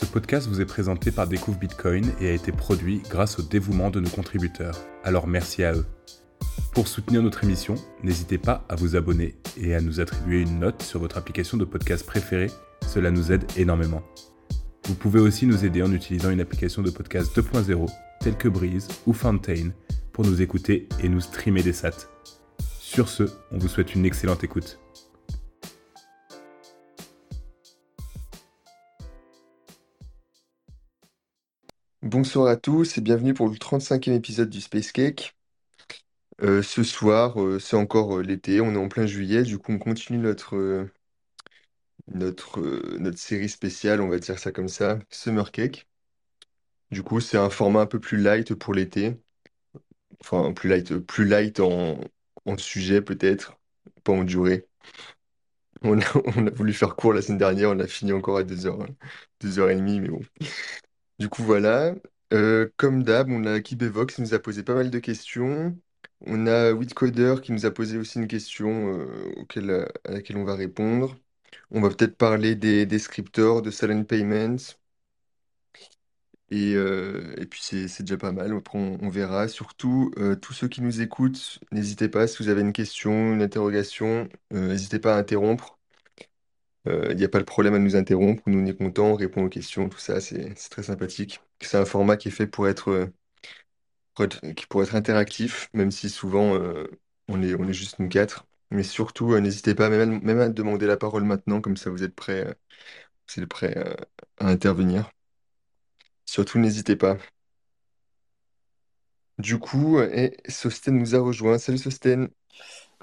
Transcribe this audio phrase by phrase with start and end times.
[0.00, 3.90] Ce podcast vous est présenté par Découvre Bitcoin et a été produit grâce au dévouement
[3.90, 4.74] de nos contributeurs.
[5.04, 5.84] Alors merci à eux.
[6.72, 10.82] Pour soutenir notre émission, n'hésitez pas à vous abonner et à nous attribuer une note
[10.82, 12.50] sur votre application de podcast préférée.
[12.88, 14.02] Cela nous aide énormément.
[14.86, 17.86] Vous pouvez aussi nous aider en utilisant une application de podcast 2.0
[18.20, 19.68] telle que Breeze ou Fountain
[20.14, 22.08] pour nous écouter et nous streamer des sats.
[22.78, 24.80] Sur ce, on vous souhaite une excellente écoute.
[32.10, 35.36] Bonsoir à tous et bienvenue pour le 35e épisode du Space Cake.
[36.42, 39.70] Euh, ce soir, euh, c'est encore euh, l'été, on est en plein juillet, du coup
[39.70, 40.88] on continue notre,
[43.16, 45.86] série spéciale, on va dire ça comme ça, Summer Cake.
[46.92, 49.16] Du coup, c'est un format un peu plus light pour l'été,
[50.20, 52.00] enfin plus light, plus light en,
[52.58, 53.58] sujet peut-être,
[54.04, 54.66] pas en durée.
[55.82, 58.86] On a, voulu faire court la semaine dernière, on a fini encore à 2h,
[59.40, 60.20] 2h30, mais bon.
[61.20, 61.94] Du coup, voilà.
[62.34, 65.78] Euh, comme d'hab, on a Kibevox qui nous a posé pas mal de questions.
[66.26, 70.44] On a Whitcoder qui nous a posé aussi une question euh, auquel- à laquelle on
[70.44, 71.16] va répondre.
[71.72, 74.56] On va peut-être parler des, des scriptors, de Silent Payments.
[76.52, 78.52] Et, euh, et puis c'est déjà pas mal.
[78.56, 79.48] Après, on, verra.
[79.48, 83.42] Surtout, euh, tous ceux qui nous écoutent, n'hésitez pas, si vous avez une question, une
[83.42, 85.79] interrogation, euh, n'hésitez pas à interrompre.
[86.86, 88.42] Il n'y a pas de problème à nous interrompre.
[88.46, 91.40] Nous, on est contents, on répond aux questions, tout ça, c'est c'est très sympathique.
[91.60, 93.06] C'est un format qui est fait pour être, euh,
[94.14, 96.86] pour être- qui pour être interactif, même si souvent euh,
[97.28, 98.46] on est, on est juste nous quatre.
[98.70, 101.90] Mais surtout, euh, n'hésitez pas même, à- même à demander la parole maintenant, comme ça
[101.90, 102.54] vous êtes prêts, euh,
[103.36, 103.94] vous êtes prêts euh,
[104.38, 105.10] à intervenir.
[106.24, 107.18] Surtout, n'hésitez pas.
[109.38, 111.58] Du coup, euh, et Sosten nous a rejoint.
[111.58, 112.28] Salut Sosten.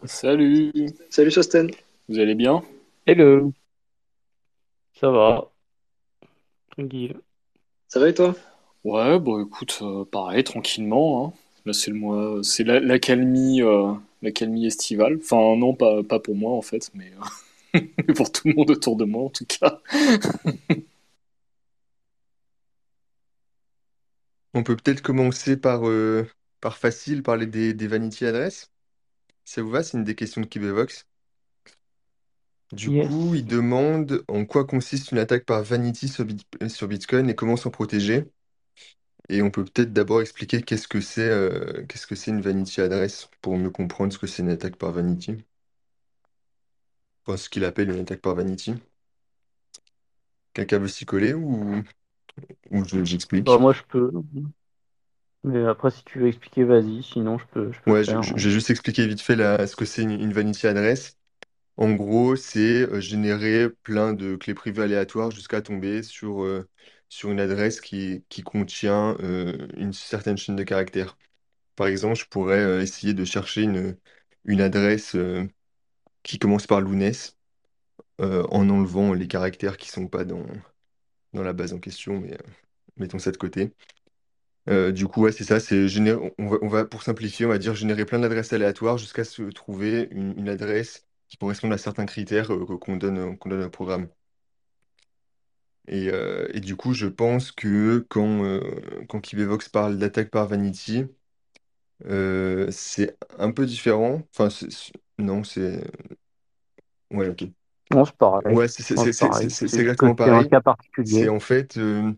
[0.05, 0.71] Salut,
[1.09, 1.69] Salut Sosten.
[2.09, 2.63] vous allez bien?
[3.05, 3.53] Hello,
[4.99, 5.51] ça va,
[6.71, 7.19] tranquille.
[7.89, 8.35] Ça va et toi?
[8.83, 11.33] Ouais, bon écoute, euh, pareil, tranquillement, hein.
[11.65, 13.91] Là c'est le mois, c'est la, l'accalmie, euh,
[14.21, 15.17] l'accalmie estivale.
[15.21, 17.11] Enfin non, pas, pas pour moi en fait, mais,
[17.75, 19.79] euh, mais pour tout le monde autour de moi en tout cas.
[24.53, 26.27] On peut peut-être commencer par, euh,
[26.59, 28.71] par facile, parler des, des vanity adresses.
[29.45, 29.83] Ça vous va?
[29.83, 31.06] C'est une des questions de Kibevox.
[32.71, 32.93] Du Yes.
[32.93, 37.35] coup, il demande en quoi consiste une attaque par vanity sur, Bit- sur Bitcoin et
[37.35, 38.25] comment s'en protéger.
[39.29, 42.81] Et on peut peut-être d'abord expliquer qu'est-ce que c'est euh, qu'est-ce que c'est une vanity
[42.81, 45.37] adresse pour mieux comprendre ce que c'est une attaque par vanity.
[47.27, 48.73] Enfin, ce qu'il appelle une attaque par vanity.
[50.53, 51.81] Quelqu'un veut s'y coller ou,
[52.71, 53.47] ou je- j'explique?
[53.47, 54.11] Bah, moi je peux,
[55.43, 58.19] mais après si tu veux expliquer, vas-y, sinon je peux, je peux Ouais, je, faire.
[58.21, 58.37] je- hein.
[58.37, 61.17] je vais juste expliquer vite fait la- ce que c'est une, une vanity adresse.
[61.77, 66.43] En gros, c'est générer plein de clés privées aléatoires jusqu'à tomber sur,
[67.23, 69.15] une adresse qui, contient
[69.77, 71.17] une certaine chaîne de caractères.
[71.75, 75.15] Par exemple, je pourrais essayer de chercher une, adresse
[76.23, 76.81] qui commence par
[78.21, 80.45] euh, en enlevant les caractères qui sont pas dans,
[81.33, 82.37] la base en question, mais
[82.97, 83.73] mettons ça de côté.
[84.67, 85.87] Du coup, c'est ça, c'est
[86.39, 90.49] on va, pour simplifier, on va dire générer plein d'adresses aléatoires jusqu'à se trouver une
[90.49, 94.09] adresse qui correspond à certains critères euh, qu'on donne, euh, qu'on donne au programme.
[95.87, 98.61] Et, euh, et du coup, je pense que quand, euh,
[99.07, 101.05] quand Kibevox parle d'attaque par vanity,
[102.05, 104.21] euh, c'est un peu différent.
[104.33, 105.83] Enfin, c'est- c'est- non, c'est...
[107.11, 107.45] Ouais, ok.
[107.91, 110.43] Non, c'est pareil, Ouais, c'est c'est- non, c'est- c'est c'est- pareil, c'est- exactement c'est un
[110.43, 110.49] pareil.
[110.49, 110.61] cas
[111.03, 111.29] C'est particulier.
[111.29, 112.11] en fait, euh,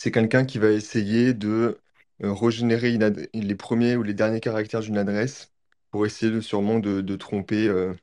[0.00, 1.78] c'est quelqu'un qui va essayer de
[2.22, 5.52] euh, régénérer une ad- les premiers ou les derniers caractères d'une adresse
[5.90, 7.94] pour essayer de, sûrement de, de tromper, euh,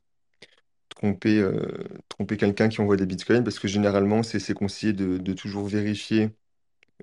[1.00, 1.66] tromper, euh,
[2.08, 5.66] tromper quelqu'un qui envoie des bitcoins parce que généralement, c'est c'est conseillé de, de toujours
[5.66, 6.30] vérifier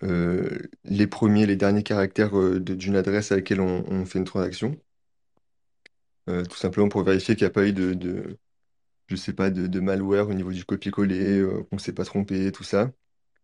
[0.04, 4.78] euh, les premiers, les derniers caractères euh, d'une adresse à laquelle on, fait une transaction.
[6.28, 8.38] Tout simplement pour vérifier qu'il n'y a pas eu de, de,
[9.08, 12.52] je sais pas, de, de malware au niveau du copier-coller, qu'on ne s'est pas trompé,
[12.52, 12.92] tout ça,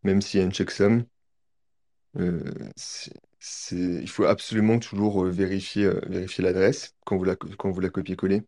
[0.03, 1.05] même s'il y a une checksum.
[2.15, 8.43] Il faut absolument toujours vérifier, vérifier l'adresse quand vous la, quand vous la copiez-collez.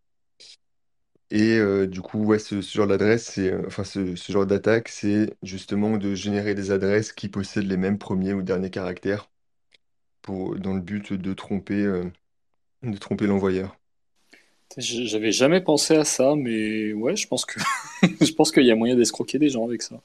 [1.31, 5.97] Et euh, du coup, ouais, ce, genre d'adresse, euh, enfin, ce, genre d'attaque, c'est justement
[5.97, 9.29] de générer des adresses qui possèdent les mêmes premiers ou derniers caractères
[10.21, 12.03] pour, dans le but de tromper, euh,
[12.83, 13.77] de tromper l'envoyeur.
[14.77, 19.49] J'avais jamais pensé à ça, mais ouais, je pense qu'il y a moyen d'escroquer des
[19.49, 20.01] gens avec ça.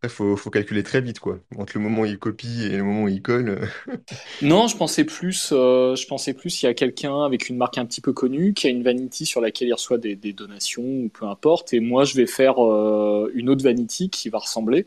[0.00, 1.40] Après, faut, faut calculer très vite, quoi.
[1.56, 3.48] Entre le moment où il copie et le moment où il colle.
[3.48, 3.96] euh,
[4.42, 7.78] Non, je pensais plus, euh, je pensais plus il y a quelqu'un avec une marque
[7.78, 11.08] un petit peu connue qui a une vanity sur laquelle il reçoit des, donations ou
[11.08, 14.86] peu importe, et moi je vais faire euh, une autre vanity qui va ressembler,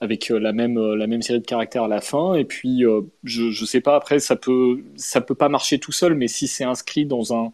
[0.00, 2.34] avec la même la même série de caractères à la fin.
[2.34, 2.84] Et puis
[3.24, 6.46] je je sais pas après ça peut ça peut pas marcher tout seul, mais si
[6.48, 7.52] c'est inscrit dans un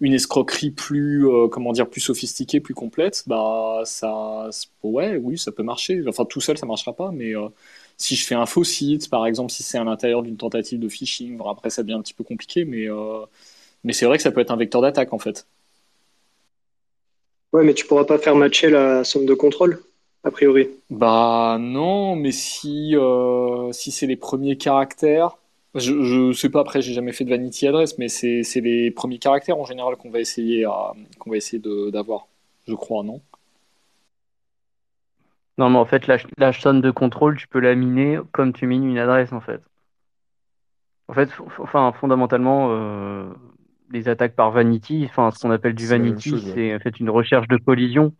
[0.00, 4.48] une escroquerie plus comment dire plus sophistiquée, plus complète, bah ça
[4.82, 6.02] ouais oui ça peut marcher.
[6.08, 7.34] Enfin tout seul ça marchera pas, mais
[8.00, 10.88] si je fais un faux site, par exemple, si c'est à l'intérieur d'une tentative de
[10.88, 13.20] phishing, après ça devient un petit peu compliqué, mais, euh,
[13.84, 15.46] mais c'est vrai que ça peut être un vecteur d'attaque en fait.
[17.52, 19.82] Ouais, mais tu pourras pas faire matcher la somme de contrôle,
[20.24, 20.68] a priori.
[20.88, 25.36] Bah non, mais si, euh, si c'est les premiers caractères,
[25.74, 29.18] je, je sais pas, après j'ai jamais fait de vanity address, mais c'est les premiers
[29.18, 30.66] caractères en général qu'on va essayer,
[31.18, 31.62] qu'on va essayer
[31.92, 32.26] d'avoir,
[32.66, 33.20] je crois, non?
[35.58, 38.66] Non, mais en fait, la, la somme de contrôle, tu peux la miner comme tu
[38.66, 39.60] mines une adresse, en fait.
[41.08, 41.28] En fait,
[41.58, 43.28] enfin, fondamentalement, euh,
[43.90, 47.48] les attaques par vanity, enfin, ce qu'on appelle du vanity, c'est en fait une recherche
[47.48, 48.14] de collision.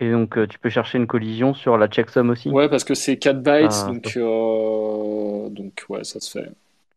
[0.00, 2.50] Et donc, euh, tu peux chercher une collision sur la checksum aussi.
[2.50, 6.50] Ouais, parce que c'est 4 bytes, donc, euh, donc ouais, ça se fait.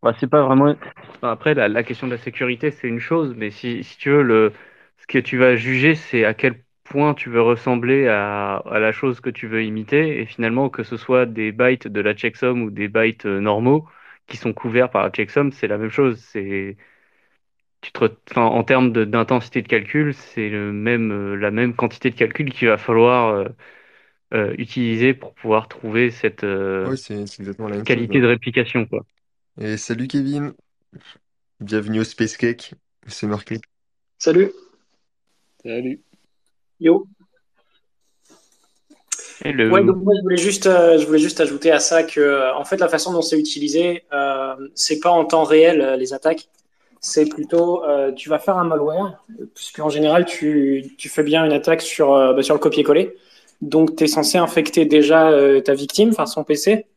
[0.05, 0.75] Bah, c'est pas vraiment.
[1.23, 4.21] après, la, la, question de la sécurité, c'est une chose, mais si, si tu veux,
[4.21, 4.53] le...
[4.99, 8.91] ce que tu vas juger, c'est à quel point tu veux ressembler à, à, la
[8.91, 12.61] chose que tu veux imiter, et finalement que ce soit des bytes de la checksum
[12.61, 13.87] ou des bytes euh, normaux
[14.27, 16.19] qui sont couverts par la checksum, c'est la même chose.
[16.19, 16.77] C'est
[17.81, 22.15] tu te, en termes d'intensité de, calcul, c'est le même euh, la même quantité de
[22.15, 23.45] calcul qu'il va falloir euh,
[24.35, 29.03] euh, utiliser pour pouvoir trouver cette ouais, qualité de réplication quoi.
[29.57, 30.51] Et salut Kevin,
[31.61, 32.73] bienvenue au Space Cake,
[33.07, 33.61] c'est marqué.
[34.19, 34.51] Salut.
[35.63, 36.01] Salut.
[36.81, 37.07] Yo.
[39.45, 42.53] Ouais, donc moi, je voulais juste, euh, je voulais juste ajouter à ça que, euh,
[42.53, 46.13] en fait, la façon dont c'est utilisé, euh, c'est pas en temps réel euh, les
[46.13, 46.49] attaques.
[46.99, 47.83] C'est plutôt,
[48.15, 49.23] tu vas faire un malware,
[49.53, 53.15] puisque en général, tu, tu fais bien une attaque sur, bah, sur le copier-coller.
[53.61, 55.31] Donc, tu es censé infecter déjà
[55.63, 56.87] ta victime, enfin son PC.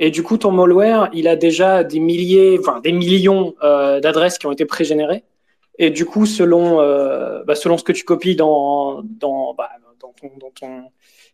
[0.00, 4.46] Et du coup, ton malware, il a déjà des milliers, enfin des millions d'adresses qui
[4.46, 5.24] ont été pré-générées.
[5.82, 10.12] Et du coup, selon, euh, bah, selon ce que tu copies dans, dans, bah, ton,
[10.38, 10.90] dans, ton,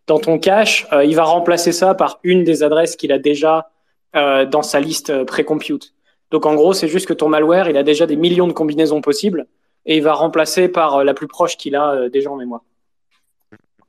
[0.06, 3.70] dans ton cache, euh, il va remplacer ça par une des adresses qu'il a déjà
[4.14, 5.94] euh, dans sa liste pré-compute.
[6.30, 9.00] Donc en gros, c'est juste que ton malware, il a déjà des millions de combinaisons
[9.00, 9.48] possibles
[9.84, 12.62] et il va remplacer par la plus proche qu'il a déjà en mémoire.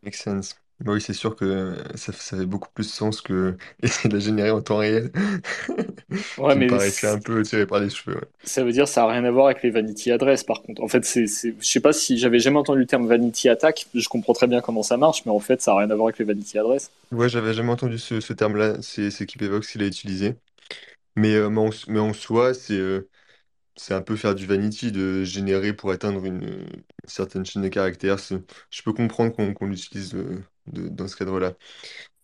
[0.01, 0.55] Make sense.
[0.79, 4.19] Bah oui, c'est sûr que ça, ça fait beaucoup plus sens que essayer de la
[4.19, 5.11] générer en temps réel.
[6.37, 8.15] Ouais, Qui me mais paraissait un peu tiré par les cheveux.
[8.17, 8.27] ouais.
[8.43, 10.81] ça veut dire que ça n'a rien à voir avec les vanity address par contre.
[10.81, 13.87] En fait, c'est, c'est, je sais pas si j'avais jamais entendu le terme vanity attack.
[13.93, 16.07] Je comprends très bien comment ça marche, mais en fait, ça n'a rien à voir
[16.07, 16.89] avec les vanity address.
[17.11, 18.81] Ouais, j'avais jamais entendu ce, ce terme-là.
[18.81, 20.35] C'est c'est qui l'a utilisé.
[21.15, 23.09] Mais, euh, mais, en, mais en soi, c'est euh,
[23.77, 27.69] c'est un peu faire du vanity de générer pour atteindre une, une certaine chaîne de
[27.69, 28.19] caractères.
[28.19, 28.39] C'est-
[28.71, 31.53] Je peux comprendre qu'on qu'on l'utilise euh, dans ce cadre-là.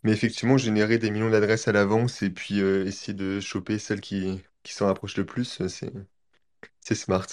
[0.03, 4.01] Mais effectivement, générer des millions d'adresses à l'avance et puis euh, essayer de choper celles
[4.01, 5.91] qui, qui s'en rapprochent le plus, euh, c'est
[6.81, 7.27] c'est smart.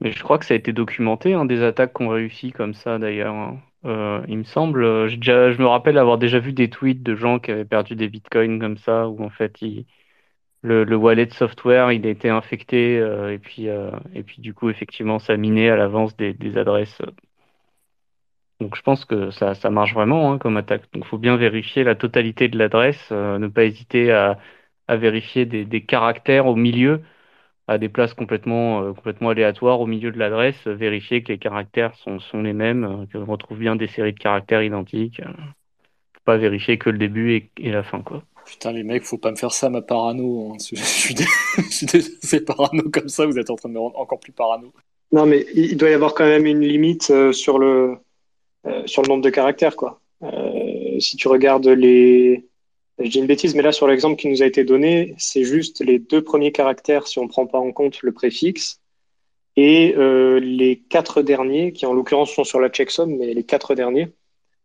[0.00, 2.98] Mais je crois que ça a été documenté, hein, des attaques qu'on réussit comme ça
[2.98, 3.34] d'ailleurs.
[3.34, 3.60] hein.
[3.86, 7.50] Euh, il me semble, je me rappelle avoir déjà vu des tweets de gens qui
[7.50, 9.58] avaient perdu des bitcoins comme ça, où en fait
[10.62, 15.18] le, le wallet software il a été infecté et puis et puis du coup effectivement
[15.18, 17.00] ça minait à l'avance des adresses.
[18.60, 20.82] Donc je pense que ça, ça marche vraiment hein, comme attaque.
[20.92, 24.38] Donc il faut bien vérifier la totalité de l'adresse, euh, ne pas hésiter à,
[24.88, 27.02] à vérifier des, des caractères au milieu
[27.68, 31.38] à des places complètement, euh, complètement aléatoires au milieu de l'adresse, euh, vérifier que les
[31.38, 35.20] caractères sont, sont les mêmes, euh, qu'on retrouve bien des séries de caractères identiques.
[36.14, 38.24] Faut pas vérifier que le début et, et la fin, quoi.
[38.44, 40.52] Putain, les mecs, faut pas me faire ça, ma parano.
[40.52, 40.56] hein.
[40.74, 41.14] Je suis
[42.22, 44.72] c'est parano comme ça, vous êtes en train de me rendre encore plus parano.
[45.12, 47.98] Non, mais il doit y avoir quand même une limite euh, sur le,
[48.66, 50.00] euh, sur le nombre de caractères, quoi.
[50.22, 52.44] Euh, si tu regardes les,
[52.98, 55.80] je dis une bêtise, mais là, sur l'exemple qui nous a été donné, c'est juste
[55.80, 58.80] les deux premiers caractères si on prend pas en compte le préfixe
[59.56, 63.74] et euh, les quatre derniers, qui en l'occurrence sont sur la checksum, mais les quatre
[63.74, 64.08] derniers.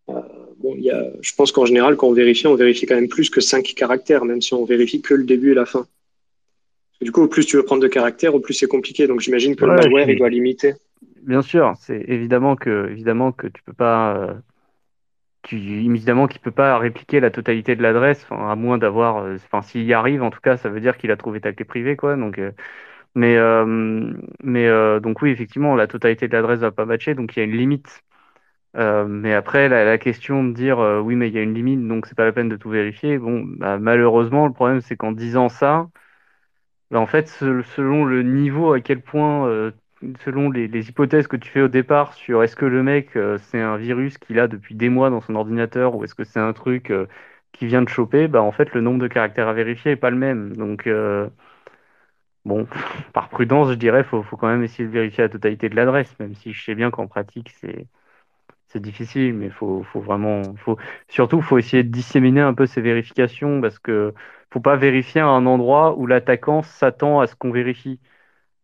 [0.08, 3.30] Bon, y a, je pense qu'en général, quand on vérifie, on vérifie quand même plus
[3.30, 5.80] que cinq caractères, même si on vérifie que le début et la fin.
[5.80, 9.08] Parce que du coup, au plus tu veux prendre de caractères, au plus c'est compliqué.
[9.08, 10.76] Donc j'imagine que le malware, il doit limiter.
[11.26, 14.40] Bien sûr, c'est évidemment que, évidemment que tu peux pas, euh,
[15.44, 19.62] tu, évidemment qu'il peut pas répliquer la totalité de l'adresse, à moins d'avoir, euh, enfin,
[19.62, 21.96] s'il y arrive, en tout cas, ça veut dire qu'il a trouvé ta clé privée,
[21.96, 22.16] quoi.
[22.16, 22.52] Donc, euh,
[23.16, 24.68] mais,
[25.02, 27.58] donc oui, effectivement, la totalité de l'adresse va pas matcher, donc il y a une
[27.58, 28.02] limite.
[28.76, 32.16] Mais après, la, question de dire oui, mais il y a une limite, donc c'est
[32.18, 33.18] pas la peine de tout vérifier.
[33.20, 35.88] Bon, bah, malheureusement, le problème, c'est qu'en disant ça,
[36.92, 39.48] bah, en fait, se- selon le niveau à quel point
[40.24, 43.62] selon les, hypothèses que tu fais au départ sur est-ce que le mec euh, c'est
[43.62, 46.54] un virus qu'il a depuis des mois dans son ordinateur ou est-ce que c'est un
[46.54, 47.08] truc euh,
[47.54, 50.10] qui vient de choper, bah en fait le nombre de caractères à vérifier est pas
[50.10, 50.56] le même.
[50.56, 51.30] Donc euh,
[52.46, 52.68] bon,
[53.14, 56.18] par prudence, je dirais faut faut quand même essayer de vérifier la totalité de l'adresse,
[56.20, 57.88] même si je sais bien qu'en pratique c'est
[58.68, 62.82] c'est difficile, mais faut faut vraiment faut surtout faut essayer de disséminer un peu ces
[62.82, 64.14] vérifications parce que
[64.52, 68.00] faut pas vérifier à un endroit où l'attaquant s'attend à ce qu'on vérifie.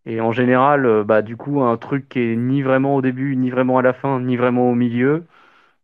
[0.05, 3.35] Et en général, euh, bah, du coup, un truc qui est ni vraiment au début,
[3.35, 5.25] ni vraiment à la fin, ni vraiment au milieu,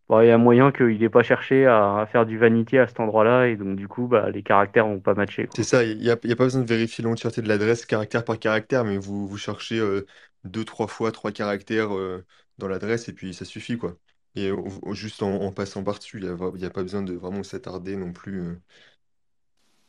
[0.09, 2.99] bah, il y a moyen qu'il n'ait pas cherché à, faire du vanity à cet
[2.99, 5.47] endroit-là, et donc du coup, bah, les caractères vont pas matcher.
[5.55, 8.85] C'est ça, il n'y a, pas besoin de vérifier l'entièreté de l'adresse caractère par caractère,
[8.85, 10.05] mais vous, cherchez euh,
[10.43, 12.25] deux, trois fois trois caractères euh,
[12.57, 13.95] dans l'adresse et puis ça suffit, quoi.
[14.35, 14.51] Et
[14.91, 18.59] juste en, passant par-dessus, il n'y a, pas besoin de vraiment s'attarder non plus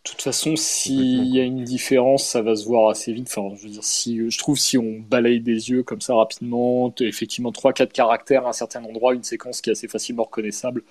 [0.04, 3.28] De toute façon, s'il y a une différence, ça va se voir assez vite.
[3.30, 6.94] Enfin, je veux dire, si, je trouve si on balaye des yeux comme ça rapidement,
[7.00, 10.82] effectivement, trois quatre caractères à un certain endroit, une séquence qui est assez facilement reconnaissable,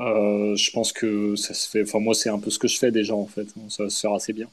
[0.00, 1.82] euh, je pense que ça se fait.
[1.82, 3.48] Enfin, moi, c'est un peu ce que je fais déjà, en fait.
[3.70, 4.48] Ça va se faire assez bien.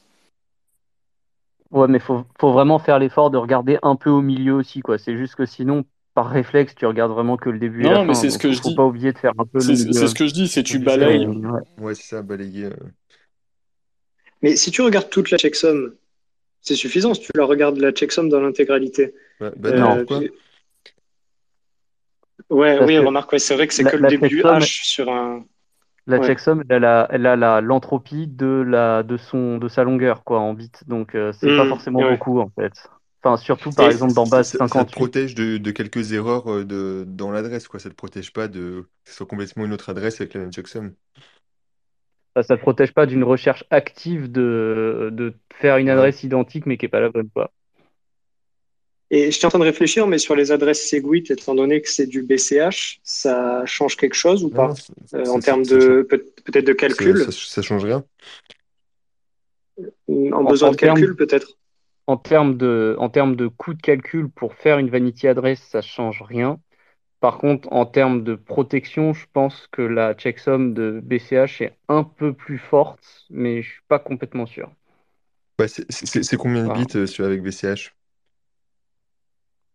[1.72, 4.98] Ouais, mais faut, faut vraiment faire l'effort de regarder un peu au milieu aussi, quoi.
[5.00, 5.84] C'est juste que sinon,
[6.14, 8.38] par réflexe, tu regardes vraiment que le début et Non, la non, mais c'est ce
[8.38, 8.76] que faut, je faut dis.
[8.76, 11.28] pas oublier de faire un peu le C'est ce que je dis, c'est tu balayes.
[11.28, 11.62] ouais.
[11.78, 12.66] Ouais, c'est ça, balayer.
[12.66, 12.76] euh.
[14.44, 15.96] Mais si tu regardes toute la checksum,
[16.62, 19.16] c'est suffisant si tu la regardes la checksum dans l'intégralité.
[19.40, 20.28] Ouais, bah Euh, non, Non, pourquoi?
[20.28, 20.34] tu-
[22.50, 24.86] Ouais, parce oui, que remarque, ouais, c'est vrai que c'est que le début checksum, H
[24.86, 25.46] sur un.
[26.08, 26.22] la Ouais.
[26.22, 30.24] checksum, elle a la, elle a la, l'entropie de la, de son, de sa longueur,
[30.24, 30.72] quoi, en bits.
[30.88, 32.04] Donc, euh, c'est pas Hmm, forcément ouais.
[32.04, 32.74] beaucoup, en fait.
[33.24, 36.12] Enfin, surtout, par Et exemple, dans base ça- ça te 58, protège de, de quelques
[36.14, 37.80] erreurs euh, de, dans l'adresse, quoi.
[37.80, 40.54] Ça te protège pas de que ce soit complètement une autre adresse avec la même
[40.54, 40.96] checksum.
[42.36, 46.78] Ça, ça te protège pas d'une recherche active de, de faire une adresse identique, mais
[46.78, 47.52] qui est pas la bonne, quoi.
[49.12, 51.90] Et je suis en train de réfléchir, mais sur les adresses Segwit, étant donné que
[51.90, 54.74] c'est du BCH, ça change quelque chose ou pas non,
[55.14, 58.04] Euh, en termes de peut- peut-être de calcul, ça, ça change rien.
[60.10, 61.60] en En, besoin en de termes, calcul peut-être.
[62.08, 65.82] en termes de, en termes de coût de calcul pour faire une vanity adresse, ça
[65.82, 66.60] change rien.
[67.24, 72.04] Par contre, en termes de protection, je pense que la checksum de BCH est un
[72.04, 74.72] peu plus forte, mais je suis pas complètement sûr.
[75.58, 77.96] Bah, c'est c'est- c'est combien de Enfin, bits euh, sur, avec BCH?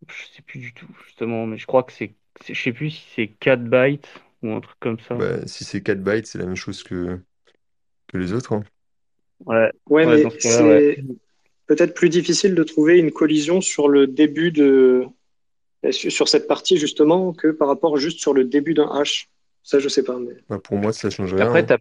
[0.07, 2.89] je sais plus du tout, justement, mais je crois que c'est, c'est- je sais plus
[2.91, 4.07] si c'est 4 bytes
[4.43, 5.15] ou un truc comme ça.
[5.17, 7.21] Bah, si c'est 4 bytes, c'est la même chose que,
[8.07, 8.53] que les autres.
[8.53, 8.63] hein.
[9.45, 10.83] Ouais, Ouais, ouais, mais ce cas-là, ouais.
[10.89, 11.03] c'est
[11.67, 15.05] peut-être plus difficile de trouver une collision sur le début de
[15.91, 19.27] sur cette partie justement que par rapport juste sur le début d'un H.
[19.63, 20.17] Ça, je sais pas.
[20.17, 20.33] Mais...
[20.49, 21.45] Bah, pour moi, ça change rien.
[21.45, 21.77] Après, hein.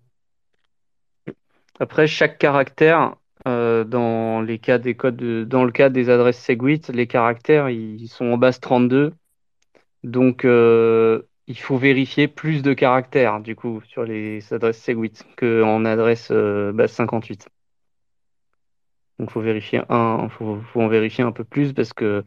[1.81, 6.43] Après, chaque caractère, euh, dans les cas des codes de- dans le cas des adresses
[6.43, 9.13] Segwit, les caractères, ils sont en base 32.
[10.03, 15.85] Donc, euh, il faut vérifier plus de caractères, du coup, sur les adresses Segwit qu'en
[15.85, 17.49] adresse euh, base 58.
[19.19, 22.23] Donc, faut vérifier un, faut, faut en vérifier un peu plus parce que,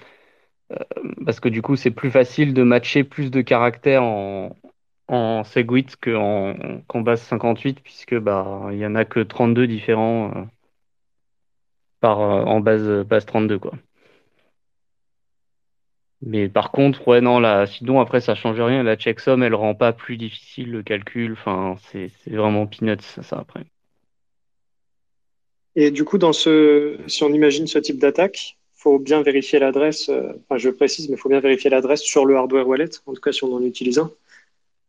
[1.25, 7.01] parce que du coup, c'est plus facile de matcher plus de caractères en, Segwit qu'en,
[7.01, 10.31] base 58, puisque, bah, il y en a que 32 différents.
[10.35, 10.45] euh,
[12.03, 13.73] euh, en base, base 32, quoi.
[16.21, 18.83] Mais par contre, ouais, non, là, sinon, après, ça change rien.
[18.83, 21.35] La checksum, elle rend pas plus difficile le calcul.
[21.91, 23.65] C'est vraiment peanuts, ça, ça, après.
[25.75, 30.09] Et du coup, dans ce, si on imagine ce type d'attaque, faut bien vérifier l'adresse.
[30.09, 32.89] euh, enfin, je précise, mais faut bien vérifier l'adresse sur le hardware wallet.
[33.05, 34.07] En tout cas, si on en utilise un,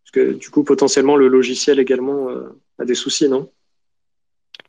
[0.04, 3.50] parce que du coup, potentiellement, le logiciel également euh, a des soucis, non?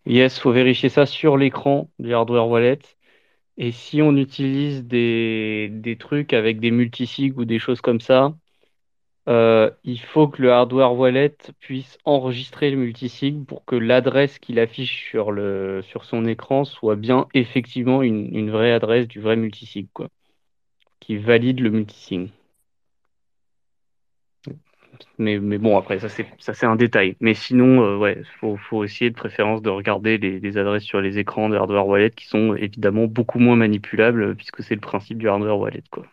[0.05, 2.79] Yes, faut vérifier ça sur l'écran du hardware wallet.
[3.57, 8.35] Et si on utilise des, des trucs avec des multisigs ou des choses comme ça,
[9.27, 14.59] euh, il faut que le hardware wallet puisse enregistrer le multisig pour que l'adresse qu'il
[14.59, 19.35] affiche sur le, sur son écran soit bien effectivement une, une vraie adresse du vrai
[19.37, 20.09] multisig, quoi,
[20.99, 22.31] qui valide le multisig.
[25.17, 27.15] Mais, mais bon, après, ça c'est un détail.
[27.19, 31.01] Mais sinon, euh, ouais, faut, faut essayer de préférence de regarder les, les adresses sur
[31.01, 35.17] les écrans de hardware wallet qui sont évidemment beaucoup moins manipulables puisque c'est le principe
[35.17, 36.05] du hardware wallet, quoi.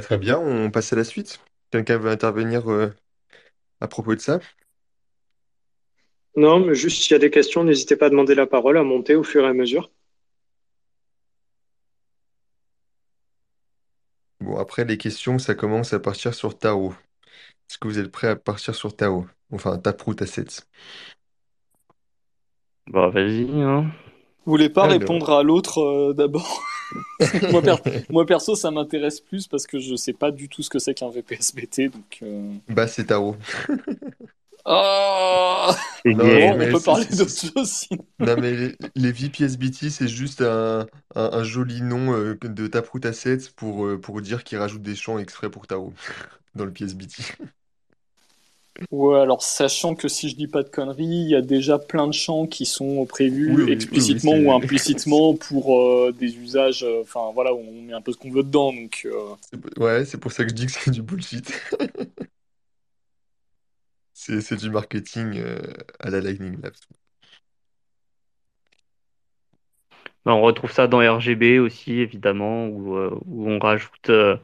[0.00, 1.40] Bah, très bien, on passe à la suite.
[1.70, 2.90] Quelqu'un veut intervenir euh,
[3.80, 4.40] à propos de ça?
[6.36, 8.82] Non, mais juste s'il y a des questions, n'hésitez pas à demander la parole, à
[8.82, 9.92] monter au fur et à mesure.
[14.40, 16.92] Bon, après, les questions, ça commence à partir sur Tao.
[17.68, 19.26] Est-ce que vous êtes prêt à partir sur Tao?
[19.52, 20.62] Enfin, Taproot Assets.
[22.86, 23.90] Bah, vas-y, hein.
[24.44, 24.98] Vous voulez pas Alors.
[24.98, 26.62] répondre à l'autre euh, d'abord?
[27.50, 27.76] moi, per-
[28.08, 30.94] moi, perso, ça m'intéresse plus parce que je sais pas du tout ce que c'est
[30.94, 31.88] qu'un VPSBT.
[31.88, 32.52] Donc, euh...
[32.68, 33.36] Bah, c'est Tao.
[34.64, 37.70] Ah C'est Non, on peut parler c'est- d'autre c'est- chose.
[37.70, 38.04] sinon.
[38.20, 43.00] Non, mais les, les VPSBT, c'est juste un, un, un joli nom euh, de Taproot
[43.06, 45.92] Assets pour, euh, pour dire qu'ils rajoutent des champs exprès pour Tao
[46.54, 47.22] dans le PSBT.
[48.90, 52.06] Ouais, alors sachant que si je dis pas de conneries, il y a déjà plein
[52.06, 56.36] de champs qui sont prévus Oui, oui, oui, oui, explicitement ou implicitement pour euh, des
[56.38, 58.72] usages, euh, enfin voilà, où on met un peu ce qu'on veut dedans.
[58.72, 59.34] Donc, euh,
[59.76, 61.52] Ouais, c'est pour ça que je dis que c'est du bullshit.
[64.12, 65.58] C'est c'est du marketing euh,
[65.98, 66.74] à la Lightning Labs.
[70.24, 74.36] Bah, on retrouve ça dans RGB aussi, évidemment, où, euh, où on rajoute, euh,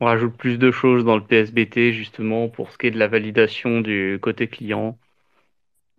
[0.00, 3.08] on rajoute plus de choses dans le PSBT, justement, pour ce qui est de la
[3.08, 4.98] validation du côté client.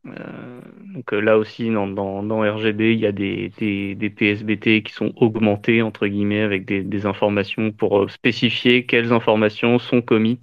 [0.07, 0.61] Euh,
[0.93, 4.83] donc euh, là aussi, dans, dans, dans RGB, il y a des, des, des PSBT
[4.83, 10.01] qui sont augmentés, entre guillemets, avec des, des informations pour euh, spécifier quelles informations sont
[10.01, 10.39] commit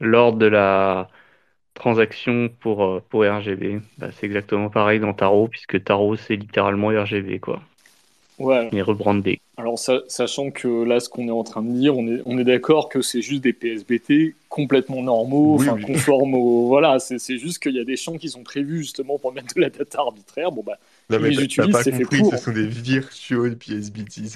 [0.00, 1.08] lors de la
[1.74, 3.80] transaction pour, pour RGB.
[3.98, 7.62] Bah, c'est exactement pareil dans Tarot, puisque Tarot, c'est littéralement RGB, quoi.
[8.38, 8.72] ouais.
[8.72, 9.41] Mais rebrandé.
[9.58, 12.38] Alors sa- sachant que là, ce qu'on est en train de dire, on est, on
[12.38, 15.82] est d'accord que c'est juste des PSBT complètement normaux, Oui, enfin oui.
[15.84, 19.32] conformes au, voilà, c'est juste qu'il y a des champs qui sont prévus justement pour
[19.32, 20.52] mettre de la data arbitraire.
[20.52, 20.78] Bon bah,
[21.10, 22.32] Non, mais les utilisent, c'est fait compris, pour.
[22.32, 24.32] ce sont des virtual PSBT,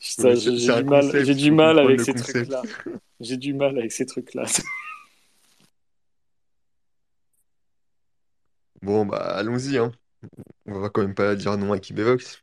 [0.00, 2.62] putain, Oui, j'ai du mal, j'ai du mal avec ces trucs-là.
[3.20, 4.44] J'ai du mal avec ces trucs-là.
[8.82, 9.92] Bon, bah, allons-y, hein.
[10.66, 12.41] On va quand même pas dire non à Kibevox.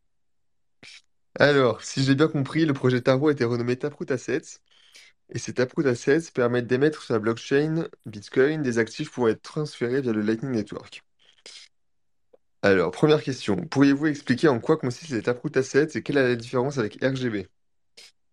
[1.40, 4.60] Alors, si j'ai bien compris, le projet Taro a été renommé Taproot Assets.
[5.30, 10.02] Et ces Taproot Assets permettent d'émettre sur la blockchain Bitcoin des actifs pouvant être transférés
[10.02, 11.04] via le Lightning Network.
[12.62, 13.56] Alors, première question.
[13.58, 17.48] Pourriez-vous expliquer en quoi consistent les Taproot Assets et quelle est la différence avec RGB?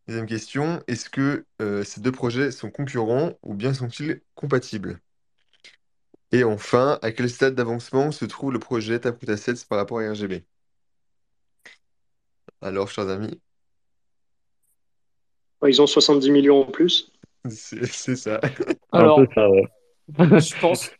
[0.08, 0.82] Deuxième question.
[0.88, 5.00] Est-ce que euh, ces deux projets sont concurrents ou bien sont-ils compatibles?
[6.30, 10.08] Et enfin, à quel stade d'avancement se trouve le projet Taproot Assets par rapport à
[10.12, 10.44] RGB?
[12.66, 13.40] Alors, chers amis,
[15.62, 17.10] Ouais, Ils ont 70 millions en plus.
[17.48, 18.40] c'est c'est ça.
[18.92, 19.64] Alors, ça, ouais.
[20.18, 20.90] je pense,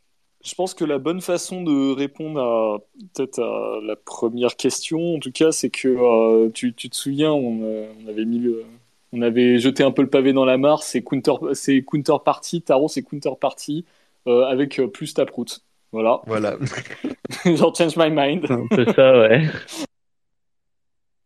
[0.45, 2.79] je pense que la bonne façon de répondre à
[3.15, 7.33] peut-être à la première question, en tout cas, c'est que euh, tu, tu te souviens,
[7.33, 8.65] on, euh, on avait mis le,
[9.13, 10.83] on avait jeté un peu le pavé dans la mare.
[10.83, 13.85] C'est counter, c'est counterparty, Taro, c'est counterparty
[14.27, 15.47] euh, avec euh, plus Taproot.
[15.93, 16.21] Voilà.
[16.27, 16.57] Voilà.
[17.45, 18.47] Genre change my mind.
[18.51, 19.47] Un peu ça, ouais.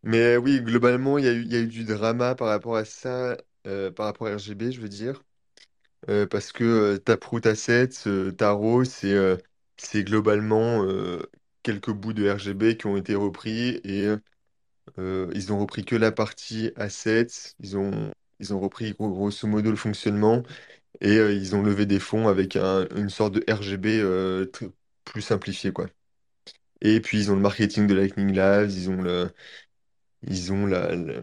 [0.03, 2.77] Mais oui, globalement, il y a eu, il y a eu du drama par rapport
[2.77, 3.37] à ça,
[3.67, 5.23] euh, par rapport à RGB, je veux dire.
[6.11, 9.37] Euh, parce que euh, Taproot Assets, euh, Taro, c'est euh,
[9.79, 11.23] c'est globalement euh,
[11.63, 14.09] quelques bouts de RGB qui ont été repris et
[14.99, 17.55] euh, ils ont repris que la partie Assets.
[17.61, 20.43] Ils ont, ils ont repris gros- grosso modo le fonctionnement
[21.01, 24.73] et euh, ils ont levé des fonds avec un- une sorte de RGB euh, tr-
[25.05, 25.89] plus simplifié, quoi.
[26.81, 29.31] Et puis ils ont le marketing de Lightning Labs, ils ont le,
[30.22, 31.20] ils ont la, la,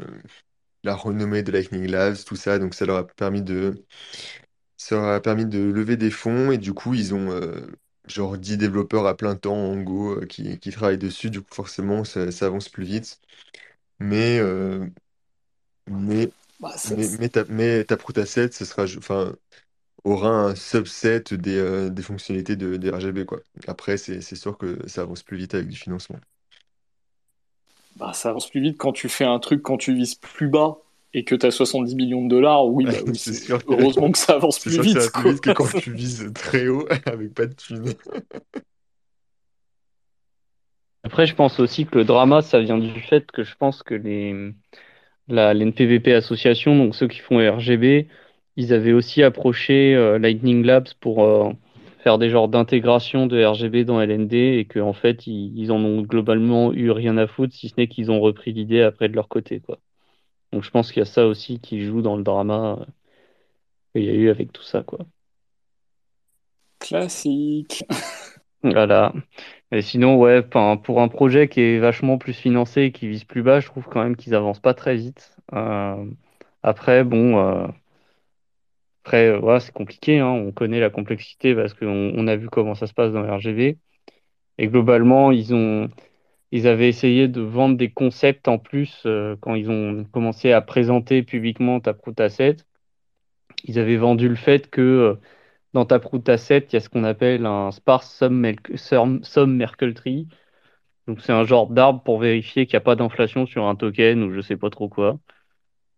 [0.83, 3.85] la renommée de Lightning Labs, tout ça, donc ça leur a permis de,
[4.77, 7.67] ça leur a permis de lever des fonds et du coup ils ont euh,
[8.07, 11.53] genre 10 développeurs à plein temps en Go euh, qui, qui travaillent dessus, du coup
[11.55, 13.19] forcément ça, ça avance plus vite.
[13.99, 14.87] Mais, euh,
[15.87, 19.35] mais, Bah, mais, mais, ta, mais Taproot Asset, ce sera, ju- enfin,
[20.05, 23.41] aura un subset des, euh, des fonctionnalités de, des RGB, quoi.
[23.67, 26.19] Après, c'est c'est sûr que ça avance plus vite avec du financement.
[27.97, 30.77] Bah, ça avance plus vite quand tu fais un truc, quand tu vises plus bas
[31.13, 32.65] et que tu as 70 millions de dollars.
[32.67, 34.99] Oui, bah oui, C'est sûr que- heureusement que ça avance plus sûr que vite.
[34.99, 35.31] ça va plus quoi.
[35.31, 37.93] vite que quand tu vises très haut avec pas de thunes.
[41.03, 43.93] Après, je pense aussi que le drama, ça vient du fait que je pense que
[43.95, 44.51] les,
[45.27, 48.07] la, l'NPVP Association, donc ceux qui font RGB,
[48.57, 51.51] ils avaient aussi approché euh, Lightning Labs pour euh,
[52.07, 56.03] faire des genres d'intégration de RGB dans LND et qu'en fait, ils, ils en ont
[56.03, 59.27] globalement eu rien à foutre, si ce n'est qu'ils ont repris l'idée après de leur
[59.27, 59.77] côté, quoi.
[60.53, 62.85] Donc je pense qu'il y a ça aussi qui joue dans le drama euh,
[63.93, 64.99] qu'il y a eu avec tout ça, quoi.
[66.79, 67.83] Classique.
[68.63, 69.11] Voilà.
[69.73, 73.43] Et sinon, ouais, pour un projet qui est vachement plus financé et qui vise plus
[73.43, 75.35] bas, je trouve quand même qu'ils avancent pas très vite.
[75.53, 76.05] Euh,
[76.63, 77.67] après, bon, euh,
[79.07, 82.49] après, euh, voilà, c'est compliqué, hein, on connaît la complexité parce qu'on on a vu
[82.49, 83.77] comment ça se passe dans RGB.
[84.59, 85.89] Et globalement, ils ont,
[86.51, 90.61] ils avaient essayé de vendre des concepts en plus euh, quand ils ont commencé à
[90.61, 92.57] présenter publiquement Taproot Asset.
[93.63, 95.17] ils avaient vendu le fait que
[95.73, 99.65] dans Taproot Asset, il y a ce qu'on appelle un sparse sum
[99.95, 100.27] tree.
[101.07, 104.23] Donc c'est un genre d'arbre pour vérifier qu'il n'y a pas d'inflation sur un token
[104.23, 105.19] ou je sais pas trop quoi.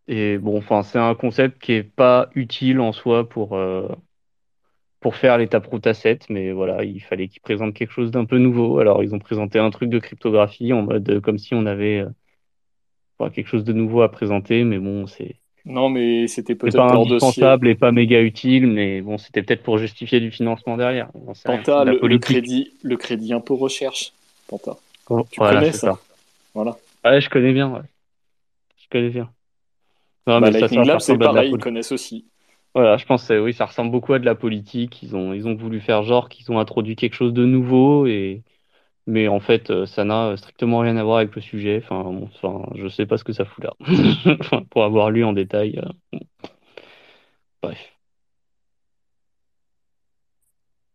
[0.10, 3.58] Et bon, enfin, c'est un concept qui est pas utile en soi pour,
[5.00, 8.40] pour faire les Taproot Asset, mais voilà, il fallait qu'ils présentent quelque chose d'un peu
[8.40, 8.80] nouveau.
[8.80, 12.04] Alors ils ont présenté un truc de cryptographie en mode comme si on avait
[13.30, 17.68] quelque chose de nouveau à présenter, mais bon, c'est non, mais c'était peut-être pas indispensable
[17.68, 21.10] et pas méga utile, mais bon, c'était peut-être pour justifier du financement derrière.
[21.44, 24.14] Panta, le, crédit, le crédit impôt recherche.
[24.48, 24.78] Panta.
[25.10, 26.00] Oh, tu connais ça,
[26.54, 26.78] Voilà.
[27.04, 27.84] Ouais, je connais bien.
[28.78, 29.30] Je connais bien.
[30.28, 32.26] Non, bah, mais Lightning Lab, c'est pareil, ils connaissent aussi.
[32.76, 35.02] Voilà, je pense que oui, ça ressemble beaucoup à de la politique.
[35.02, 38.44] Ils ont, ils ont voulu faire genre qu'ils ont introduit quelque chose de nouveau et
[39.08, 41.82] mais en fait, euh, ça n'a strictement rien à voir avec le sujet.
[41.84, 43.74] Enfin, bon, enfin je sais pas ce que ça fout là.
[44.70, 45.82] Pour avoir lu en détail.
[46.14, 46.20] Euh,
[47.62, 48.00] bref.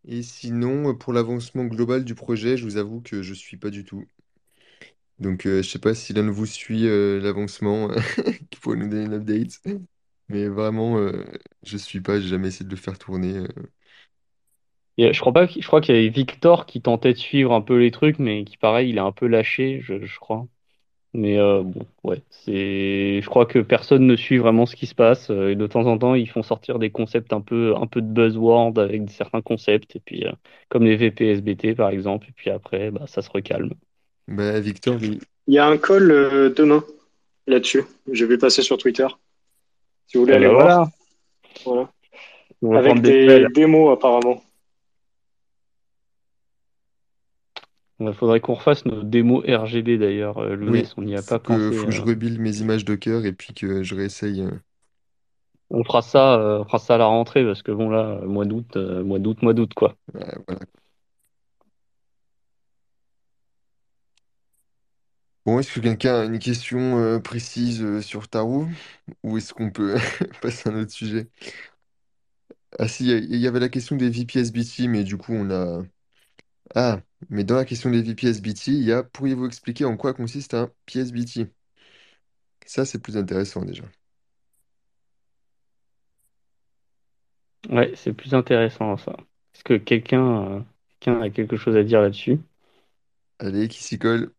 [0.06, 3.84] Et sinon, pour l'avancement global du projet, je vous avoue que je suis pas du
[3.84, 4.04] tout.
[5.18, 6.82] Donc, euh, je sais pas si l'un de vous suit
[7.20, 7.88] l'avancement,
[8.50, 9.60] qu'il faut nous donner une update.
[10.28, 10.98] Mais vraiment,
[11.62, 13.46] je suis pas, j'ai jamais essayé de le faire tourner
[14.98, 18.18] je crois pas, qu'il y avait Victor qui tentait de suivre un peu les trucs,
[18.18, 20.46] mais qui pareil, il est un peu lâché, je, crois.
[21.14, 24.94] Mais euh, bon, ouais, c'est, je crois que personne ne suit vraiment ce qui se
[24.94, 25.30] passe.
[25.30, 28.08] Euh, de temps en temps, ils font sortir des concepts un peu, un peu de
[28.08, 30.32] buzzword avec certains concepts, puis euh,
[30.68, 33.70] comme les VPSBT par exemple, et puis après, bah, ça se recalme.
[34.28, 35.20] Bah, Victor, il
[35.54, 36.08] y a un call
[36.54, 36.84] demain
[37.46, 37.84] là-dessus.
[38.10, 39.06] Je vais passer sur Twitter.
[40.06, 40.88] Si vous voulez aller voir.
[41.64, 41.90] Voilà.
[42.78, 44.42] Avec des démos apparemment.
[48.00, 50.56] Il faudrait qu'on refasse nos démos RGB d'ailleurs, euh,
[50.96, 51.68] on n'y a pas pensé.
[51.72, 54.42] Il faut que je rebuild mes images Docker et puis que je réessaye.
[54.42, 54.50] Euh.
[55.70, 58.44] On fera ça, euh, on fera ça à la rentrée parce que bon là, mois
[58.44, 59.94] d'août, mois d'août, mois d'août quoi.
[65.46, 68.66] Bon, est-ce que quelqu'un a une question précise sur Tarot
[69.22, 69.96] ou est-ce qu'on peut
[70.40, 71.28] passer à un autre sujet?
[72.78, 75.82] Ah si, il y avait la question des VPSBT, mais du coup on a,
[76.74, 80.54] ah, mais dans la question des VPSBT, il y a pourriez-vous expliquer en quoi consiste
[80.54, 81.48] un PSBT?
[82.66, 83.84] Ça, c'est plus intéressant déjà.
[87.70, 89.12] Ouais, c'est plus intéressant ça.
[89.54, 90.64] Est-ce que quelqu'un
[91.06, 92.40] euh, a quelque chose à dire là-dessus?
[93.38, 94.33] Allez, qui s'y colle?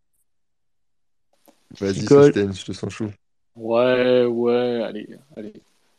[1.79, 3.09] Vas-y, je te sens chaud.
[3.55, 5.53] Ouais, ouais, allez, allez.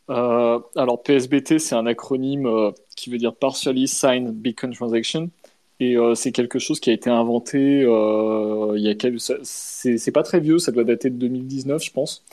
[0.09, 5.31] Euh, alors, PSBT, c'est un acronyme euh, qui veut dire Partially Signed Beacon Transaction.
[5.79, 9.20] Et euh, c'est quelque chose qui a été inventé euh, il y a quelques...
[9.42, 12.24] C'est pas très vieux, ça doit dater de 2019, je pense.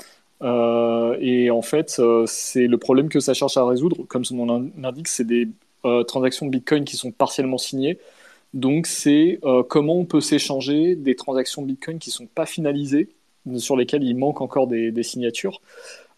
[0.41, 4.05] Euh, et en fait, c'est le problème que ça cherche à résoudre.
[4.07, 5.49] Comme son nom l'indique, c'est des
[6.07, 7.99] transactions de Bitcoin qui sont partiellement signées.
[8.53, 13.09] Donc, c'est comment on peut s'échanger des transactions Bitcoin qui ne sont pas finalisées,
[13.57, 15.61] sur lesquelles il manque encore des, signatures,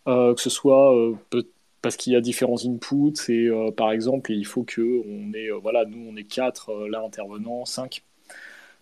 [0.06, 0.94] que ce soit
[1.86, 5.60] parce qu'il y a différents inputs et euh, par exemple il faut que on euh,
[5.62, 8.02] voilà nous on est quatre euh, là intervenants cinq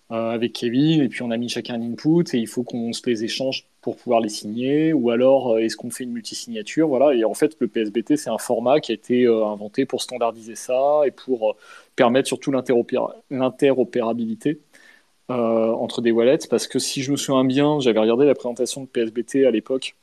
[0.10, 3.02] avec Kevin et puis on a mis chacun un input et il faut qu'on se
[3.08, 4.94] les échange pour pouvoir les signer.
[4.94, 6.88] Ou alors est-ce qu'on fait une multisignature?
[6.88, 10.54] Voilà et en fait le PSBT c'est un format qui a été inventé pour standardiser
[10.54, 11.58] ça et pour
[11.96, 14.60] permettre surtout l'interopérabilité
[15.30, 18.88] entre des wallets parce que si je me souviens bien j'avais regardé la présentation de
[18.88, 19.96] PSBT à l'époque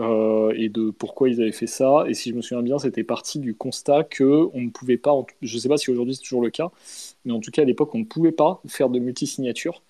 [0.00, 2.04] euh, et de pourquoi ils avaient fait ça.
[2.06, 5.12] Et si je me souviens bien, c'était parti du constat que on ne pouvait pas,
[5.42, 6.70] je ne sais pas si aujourd'hui c'est toujours le cas,
[7.24, 9.82] mais en tout cas à l'époque on ne pouvait pas faire de multisignature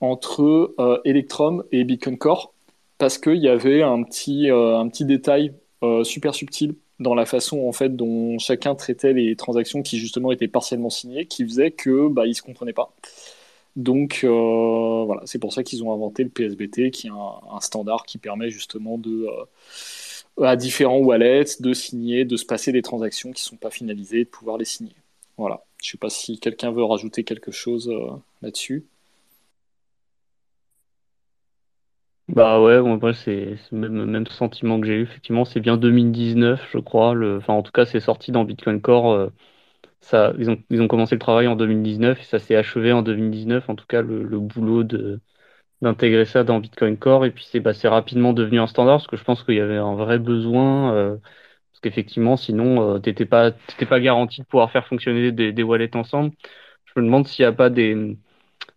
[0.00, 2.52] entre euh, Electrum et Beacon Core
[2.98, 5.52] parce qu'il y avait un petit, euh, un petit détail
[6.02, 10.46] super subtil dans la façon en fait dont chacun traitait les transactions qui justement étaient
[10.46, 12.92] partiellement signées, qui faisait que bah, ils se comprenaient pas.
[13.76, 18.04] Donc euh, voilà, c'est pour ça qu'ils ont inventé le PSBT, qui est un, standard
[18.04, 23.30] qui permet justement de euh, à différents wallets de signer, de se passer des transactions
[23.32, 24.94] qui ne sont pas finalisées, de pouvoir les signer.
[25.36, 25.62] Voilà.
[25.82, 28.10] Je ne sais pas si quelqu'un veut rajouter quelque chose euh,
[28.42, 28.84] là-dessus.
[32.28, 32.80] Bah ouais,
[33.14, 35.02] c'est le même, même sentiment que j'ai eu.
[35.02, 37.14] Effectivement, c'est bien 2019, je crois.
[37.38, 39.30] Enfin, en tout cas, c'est sorti dans Bitcoin Core
[40.00, 43.02] ça, ils, ont, ils ont commencé le travail en 2019 et ça s'est achevé en
[43.02, 45.20] 2019, en tout cas le, le boulot de
[45.82, 49.16] d'intégrer ça dans Bitcoin Core et puis c'est bah, rapidement devenu un standard parce que
[49.16, 53.52] je pense qu'il y avait un vrai besoin euh, parce qu'effectivement sinon euh, t'étais pas
[53.52, 56.32] t'étais pas garanti de pouvoir faire fonctionner des, des wallets ensemble.
[56.86, 58.18] Je me demande s'il n'y a pas des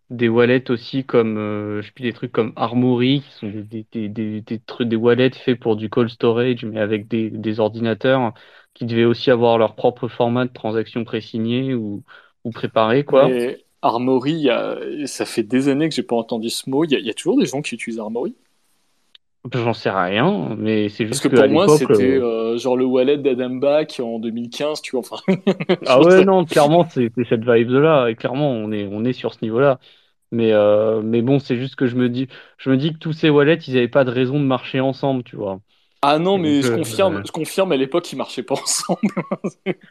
[0.10, 4.10] des wallets aussi comme euh, je sais des trucs comme Armory qui sont des, des,
[4.10, 8.34] des, des, des wallets faits pour du cold storage mais avec des ordinateurs
[8.74, 12.04] qui devaient aussi avoir leur propre format de transaction pré-signé ou,
[12.44, 13.28] ou préparé quoi.
[13.28, 14.48] Mais Armory,
[15.06, 16.86] ça fait des années que j'ai pas entendu ce mot.
[16.86, 18.36] Il y, a, il y a toujours des gens qui utilisent Armory
[19.52, 23.18] J'en sais rien, mais c'est juste Parce que, pour moi, c'était euh, genre le wallet
[23.18, 25.02] d'Adam Back en 2015, tu vois.
[25.02, 25.18] Enfin,
[25.86, 28.08] ah ouais, non, clairement, c'est cette vibe-là.
[28.08, 29.80] Et clairement, on est, on est sur ce niveau-là.
[30.32, 33.12] Mais, euh, mais bon, c'est juste que je me dis, je me dis que tous
[33.12, 35.60] ces wallets, ils n'avaient pas de raison de marcher ensemble, tu vois.
[36.06, 39.00] Ah non, mais je confirme, je confirme à l'époque, ils marchaient pas ensemble.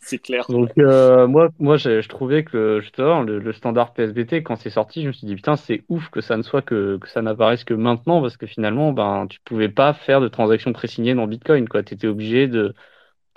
[0.02, 0.44] c'est clair.
[0.48, 5.08] Donc euh, moi, moi, je, trouvais que justement le, standard PSBT, quand c'est sorti, je
[5.08, 7.74] me suis dit putain, c'est ouf que ça ne soit que, que ça n'apparaisse que
[7.74, 11.80] maintenant, parce que finalement, ben, tu pouvais pas faire de transactions pré-signées dans Bitcoin, quoi.
[11.80, 12.74] étais obligé de,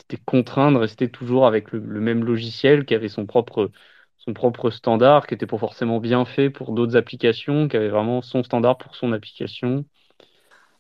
[0.04, 3.72] étais contraint de rester toujours avec le, le même logiciel qui avait son propre
[4.18, 8.22] son propre standard, qui était pas forcément bien fait pour d'autres applications, qui avait vraiment
[8.22, 9.86] son standard pour son application.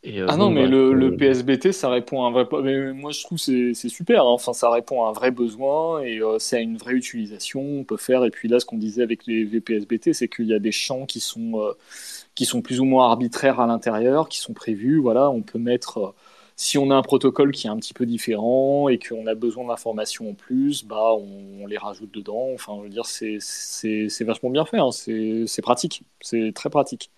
[0.07, 2.45] Euh, ah non, mais le, le, PSBT, ça répond à un vrai.
[2.63, 4.21] Mais moi, je trouve c'est c'est super.
[4.21, 4.31] Hein.
[4.31, 7.61] Enfin, ça répond à un vrai besoin et euh, c'est à une vraie utilisation.
[7.61, 8.23] On peut faire.
[8.23, 11.05] Et puis là, ce qu'on disait avec les VPSBT, c'est qu'il y a des champs
[11.05, 11.73] qui sont euh,
[12.35, 14.99] qui sont plus ou moins arbitraires à l'intérieur, qui sont prévus.
[14.99, 16.13] Voilà, on peut mettre
[16.55, 19.65] si on a un protocole qui est un petit peu différent et qu'on a besoin
[19.67, 22.49] d'informations en plus, bah on, les rajoute dedans.
[22.53, 24.91] Enfin, je veux dire, c'est vachement bien fait, hein.
[24.91, 27.09] c'est pratique, c'est très pratique.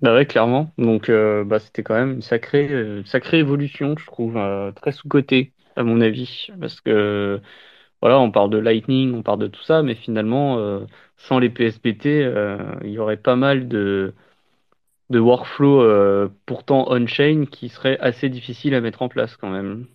[0.00, 0.72] Bah ouais, clairement.
[0.78, 4.92] Donc, euh, bah, c'était quand même une sacrée, euh, sacrée évolution, je trouve, euh, très
[4.92, 6.48] sous-cotée, à mon avis.
[6.60, 7.40] Parce que,
[8.00, 10.58] voilà, on parle de Lightning, on parle de tout ça, mais finalement,
[11.16, 12.30] sans les PSBT,
[12.84, 14.14] il y aurait pas mal de,
[15.10, 15.20] de
[16.46, 19.86] pourtant on-chain qui serait assez difficile à mettre en place quand même.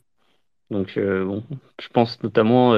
[0.72, 1.44] Donc bon,
[1.82, 2.76] je pense notamment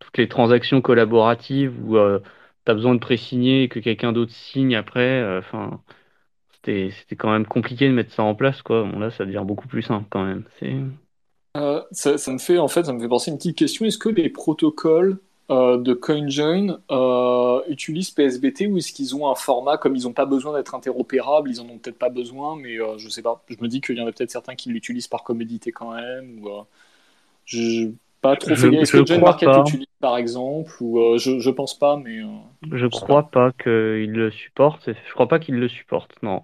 [0.00, 4.76] toutes les transactions collaboratives où tu as besoin de pré-signer et que quelqu'un d'autre signe
[4.76, 5.38] après.
[5.38, 5.82] Enfin,
[6.66, 8.82] c'était quand même compliqué de mettre ça en place quoi.
[8.84, 10.44] Bon là, ça devient beaucoup plus simple quand même.
[11.92, 13.86] Ça, ça, me fait en fait, ça me fait penser une petite question.
[13.86, 19.36] Est-ce que les protocoles euh, de CoinJoin euh, utilisent PSBT ou est-ce qu'ils ont un
[19.36, 22.80] format comme ils n'ont pas besoin d'être interopérables, ils en ont peut-être pas besoin, mais
[22.80, 23.44] euh, je sais pas.
[23.48, 26.44] Je me dis qu'il y en a peut-être certains qui l'utilisent par commodité quand même.
[26.44, 26.50] Ou,
[27.44, 31.96] je pas trop fait Est-ce que John l'utilise par exemple ou je, je pense pas,
[31.96, 32.20] mais
[32.72, 34.90] je crois pas, qu'il le supporte.
[34.92, 36.12] Je crois pas qu'il le supporte.
[36.22, 36.42] Non.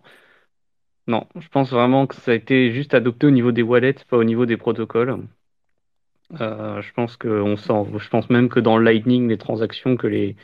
[1.08, 4.16] Non, je pense vraiment que ça a été juste adopté au niveau des wallets, pas
[4.16, 5.26] au niveau des protocoles.
[6.40, 7.56] Euh, je pense que on
[7.98, 10.36] je pense même que dans le Lightning, les transactions que les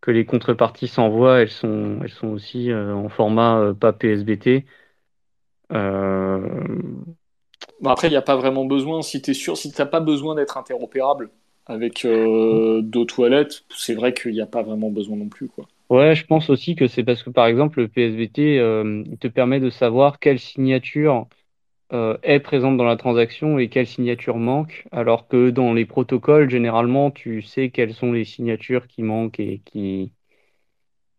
[0.00, 4.64] que les contreparties s'envoient, elles sont elles sont aussi euh, en format euh, pas PSBT.
[7.84, 9.02] Après, il n'y a pas vraiment besoin.
[9.02, 11.30] Si tu es sûr, si tu n'as pas besoin d'être interopérable
[11.66, 15.48] avec d'autres wallets, c'est vrai qu'il n'y a pas vraiment besoin non plus.
[15.48, 15.66] Quoi.
[15.88, 18.56] Ouais, je pense aussi que c'est parce que par exemple, le PSBT
[19.06, 21.28] il te permet de savoir quelle signature
[21.92, 26.48] euh, est présente dans la transaction et quelle signature manque, alors que dans les protocoles,
[26.48, 30.12] généralement, tu sais quelles sont les signatures qui manquent et qui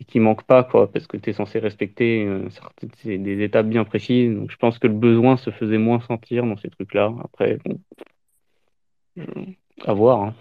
[0.06, 2.48] qui manquent pas, quoi, parce que tu es censé respecter euh,
[3.04, 4.34] des étapes bien précises.
[4.36, 7.14] Donc je pense que le besoin se faisait moins sentir dans ces trucs-là.
[7.24, 7.80] Après, bon,
[9.86, 10.22] à voir.
[10.24, 10.36] Hein.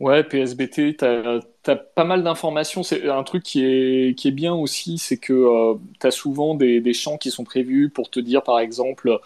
[0.00, 2.82] Ouais, PSBT, tu as, pas mal d'informations.
[2.82, 6.54] C'est un truc qui est, qui est bien aussi, c'est que euh, tu as souvent
[6.54, 9.18] des, des, champs qui sont prévus pour te dire, par exemple,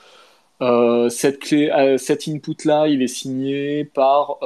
[0.60, 4.38] euh, cette clé, euh, cet input-là, il est signé par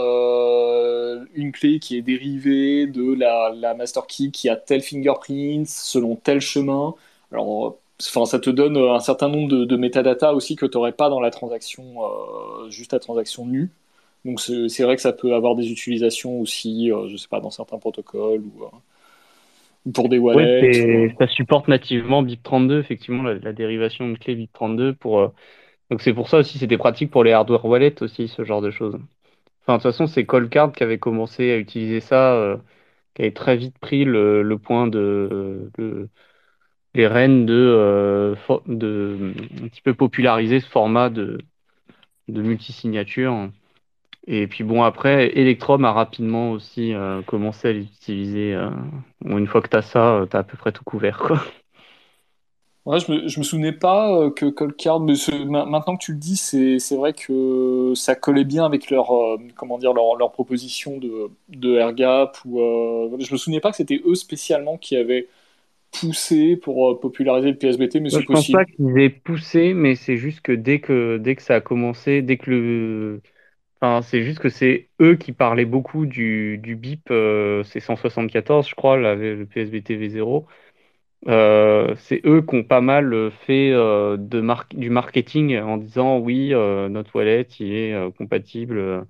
[1.34, 6.16] une clé qui est dérivée de la, la, master key qui a tel fingerprint selon
[6.16, 6.94] tel chemin.
[7.32, 10.92] Alors, enfin, ça te donne un certain nombre de, de métadata aussi que tu n'aurais
[10.92, 11.94] pas dans la transaction,
[12.68, 13.70] juste la transaction nue.
[14.24, 17.50] Donc c'est vrai que ça peut avoir des utilisations aussi, euh, je sais pas, dans
[17.50, 21.12] certains protocoles ou, euh, pour des wallets.
[21.18, 24.94] ça supporte nativement BIP32, effectivement, la, dérivation de clé BIP32.
[24.94, 25.28] Pour, euh,
[25.92, 28.70] donc c'est pour ça aussi, c'était pratique pour les hardware wallets aussi, ce genre de
[28.72, 28.98] choses.
[29.62, 32.58] Enfin, de toute façon, c'est Coldcard qui avait commencé à utiliser ça,
[33.14, 35.70] qui avait très vite pris le, point de,
[36.94, 38.34] les rênes de,
[38.66, 41.38] de un petit peu populariser ce format de,
[42.28, 43.50] de multisignature.
[44.26, 48.54] Et puis bon, après, Electrum a rapidement aussi euh, commencé à l'utiliser.
[48.54, 48.70] Euh,
[49.24, 51.18] une fois que tu as ça, euh, tu as à peu près tout couvert.
[51.18, 51.42] Quoi.
[52.84, 55.14] Ouais, je me, je me souvenais pas que Coldcard, mais
[55.48, 59.12] maintenant que tu le dis, c'est vrai que ça collait bien avec leur,
[59.56, 62.38] comment dire, leur, leur proposition de, de AirGap.
[62.44, 62.58] Ou,
[63.20, 65.28] je me souvenais pas que c'était eux spécialement qui avaient
[65.92, 68.20] poussé pour populariser le PSBT, mais c'est.
[68.22, 71.56] Je pense pas qu'ils aient poussé, mais c'est juste que dès que dès que ça
[71.56, 73.22] a commencé, dès que le
[73.80, 78.68] Enfin, c'est juste que c'est eux qui parlaient beaucoup du, du BIP, euh, c'est 174,
[78.68, 80.46] je crois, là, le PSBT V0.
[81.28, 84.42] Euh, c'est eux qui ont pas mal fait euh, de
[84.76, 89.06] du marketing en disant oui, euh, notre wallet il est euh, compatible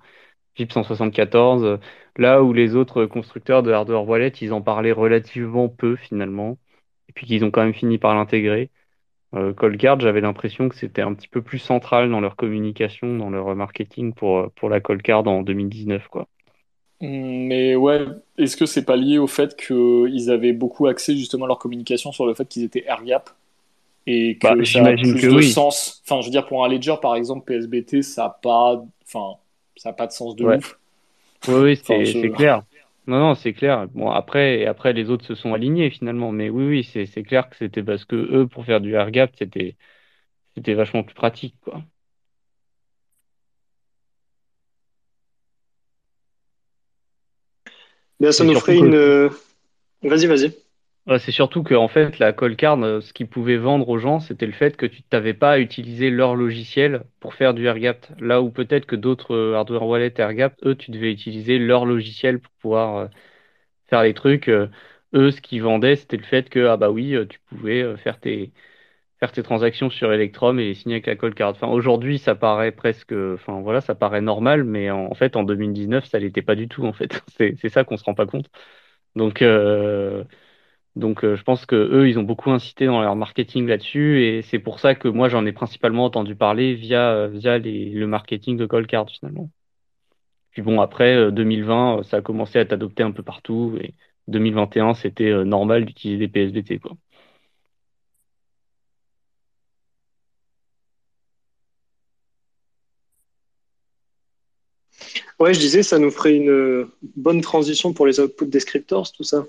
[0.55, 1.79] BIP 174.
[2.17, 6.59] Là où les autres constructeurs de hardware wallet, ils en parlaient relativement peu finalement,
[7.09, 8.71] et puis qu'ils ont quand même fini par l'intégrer.
[9.57, 13.55] Coldcard, j'avais l'impression que c'était un petit peu plus central dans leur communication, dans leur
[13.55, 16.27] marketing pour, pour la Coldcard en 2019, quoi.
[17.05, 18.05] Mais ouais,
[18.37, 22.25] est-ce que c'est pas lié au fait qu'ils avaient beaucoup axé justement leur communication sur
[22.25, 23.29] le fait qu'ils étaient air gap
[24.07, 25.41] et que Bah, ça a plus que de oui.
[25.41, 26.01] sens?
[26.05, 29.37] Enfin, je veux dire pour un ledger par exemple, PSBT, ça a pas, enfin,
[29.77, 30.59] ça a pas de sens de Ouais.
[30.59, 30.79] ouf.
[31.47, 32.63] Oui, oui, Enfin, c'est je- clair.
[33.07, 33.87] Non, non, c'est clair.
[33.89, 36.31] Bon, après, après, les autres se sont alignés finalement.
[36.31, 39.11] Mais oui, oui, c'est c'est clair que c'était parce que eux, pour faire du air
[39.11, 39.77] gap, c'était
[40.55, 41.83] c'était vachement plus pratique, quoi.
[48.19, 48.95] Ben, ça nous ferait une.
[48.95, 49.29] euh,
[50.03, 50.53] Vas-y, vas-y.
[51.19, 54.45] C'est surtout que en fait, la Coldcard, euh, ce qu'ils pouvaient vendre aux gens, c'était
[54.45, 58.07] le fait que tu t'avais pas à utiliser leur logiciel pour faire du airgap.
[58.19, 62.39] Là où peut-être que d'autres euh, hardware wallet airgap, eux, tu devais utiliser leur logiciel
[62.39, 63.09] pour pouvoir
[63.89, 64.49] faire les trucs.
[64.49, 68.51] Eux, ce qu'ils vendaient, c'était le fait que ah bah oui, tu pouvais faire tes
[69.23, 71.51] faire tes transactions sur Electrum et les signer avec la Coldcard.
[71.51, 76.19] Enfin, aujourd'hui, ça paraît presque, enfin voilà, ça normal, mais en, fait, en 2019, ça
[76.19, 76.85] l'était pas du tout.
[76.85, 78.49] En fait, c'est ça qu'on se rend pas compte.
[79.15, 80.23] Donc euh,
[80.95, 84.41] donc, euh, je pense que eux, ils ont beaucoup incité dans leur marketing là-dessus, et
[84.43, 88.65] c'est pour ça que moi, j'en ai principalement entendu parler via, via le marketing de
[88.65, 89.49] Coldcard, finalement.
[90.51, 93.77] Puis bon, après, euh, 2020, euh, ça a commencé à être adopté un peu partout,
[93.81, 93.93] et
[94.27, 96.95] 2021, c'était normal d'utiliser des PSBT, quoi.
[105.43, 109.25] Ouais, je disais, ça nous ferait une euh, bonne transition pour les output descriptors, tout
[109.25, 109.45] ça.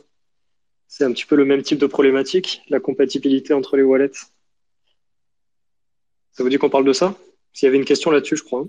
[0.88, 4.11] C'est un petit peu le même type de problématique, la compatibilité entre les wallets.
[6.33, 7.16] Ça vous dit qu'on parle de ça?
[7.52, 8.66] S'il y avait une question là-dessus, je crois.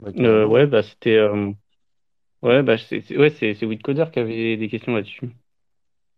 [0.00, 1.50] Ouais, Euh, ouais, bah, c'était, euh,
[2.40, 5.28] ouais, bah, c'est, ouais, c'est, c'est Whitcoder qui avait des questions là-dessus.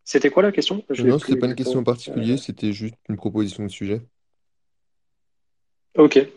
[0.04, 0.84] C'était quoi la question?
[0.88, 4.02] Je Non, c'était pas une question en particulier, c'était juste une proposition de sujet.
[5.96, 6.28] Ok.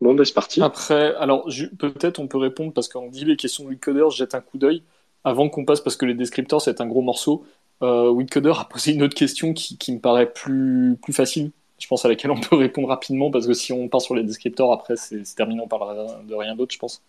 [0.00, 0.62] Bon, ben c'est parti.
[0.62, 4.34] Après, alors peut-être on peut répondre parce qu'on dit les questions de Wicoder, je jette
[4.34, 4.82] un coup d'œil
[5.24, 7.44] avant qu'on passe parce que les descripteurs c'est un gros morceau.
[7.82, 11.50] Euh, a posé une autre question qui, me paraît plus, plus facile.
[11.78, 14.22] Je pense à laquelle on peut répondre rapidement parce que si on part sur les
[14.22, 17.02] descripteurs après c'est c'est terminé, on parlera de rien d'autre, je pense.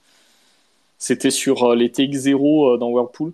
[1.01, 3.33] C'était sur euh, les TX0 euh, dans Whirlpool.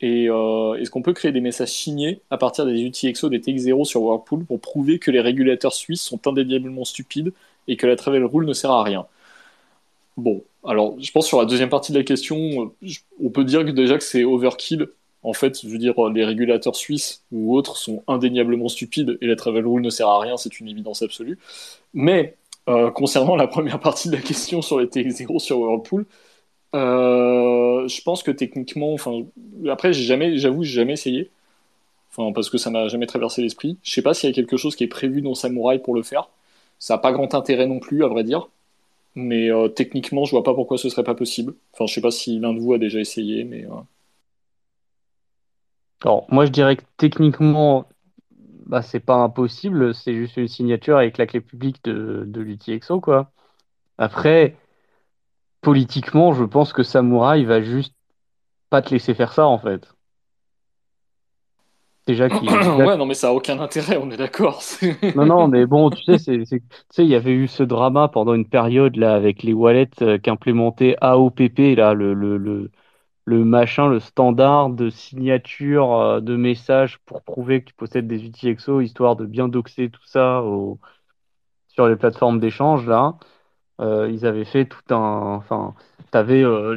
[0.00, 3.84] Et euh, est-ce qu'on peut créer des messages signés à partir des UTXO des TX0
[3.84, 7.32] sur Whirlpool pour prouver que les régulateurs suisses sont indéniablement stupides
[7.68, 9.06] et que la travel rule ne sert à rien
[10.16, 12.88] Bon, alors je pense sur la deuxième partie de la question, euh,
[13.22, 14.88] on peut dire que déjà que c'est overkill.
[15.22, 19.36] En fait, je veux dire, les régulateurs suisses ou autres sont indéniablement stupides et la
[19.36, 21.38] travel rule ne sert à rien, c'est une évidence absolue.
[21.94, 22.36] Mais
[22.68, 26.06] euh, concernant la première partie de la question sur les TX0 sur Whirlpool,
[26.74, 29.22] euh, je pense que techniquement, enfin,
[29.68, 31.30] après, j'ai jamais, j'avoue, j'ai jamais essayé,
[32.10, 33.78] enfin, parce que ça m'a jamais traversé l'esprit.
[33.82, 36.02] Je sais pas s'il y a quelque chose qui est prévu dans Samurai pour le
[36.02, 36.28] faire.
[36.78, 38.48] Ça n'a pas grand intérêt non plus, à vrai dire.
[39.14, 41.54] Mais euh, techniquement, je vois pas pourquoi ce serait pas possible.
[41.72, 43.80] Enfin, je sais pas si l'un de vous a déjà essayé, mais euh,
[46.04, 47.86] Alors, moi, je dirais que techniquement,
[48.66, 53.32] bah, c'est pas impossible, c'est juste une signature avec la clé publique de, l'UTXO, quoi.
[53.98, 54.56] Après,
[55.62, 57.94] politiquement, je pense que Samurai va juste
[58.70, 59.88] pas te laisser faire ça, en fait.
[62.08, 64.62] Déjà déjà ouais, non, mais ça a aucun intérêt, on est d'accord.
[65.14, 66.44] Non, non, mais bon, tu sais, tu
[66.90, 70.18] sais, il y avait eu ce drama pendant une période là avec les wallets euh,
[70.18, 72.70] qu'implémentait AOPP là, le, le, le,
[73.26, 78.24] le machin, le standard de signature euh, de message pour prouver que tu possèdes des
[78.26, 80.80] UTXO, histoire de bien doxer tout ça au,
[81.68, 83.16] sur les plateformes d'échange là.
[83.80, 85.74] Euh, ils avaient fait tout un, enfin,
[86.12, 86.74] t'avais euh,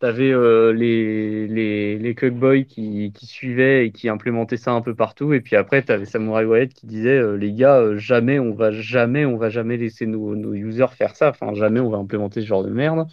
[0.00, 4.94] T'avais euh, les, les, les Cuckboys qui, qui suivaient et qui implémentaient ça un peu
[4.94, 5.32] partout.
[5.32, 8.70] Et puis après, t'avais Samurai Wallet qui disait euh, les gars, euh, jamais on va
[8.72, 11.30] jamais on va jamais laisser nos, nos users faire ça.
[11.30, 13.06] Enfin, jamais on va implémenter ce genre de merde.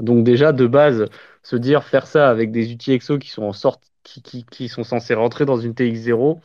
[0.00, 1.06] Donc déjà de base,
[1.42, 4.84] se dire faire ça avec des UTXO qui sont en sorte qui, qui, qui sont
[4.84, 6.40] censés rentrer dans une TX0.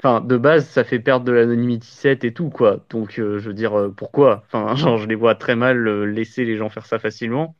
[0.00, 2.84] Enfin, de base, ça fait perdre de l'anonymity set et tout quoi.
[2.90, 4.44] Donc euh, je veux dire pourquoi?
[4.46, 7.56] Enfin, genre je les vois très mal laisser les gens faire ça facilement.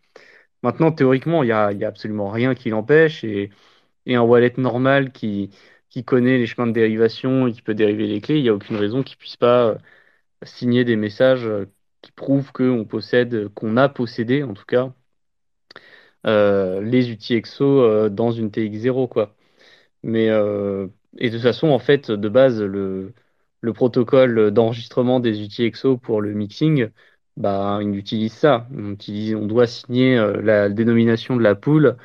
[0.64, 3.50] Maintenant, théoriquement, il y a, a absolument rien qui l'empêche et,
[4.08, 5.50] un wallet normal qui,
[6.06, 8.76] connaît les chemins de dérivation et qui peut dériver les clés, il n'y a aucune
[8.76, 9.78] raison qu'il puisse pas euh,
[10.44, 11.66] signer des messages euh,
[12.02, 14.92] qui prouve qu'on possède, qu'on a possédé en tout cas,
[16.24, 19.34] les outils EXO dans une TX0, quoi.
[20.02, 20.28] Mais
[21.18, 23.12] et de toute façon, en fait, de base, le
[23.74, 26.90] protocole d'enregistrement des outils EXO pour le mixing,
[27.36, 28.66] bah, il utilise ça.
[28.76, 31.96] On, utilise, on doit signer la dénomination de la poule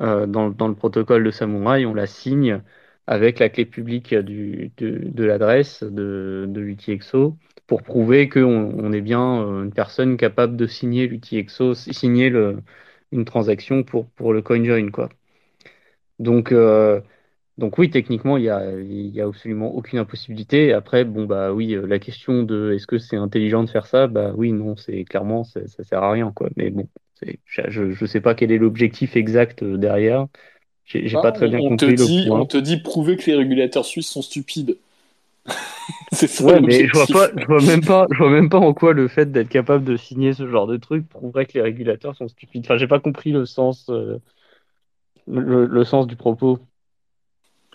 [0.00, 2.62] euh, dans, dans, le protocole de Samurai, on la signe
[3.06, 8.42] avec la clé publique du, de, l'adresse de, de l'UTXO pour prouver qu'on
[8.78, 12.62] on est bien euh, une personne capable de signer l'UTXO, signer le,
[13.12, 14.90] une transaction pour, pour le CoinJoin.
[14.90, 15.08] Quoi.
[16.18, 17.00] Donc, euh,
[17.58, 20.74] donc oui, techniquement, il n'y a, y a absolument aucune impossibilité.
[20.74, 24.32] Après, bon, bah oui, la question de est-ce que c'est intelligent de faire ça, bah
[24.36, 26.32] oui, non, c'est clairement, ça, ça sert à rien.
[26.34, 26.50] Quoi.
[26.56, 26.86] Mais bon,
[27.46, 30.26] je ne sais pas quel est l'objectif exact euh, derrière.
[30.84, 32.40] J'ai pas très bien on compris te dit, le point.
[32.40, 34.76] On te dit prouver que les régulateurs suisses sont stupides.
[36.12, 36.44] c'est ça.
[36.44, 38.92] Ouais, mais je vois pas, je vois même pas, je vois même pas en quoi
[38.92, 42.28] le fait d'être capable de signer ce genre de truc prouverait que les régulateurs sont
[42.28, 42.64] stupides.
[42.64, 44.18] Enfin, j'ai pas compris le sens, euh,
[45.26, 46.60] le, le, sens du propos.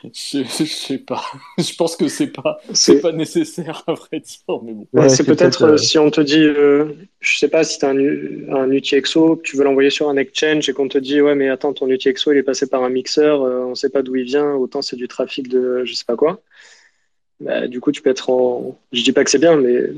[0.03, 1.23] Je, je, sais pas.
[1.57, 4.61] Je pense que c'est pas, c'est pas nécessaire à vrai dire.
[4.63, 4.87] Mais bon.
[4.93, 5.77] Ouais, c'est peut-être euh...
[5.77, 9.41] si on te dit, euh, je sais pas si tu as un, un UTXO, que
[9.41, 12.31] tu veux l'envoyer sur un exchange et qu'on te dit, ouais, mais attends, ton UTXO
[12.31, 14.95] il est passé par un mixeur, euh, on sait pas d'où il vient, autant c'est
[14.95, 16.41] du trafic de je sais pas quoi.
[17.39, 18.79] Bah, du coup, tu peux être en.
[18.91, 19.91] Je dis pas que c'est bien, mais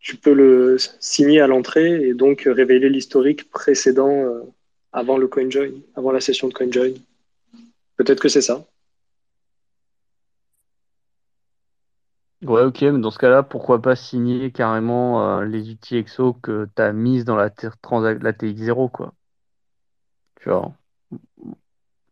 [0.00, 4.40] tu peux le signer à l'entrée et donc révéler l'historique précédent euh,
[4.92, 6.92] avant le CoinJoin, avant la session de CoinJoin.
[7.96, 8.66] Peut-être que c'est ça.
[12.42, 16.68] Ouais, ok, mais dans ce cas-là, pourquoi pas signer carrément euh, les outils EXO que
[16.76, 17.50] tu as mis dans la,
[18.20, 19.14] la TX0, quoi.
[20.40, 20.74] Tu vois.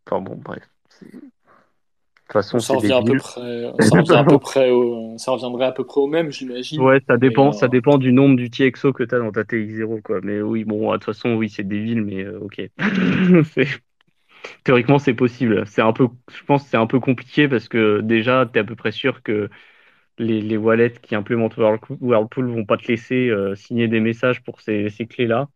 [0.07, 0.69] Enfin bon, bref.
[1.03, 5.19] De toute façon, ça, c'est revient à peu près, ça, revient à peu près au,
[5.19, 6.81] ça reviendrait à peu près au même, j'imagine.
[6.81, 9.45] Ouais, ça dépend, ça euh, dépend du nombre d'outils EXO que tu as dans ta
[9.45, 10.21] TX0, quoi.
[10.23, 12.63] Mais oui, bon, de toute façon, oui, c'est débile, mais euh, ok.
[13.53, 13.81] C'est-
[14.65, 15.67] Théoriquement, c'est possible.
[15.67, 18.63] C'est un peu, je pense que c'est un peu compliqué parce que déjà, tu es
[18.63, 19.51] à peu près sûr que
[20.21, 24.61] les, les wallets qui implémentent Whirlpool vont pas te laisser euh, signer des messages pour
[24.61, 25.49] ces, ces clés-là.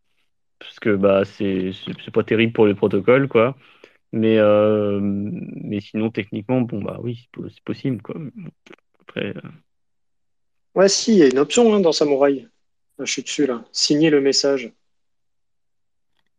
[0.59, 1.71] Parce que bah, c'est
[2.13, 3.55] pas terrible pour les protocoles, quoi.
[4.11, 8.15] Mais, euh, mais sinon, techniquement, bon, bah oui, c'est po- c'est possible, quoi.
[9.01, 9.49] Après, euh,
[10.73, 12.47] Ouais, si, il y a une option hein, dans Samurai.
[12.99, 13.65] Je suis dessus là.
[13.71, 14.71] Signer le message.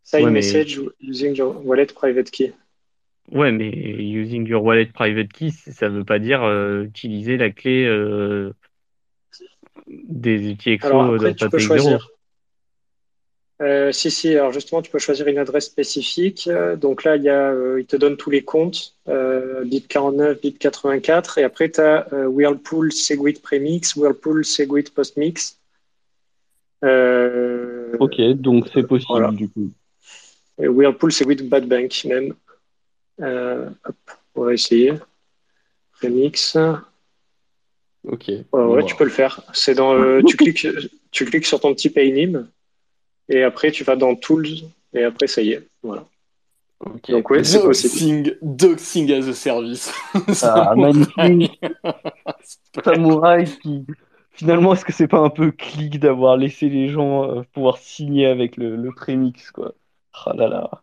[0.03, 2.53] Sign Ouais, mais- message using your wallet private key.
[3.33, 7.85] Ouais, mais using your wallet private key, ça veut pas dire euh, utiliser la clé
[7.85, 8.53] euh,
[9.89, 11.61] des outils EXO dans tu peux TX0.
[11.61, 12.09] choisir.
[13.63, 16.49] Euh, si, si, alors justement, tu peux choisir une adresse spécifique.
[16.79, 20.41] Donc là, il, y a, euh, il te donne tous les comptes, euh, bit 49,
[20.41, 25.59] bit 84, et après, tu as Whirlpool Segwit Premix, Whirlpool Segwit Postmix.
[26.85, 29.31] Euh, Ok, donc c'est possible Voilà.
[29.33, 29.71] du coup.
[30.59, 32.35] et Whirlpool Segwit Bad Bank même.
[33.21, 33.97] Euh, hop,
[34.35, 34.95] on va essayer.
[35.93, 36.57] Premix.
[38.07, 38.31] Ok.
[38.53, 39.43] Ouais, tu peux le faire.
[39.53, 40.67] C'est dans, euh, tu cliques,
[41.11, 42.49] tu cliques sur ton petit Paynim
[43.29, 44.49] et après tu vas dans Tools
[44.93, 45.67] et après ça y est.
[45.83, 46.05] Voilà.
[47.09, 48.39] Donc oui, c'est possible.
[48.43, 49.93] Doxing, doxing as a service.
[50.43, 51.61] Ah, magnifique.
[52.85, 53.85] Samouraï qui
[54.33, 58.27] finalement est-ce que c'est pas un peu clic d'avoir laissé les gens euh, pouvoir signer
[58.27, 59.73] avec le, le prémix quoi?
[60.13, 60.83] Ah là là.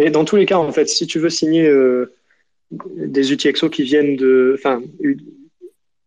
[0.00, 2.14] Mais dans tous les cas, en fait, si tu veux signer euh,
[2.70, 4.82] des UTXO qui viennent de, enfin,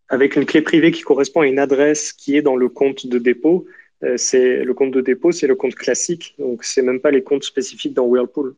[0.10, 3.20] avec une clé privée qui correspond à une adresse qui est dans le compte de
[3.20, 3.68] dépôt,
[4.04, 6.34] euh, c'est le compte de dépôt, c'est le compte classique.
[6.40, 8.56] Donc c'est même pas les comptes spécifiques dans Whirlpool.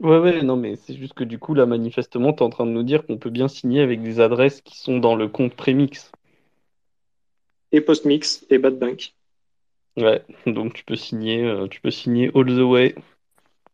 [0.00, 2.72] Ouais ouais non mais c'est juste que du coup là manifestement t'es en train de
[2.72, 6.10] nous dire qu'on peut bien signer avec des adresses qui sont dans le compte prémix.
[7.70, 9.12] Et Postmix et Bad Bank.
[9.98, 12.94] Ouais donc tu peux signer euh, tu peux signer all the way.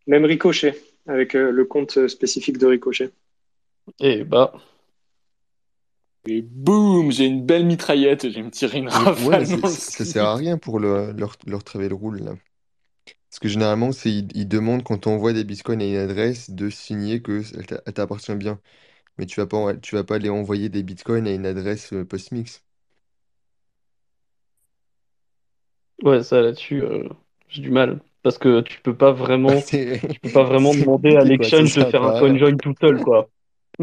[0.07, 3.11] Même Ricochet avec euh, le compte spécifique de Ricochet.
[4.01, 4.53] Et bah
[6.26, 10.05] Et boum, j'ai une belle mitraillette, je vais me tirer une rafale ouais, le ça
[10.05, 12.34] sert à rien pour le- leur, leur travel rule là.
[13.30, 16.51] Parce que généralement, c'est ils, ils demandent quand on envoie des bitcoins à une adresse
[16.51, 18.61] de signer que elle t'a- elle t'appartient bien.
[19.18, 22.05] Mais tu vas pas, tu vas pas aller envoyer des bitcoins à une adresse euh,
[22.07, 22.64] postmix.
[26.03, 27.09] ouais ça là-dessus euh,
[27.48, 31.25] j'ai du mal parce que tu peux pas vraiment tu peux pas vraiment demander à
[31.25, 32.21] l'exchange de faire un à rien.
[32.21, 33.29] coin join tout seul quoi.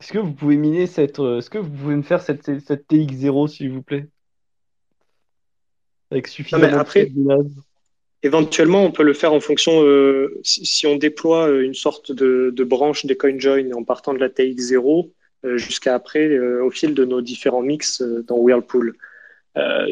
[0.00, 2.88] Est-ce que vous pouvez miner cette euh, est-ce que vous pouvez me faire cette, cette
[2.88, 4.06] TX0 s'il vous plaît?
[6.10, 7.12] Avec suffisamment de après-
[8.22, 12.52] éventuellement, on peut le faire en fonction, euh, si, si, on déploie une sorte de,
[12.54, 15.10] de, branche des CoinJoin en partant de la TX0
[15.44, 18.96] euh, jusqu'à après, euh, au fil de nos différents mix dans Whirlpool.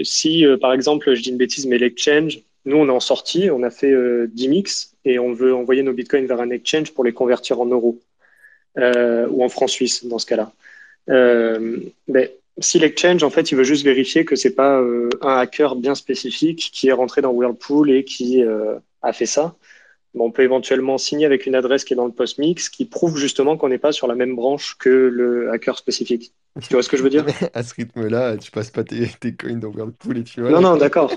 [0.03, 3.63] Si, par exemple, je dis une bêtise, mais l'exchange, nous, on est en sortie, on
[3.63, 3.95] a fait
[4.29, 7.67] 10 mix et on veut envoyer nos bitcoins vers un exchange pour les convertir en
[7.67, 7.99] euros
[8.77, 10.53] ou en francs suisses dans ce cas-là.
[11.07, 12.29] Ben,
[12.61, 15.95] si l'exchange, en fait, il veut juste vérifier que c'est pas euh, un hacker bien
[15.95, 19.55] spécifique qui est rentré dans Whirlpool et qui euh, a fait ça,
[20.15, 23.57] on peut éventuellement signer avec une adresse qui est dans le postmix qui prouve justement
[23.57, 26.33] qu'on n'est pas sur la même branche que le hacker spécifique.
[26.63, 27.25] Tu vois ce que je veux dire?
[27.55, 30.51] À ce rythme-là, tu passes pas tes, tes, coins dans Whirlpool et tu vois.
[30.51, 31.13] Non, non, d'accord.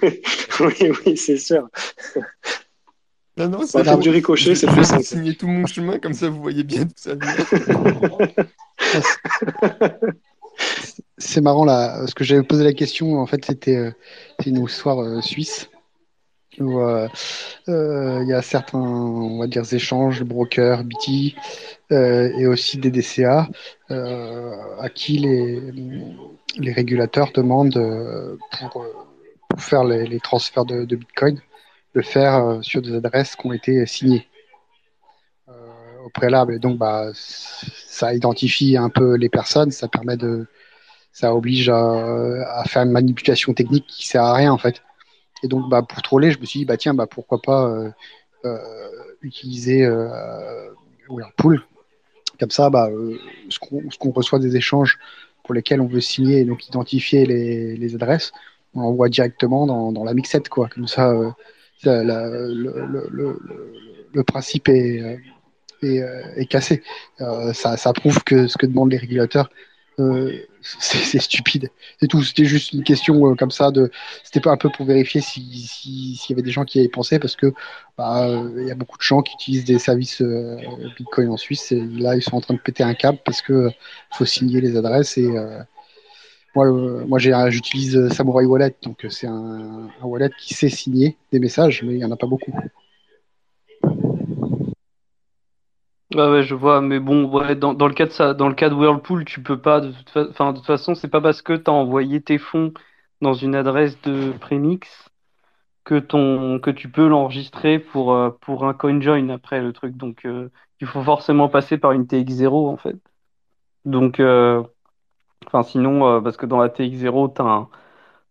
[0.60, 1.68] oui, oui, c'est sûr.
[3.36, 5.02] Non, non, c'est bah, du ricochet, c'est plus simple.
[5.02, 7.12] signer tout mon chemin, comme ça vous voyez bien tout ça.
[11.18, 13.90] C'est marrant là, ce que j'avais posé la question, en fait, c'était euh,
[14.44, 15.70] une histoire euh, suisse
[16.58, 17.08] où euh,
[17.66, 21.34] il y a certains, on va dire, échanges, brokers, BT
[21.90, 23.48] et aussi des DCA
[23.90, 25.60] à qui les,
[26.58, 28.86] les régulateurs demandent pour,
[29.48, 31.40] pour faire les, les transferts de, de, Bitcoin,
[31.94, 34.26] de faire sur des adresses qui ont été signées
[36.04, 36.54] au préalable.
[36.54, 40.46] Et donc, bah, ça identifie un peu les personnes, ça permet de,
[41.12, 44.82] ça oblige à, faire une manipulation technique qui sert à rien en fait.
[45.42, 47.90] Et donc, bah, pour troller, je me suis dit, bah tiens, bah pourquoi pas euh,
[48.44, 48.58] euh,
[49.22, 50.68] utiliser euh,
[51.08, 51.62] Whirlpool.
[52.38, 52.90] Comme ça, bah,
[53.48, 54.98] ce qu'on reçoit des échanges
[55.44, 58.32] pour lesquels on veut signer et donc identifier les, les adresses,
[58.74, 60.68] on l'envoie directement dans, dans, la mixette, quoi.
[60.68, 61.12] Comme ça,
[61.82, 62.52] ça le,
[63.10, 63.38] le,
[64.12, 65.20] le, principe est,
[65.84, 66.82] euh, est, cassé.
[67.20, 69.50] Euh, ça, ça, prouve que ce que demandent les régulateurs,
[69.98, 71.70] euh, c'est stupide.
[72.00, 72.22] C'est tout.
[72.22, 73.70] C'était juste une question comme ça.
[73.70, 73.90] De,
[74.24, 77.18] c'était pas un peu pour vérifier s'il si, y avait des gens qui avaient pensé,
[77.18, 77.52] parce que
[77.98, 78.26] bah,
[78.56, 80.22] il y a beaucoup de gens qui utilisent des services
[80.96, 83.70] Bitcoin en Suisse et là ils sont en train de péter un câble parce que
[84.12, 85.28] faut signer les adresses et
[86.54, 91.82] moi, moi j'utilise Samurai Wallet, donc c'est un, un, wallet qui sait signer des messages,
[91.82, 92.52] mais il y en a pas beaucoup.
[96.14, 98.68] Ouais, ouais, je vois, mais bon, ouais, dans, le cas de ça, dans le cas
[98.74, 101.70] Whirlpool, tu peux pas, de toute, fa- de toute façon, c'est pas parce que tu
[101.70, 102.72] as envoyé tes fonds
[103.22, 105.08] dans une adresse de prémix
[105.84, 108.30] que ton, que tu peux l'enregistrer pour, euh,
[108.64, 109.96] un CoinJoin après le truc.
[109.96, 110.50] Donc, euh,
[110.80, 112.96] il faut forcément passer par une TX0 en fait.
[113.86, 114.62] Donc, euh,
[115.64, 117.68] sinon, parce que dans la TX0, tu as un,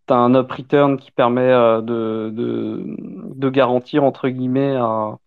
[0.10, 1.50] un up return qui permet
[1.82, 5.18] de, de, garantir, entre guillemets, à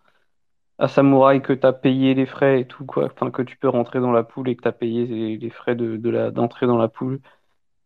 [0.78, 3.06] à Samouraï que tu as payé les frais et tout, quoi.
[3.06, 5.50] Enfin, que tu peux rentrer dans la poule et que tu as payé les, les
[5.50, 7.20] frais de, de la, d'entrée dans la poule.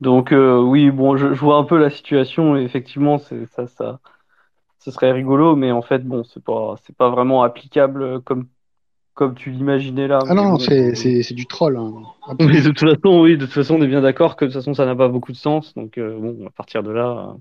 [0.01, 3.67] Donc, euh, oui, bon, je, je, vois un peu la situation et effectivement, c'est, ça,
[3.67, 3.99] ça,
[4.79, 8.47] ce serait rigolo, mais en fait, bon, c'est pas, c'est pas vraiment applicable comme,
[9.15, 10.21] comme tu l'imaginais là.
[10.29, 11.77] Ah non, bon, c'est, c'est, c'est du troll.
[11.77, 11.93] Hein.
[12.41, 14.61] Oui, de toute façon, oui, de toute façon, on est bien d'accord que de toute
[14.61, 15.75] façon, ça n'a pas beaucoup de sens.
[15.75, 17.35] Donc, euh, bon, à partir de là.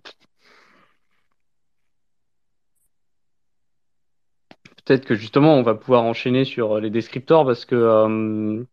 [4.88, 8.64] Peut-être que justement on va pouvoir enchaîner sur les descriptors parce que euh,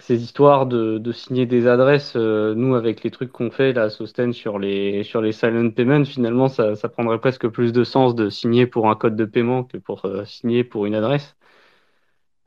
[0.00, 4.32] ces histoires de, signer des adresses, euh, nous avec les trucs qu'on fait là, Sosten
[4.32, 8.30] sur les sur les silent payments, finalement ça, ça, prendrait presque plus de sens de
[8.30, 11.36] signer pour un code de paiement que pour euh, signer pour une adresse.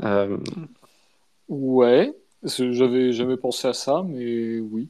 [0.03, 0.37] Euh,
[1.49, 2.13] ouais,
[2.43, 4.89] j'avais jamais pensé à ça, mais oui.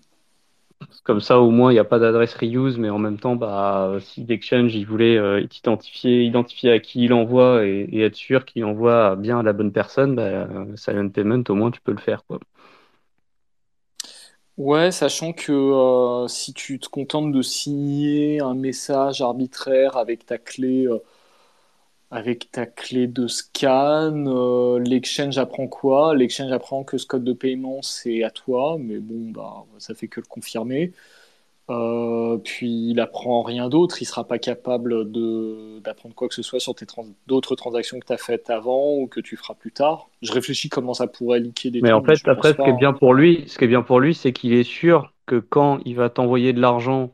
[1.03, 3.97] Comme ça, au moins, il n'y a pas d'adresse reuse, mais en même temps, bah,
[4.01, 9.15] si l'exchange il voulait euh, identifier, à qui il envoie et, être sûr qu'il envoie
[9.15, 12.23] bien à la bonne personne, bah, silent payment, au moins, tu peux le faire.
[12.25, 12.39] Quoi.
[14.57, 20.37] Ouais, sachant que euh, si tu te contentes de signer un message arbitraire avec ta
[20.37, 20.99] clé, euh,
[22.11, 26.13] avec ta clé de scan, euh, l'exchange apprend quoi?
[26.13, 30.07] L'exchange apprend que ce code de paiement c'est à toi, mais bon, bah, ça fait
[30.07, 30.91] que le confirmer.
[31.69, 35.09] Euh, puis il apprend rien d'autre, il sera pas capable
[35.81, 38.95] d'apprendre quoi que ce soit sur tes trans d'autres transactions que tu as faites avant
[38.95, 40.09] ou que tu feras plus tard.
[40.21, 42.91] Je réfléchis comment ça pourrait liquer des Mais en fait, après, ce qui est bien
[42.91, 45.95] pour lui, ce qui est bien pour lui, c'est qu'il est sûr que quand il
[45.95, 47.11] va t'envoyer de l'argent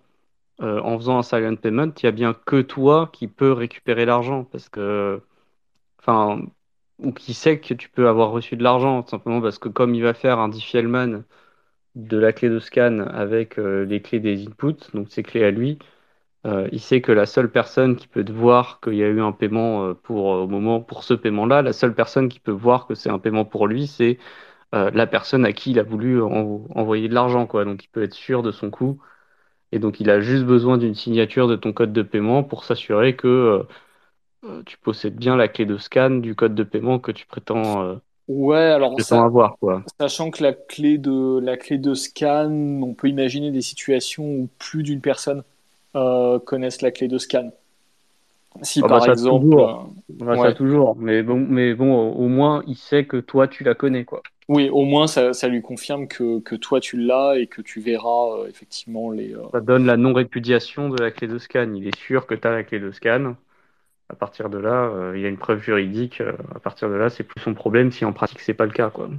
[0.61, 4.05] euh, en faisant un silent payment, il y a bien que toi qui peux récupérer
[4.05, 5.21] l'argent parce que,
[5.99, 6.41] enfin,
[6.99, 10.03] ou qui sait que tu peux avoir reçu de l'argent, simplement parce que comme il
[10.03, 11.23] va faire un diffie-hellman
[11.95, 15.51] de la clé de scan avec euh, les clés des inputs, donc ses clés à
[15.51, 15.79] lui,
[16.45, 19.31] euh, il sait que la seule personne qui peut voir qu'il y a eu un
[19.33, 23.09] paiement pour au moment pour ce paiement-là, la seule personne qui peut voir que c'est
[23.11, 24.19] un paiement pour lui, c'est
[24.73, 27.65] la personne à qui il a voulu en- envoyer de l'argent, quoi.
[27.65, 28.99] Donc il peut être sûr de son coup
[29.71, 33.15] Et donc, il a juste besoin d'une signature de ton code de paiement pour s'assurer
[33.15, 33.65] que
[34.45, 37.83] euh, tu possèdes bien la clé de scan du code de paiement que tu prétends,
[37.83, 37.95] euh,
[38.27, 39.85] Ouais, alors prétends ça, avoir, quoi.
[39.99, 44.49] sachant que la clé de la clé de scan, on peut imaginer des situations où
[44.59, 45.43] plus d'une personne
[45.95, 47.51] euh, connaissent la clé de scan.
[48.61, 49.77] Si Ah bah par ça exemple, toujours.
[50.19, 50.95] euh, ça toujours.
[50.97, 54.25] Mais bon, mais bon, au moins, il sait que toi, tu la connais, quoi.
[54.49, 57.79] Oui, au moins ça, ça lui confirme que, que toi tu l'as et que tu
[57.81, 59.33] verras euh, effectivement les.
[59.35, 61.73] euh, Ça donne la non-répudiation de la clé de scan.
[61.73, 63.35] Il est sûr que tu as la clé de scan.
[64.09, 66.21] À partir de là, euh, il y a une preuve juridique.
[66.21, 68.73] Euh, à partir de là, c'est plus son problème si en pratique, c'est pas le
[68.73, 69.09] cas, quoi.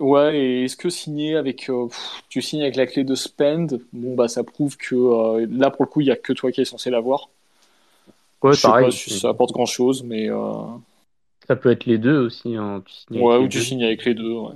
[0.00, 3.80] Ouais, et est-ce que signer avec, euh, pff, tu signes avec la clé de spend,
[3.92, 6.50] bon bah ça prouve que euh, là pour le coup il y a que toi
[6.50, 7.28] qui es censé l'avoir.
[8.42, 8.90] Ouais, Je sais pas pareil.
[8.90, 10.36] si ça apporte grand-chose, mais euh,
[11.50, 12.54] Ça peut être les deux aussi.
[12.54, 12.80] Hein.
[12.86, 13.64] Tu signes avec ouais, les ou tu deux.
[13.64, 14.34] signes avec les deux.
[14.34, 14.54] ouais.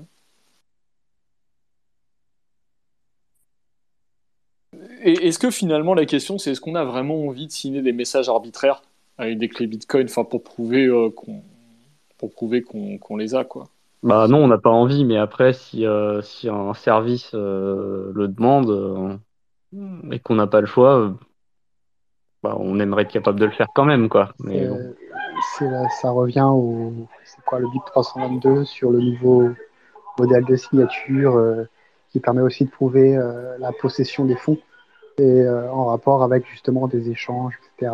[5.02, 7.92] Et est-ce que finalement la question c'est est-ce qu'on a vraiment envie de signer des
[7.92, 8.80] messages arbitraires
[9.18, 11.42] avec des clés Bitcoin, enfin pour prouver euh, qu'on
[12.16, 13.66] pour prouver qu'on qu'on les a quoi?
[14.04, 18.28] Bah non, on n'a pas envie, mais après, si, euh, si un service euh, le
[18.28, 19.16] demande euh,
[20.12, 21.10] et qu'on n'a pas le choix, euh,
[22.44, 24.32] bah, on aimerait être capable de le faire quand même, quoi.
[24.38, 24.94] Mais bon.
[25.60, 26.92] Là- ça revient au
[27.24, 29.50] c'est quoi le BIP 322 sur le nouveau
[30.18, 31.64] modèle de signature euh,
[32.10, 34.58] qui permet aussi de prouver euh, la possession des fonds
[35.18, 37.92] et euh, en rapport avec justement des échanges, etc.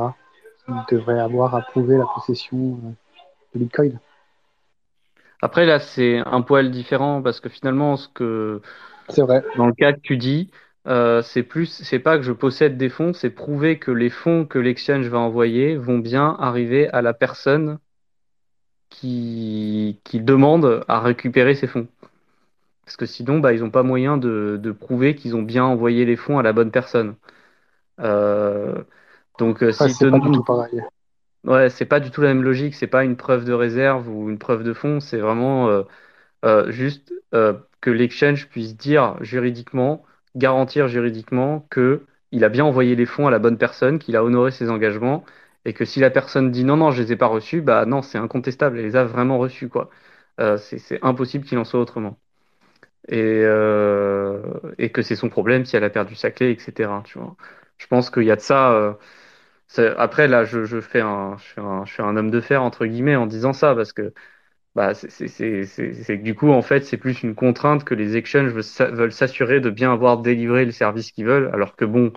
[0.69, 2.79] Il devrait avoir à prouver la possession
[3.55, 3.99] de Bitcoin.
[5.43, 8.61] Après, là, c'est un poil différent parce que finalement, ce que
[9.09, 9.43] C'est vrai.
[9.57, 10.51] dans le cas que tu dis,
[10.87, 14.47] euh, c'est plus, c'est pas que je possède des fonds, c'est prouver que les fonds
[14.47, 17.79] que l'exchange va envoyer vont bien arriver à la personne
[18.89, 21.89] qui, qui demande à récupérer ces fonds.
[22.85, 26.05] Parce que sinon, bah, ils n'ont pas moyen de, de prouver qu'ils ont bien envoyé
[26.05, 27.15] les fonds à la bonne personne.
[28.01, 28.83] Euh,
[29.39, 30.81] donc, euh, te c'est pas du tout pareil.
[31.45, 34.29] Ouais, c'est pas du tout la même logique, c'est pas une preuve de réserve ou
[34.29, 35.85] une preuve de fond, c'est vraiment
[36.45, 40.05] euh, juste que l'exchange puisse dire juridiquement,
[40.37, 44.25] garantir juridiquement que il a bien envoyé les fonds à la bonne personne, qu'il a
[44.25, 45.25] honoré ses engagements,
[45.65, 48.03] et que si la personne dit non, non, je les ai pas reçus, bah non,
[48.03, 49.91] c'est incontestable, elle les a vraiment reçus, quoi.
[50.41, 52.19] Euh, c'est impossible qu'il en soit autrement.
[53.09, 54.43] Et, euh,
[54.79, 57.03] et que c'est son problème si elle a perdu sa clé, etc.
[57.07, 57.37] Tu vois.
[57.79, 58.73] Je pense qu'il y a de ça.
[58.73, 63.27] euh, Après, là, je, fais un, je fais un homme de fer, entre guillemets, en
[63.27, 64.13] disant ça, parce que
[64.81, 68.91] bah, c'est du coup, en fait, c'est plus une contrainte que les exchanges veulent s'a-
[68.91, 72.13] veulent s'assurer de bien avoir délivré le service qu'ils veulent, alors que bon,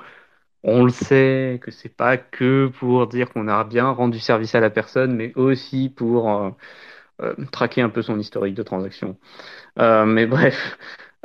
[0.64, 4.62] on le sait que c'est pas que pour dire qu'on a bien rendu service à
[4.62, 6.52] la personne, mais aussi pour euh,
[7.22, 9.18] euh, traquer un peu son historique de transaction.
[9.80, 10.78] Euh, mais bref,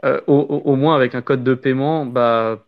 [0.05, 2.67] au- au moins avec un code de paiement, bah,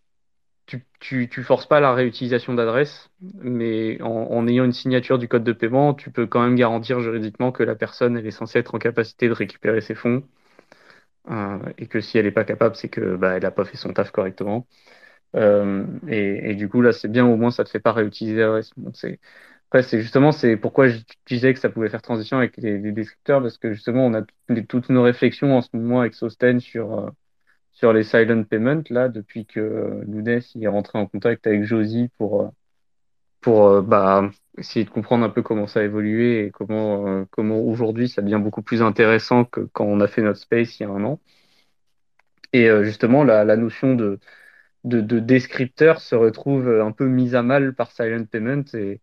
[1.00, 5.52] tu, tu, forces pas la réutilisation d'adresse, mais en, ayant une signature du code de
[5.52, 8.78] paiement, tu peux quand même garantir juridiquement que la personne elle est censée être en
[8.78, 10.22] capacité de récupérer ses fonds,
[11.30, 13.76] euh, et que si elle n'est pas capable, c'est que bah, elle n'a pas fait
[13.76, 14.66] son taf correctement.
[15.36, 18.40] Euh, et, et du coup, là, c'est bien, au moins, ça te fait pas réutiliser
[18.40, 18.72] l'adresse.
[19.68, 23.40] Après, c'est justement, c'est pourquoi je disais que ça pouvait faire transition avec les, descripteurs,
[23.40, 24.22] parce que justement, on a
[24.68, 27.10] toutes nos réflexions en ce moment avec Sosten sur, euh,
[27.80, 30.04] sur les silent payments, là, depuis que euh,
[30.54, 32.48] il est rentré en contact avec Josie pour, euh,
[33.40, 37.24] pour euh, bah, essayer de comprendre un peu comment ça a évolué et comment, euh,
[37.30, 40.82] comment aujourd'hui ça devient beaucoup plus intéressant que quand on a fait notre space il
[40.84, 41.20] y a un an.
[42.52, 44.18] Et euh, justement, la, notion de,
[44.84, 49.00] de, de descripteur se retrouve un peu mise à mal par silent payment et,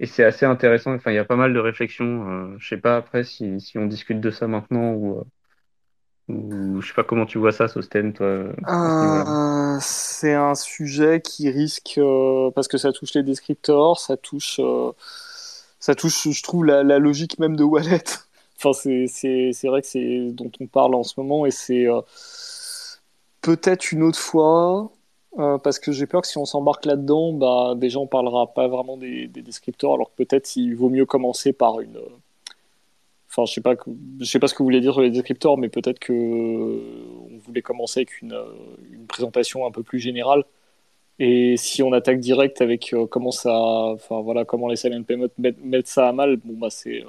[0.00, 0.94] et c'est assez intéressant.
[0.94, 2.54] Enfin, il y a pas mal de réflexions.
[2.54, 5.24] Euh, je sais pas après si, si on discute de ça maintenant ou, euh,
[6.28, 8.26] ou je sais pas comment tu vois ça, Sosten, toi.
[8.26, 14.60] Euh, c'est un sujet qui risque, euh, parce que ça touche les descriptors, ça touche,
[14.60, 14.92] euh,
[15.80, 18.04] ça touche, je trouve, la, la logique même de wallet.
[18.64, 21.88] Enfin, c'est, vrai que c'est dont on parle en ce moment et c'est
[23.40, 24.92] peut-être une autre fois,
[25.36, 28.96] parce que j'ai peur que si on s'embarque là-dedans, bah, déjà on parlera pas vraiment
[28.96, 31.98] des, des descriptors, alors que peut-être il vaut mieux commencer par une.
[33.34, 33.74] Enfin, je sais pas,
[34.20, 37.38] je sais pas ce que vous voulez dire sur les descriptors, mais peut-être que on
[37.38, 38.38] voulait commencer avec une,
[38.92, 40.44] une présentation un peu plus générale.
[41.18, 45.28] Et si on attaque direct avec euh, comment ça, enfin voilà, comment les silent payments
[45.38, 47.06] mettent, mettent ça à mal, bon bah c'est euh,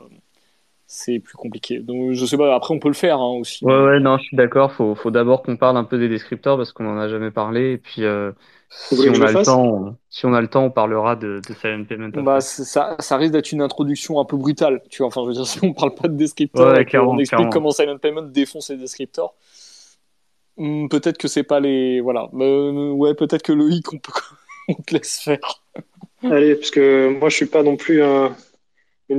[0.93, 1.79] c'est plus compliqué.
[1.79, 2.53] Donc je sais pas.
[2.55, 3.65] Après on peut le faire hein, aussi.
[3.65, 4.71] Ouais, ouais, non, je suis d'accord.
[4.71, 7.73] Faut, faut d'abord qu'on parle un peu des descripteurs parce qu'on en a jamais parlé.
[7.73, 8.31] Et puis, euh,
[8.69, 11.53] si on a le temps, on- si on a le temps, on parlera de, de
[11.53, 14.81] silent payment bah ça, ça risque d'être une introduction un peu brutale.
[14.89, 17.37] Tu vois, enfin je veux dire si on parle pas de descripteurs Ouais, clairement, explique
[17.37, 17.51] clairement.
[17.51, 19.33] comment silent payment défonce les descripteurs.
[20.57, 21.99] Hmm, peut-être que c'est pas les.
[22.01, 22.29] Voilà.
[22.35, 24.11] Euh, ouais, peut-être que Loïc, on, peut...
[24.67, 25.39] on te laisse faire.
[26.23, 28.01] Allez, parce que moi, je suis pas non plus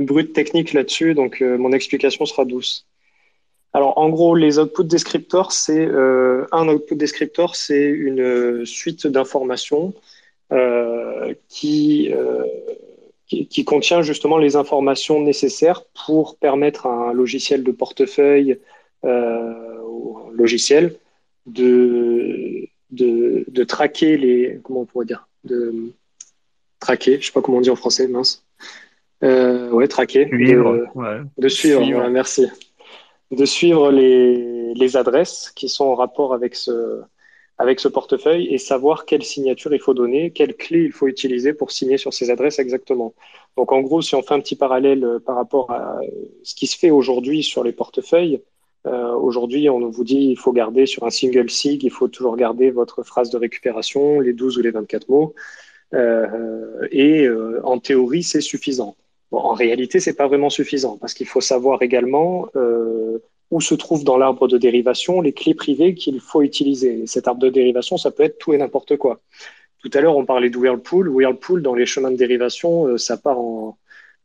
[0.03, 2.85] brute technique là-dessus, donc euh, mon explication sera douce.
[3.73, 9.93] Alors, en gros, les output descriptors, c'est euh, un output descriptor, c'est une suite d'informations
[11.49, 12.13] qui,
[13.27, 18.59] qui, qui, contient justement les informations nécessaires pour permettre à un logiciel de portefeuille
[19.03, 20.95] ou un logiciel
[21.45, 24.59] de, de, de, traquer les.
[24.63, 25.91] Comment on pourrait dire De
[26.79, 28.44] traquer, je sais pas comment on dit en français, mince.
[29.23, 30.27] Euh, ouais, traquer.
[30.27, 31.21] Suivre, de, ouais.
[31.37, 31.97] de suivre, suivre.
[31.97, 32.47] Voilà, merci.
[33.31, 37.01] De suivre les, les adresses qui sont en rapport avec ce,
[37.57, 41.53] avec ce portefeuille et savoir quelle signature il faut donner, quelle clé il faut utiliser
[41.53, 43.13] pour signer sur ces adresses exactement.
[43.57, 45.99] Donc en gros, si on fait un petit parallèle euh, par rapport à
[46.43, 48.41] ce qui se fait aujourd'hui sur les portefeuilles,
[48.85, 52.37] euh, Aujourd'hui, on vous dit il faut garder sur un single sig, il faut toujours
[52.37, 55.33] garder votre phrase de récupération, les 12 ou les 24 mots.
[55.93, 58.95] Euh, et euh, en théorie, c'est suffisant.
[59.31, 63.19] En réalité, c'est pas vraiment suffisant parce qu'il faut savoir également euh,
[63.51, 67.01] où se trouvent dans l'arbre de dérivation les clés privées qu'il faut utiliser.
[67.01, 69.21] Et cet arbre de dérivation, ça peut être tout et n'importe quoi.
[69.79, 71.09] Tout à l'heure, on parlait de Whirlpool.
[71.09, 73.77] Whirlpool, dans les chemins de dérivation, euh, ça part en,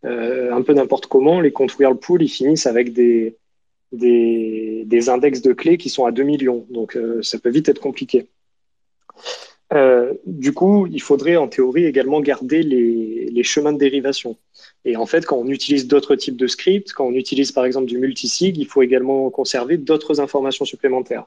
[0.05, 1.40] euh, un peu n'importe comment.
[1.40, 3.36] Les comptes Whirlpool, ils finissent avec des,
[3.92, 6.66] des, index de clés qui sont à 2 millions.
[6.70, 8.28] Donc, ça peut vite être compliqué.
[10.26, 14.36] Du coup, il faudrait en théorie également garder les, les, chemins de dérivation.
[14.85, 17.87] Et en fait, quand on utilise d'autres types de scripts, quand on utilise par exemple
[17.87, 21.26] du multisig, il faut également conserver d'autres informations supplémentaires.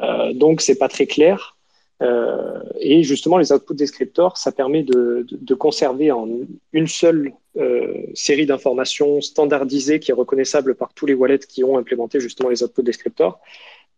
[0.00, 1.56] Euh, donc, c'est pas très clair.
[2.02, 6.28] Euh, et justement, les output descriptors, ça permet de, conserver en
[6.72, 11.78] une seule euh, série d'informations standardisées qui est reconnaissable par tous les wallets qui ont
[11.78, 13.40] implémenté justement les output descriptors,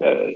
[0.03, 0.31] euh,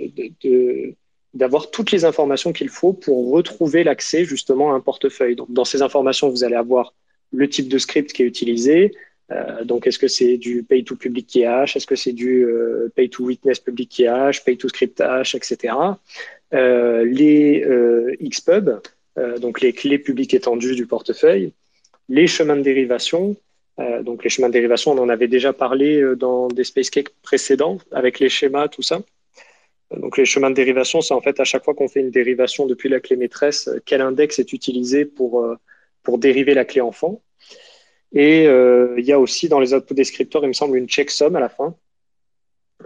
[1.35, 5.37] d'avoir toutes les informations qu'il faut pour retrouver l'accès justement à un portefeuille.
[5.37, 6.95] Donc, dans ces informations, vous allez avoir
[7.33, 8.93] le type de script qui est utilisé.
[9.31, 12.45] Euh, donc, est-ce que c'est du pay to public key hash Est-ce que c'est du
[12.45, 15.74] euh, pay to witness public key hash, pay to script hash, etc.
[16.55, 17.64] Euh, les
[18.22, 18.70] xpub,
[19.41, 21.53] donc les clés publiques étendues du portefeuille,
[22.09, 23.37] les chemins de dérivation.
[24.03, 27.79] donc, les chemins de dérivation, on en avait déjà parlé dans des space cakes précédents
[27.93, 29.03] avec les schémas, tout ça.
[29.91, 32.66] Donc les chemins de dérivation, c'est en fait à chaque fois qu'on fait une dérivation
[32.66, 35.43] depuis la clé maîtresse, quel index est utilisé pour,
[36.03, 37.23] pour dériver la clé enfant.
[38.13, 41.37] Et euh, il y a aussi dans les output descripteurs, il me semble, une checksum
[41.37, 41.77] à la fin.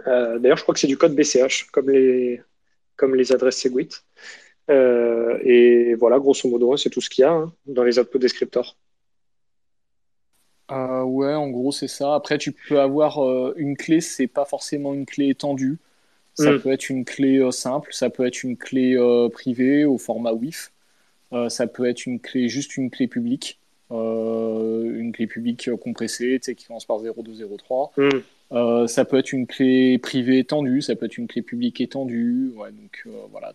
[0.07, 2.41] Euh, D'ailleurs, je crois que c'est du code BCH, comme les,
[2.95, 4.03] comme les adresses Segwit.
[4.69, 8.19] Euh, et voilà, grosso modo, c'est tout ce qu'il y a hein, dans les output
[8.19, 8.77] descripteurs.
[10.71, 12.15] Euh, ouais, en gros, c'est ça.
[12.15, 15.79] Après, tu peux avoir euh, une clé, c'est pas forcément une clé étendue.
[16.33, 16.61] Ça mm.
[16.61, 18.97] peut être une clé simple, ça peut être une clé
[19.31, 20.72] privée au format WIF,
[21.49, 23.59] ça peut être une clé, juste une clé publique,
[23.89, 27.93] une clé publique compressée, tu sais, qui commence par 0203.
[27.97, 28.87] Mm.
[28.87, 32.53] ça peut être une clé privée étendue, ça peut être une clé publique étendue.
[32.55, 33.53] Ouais, donc voilà,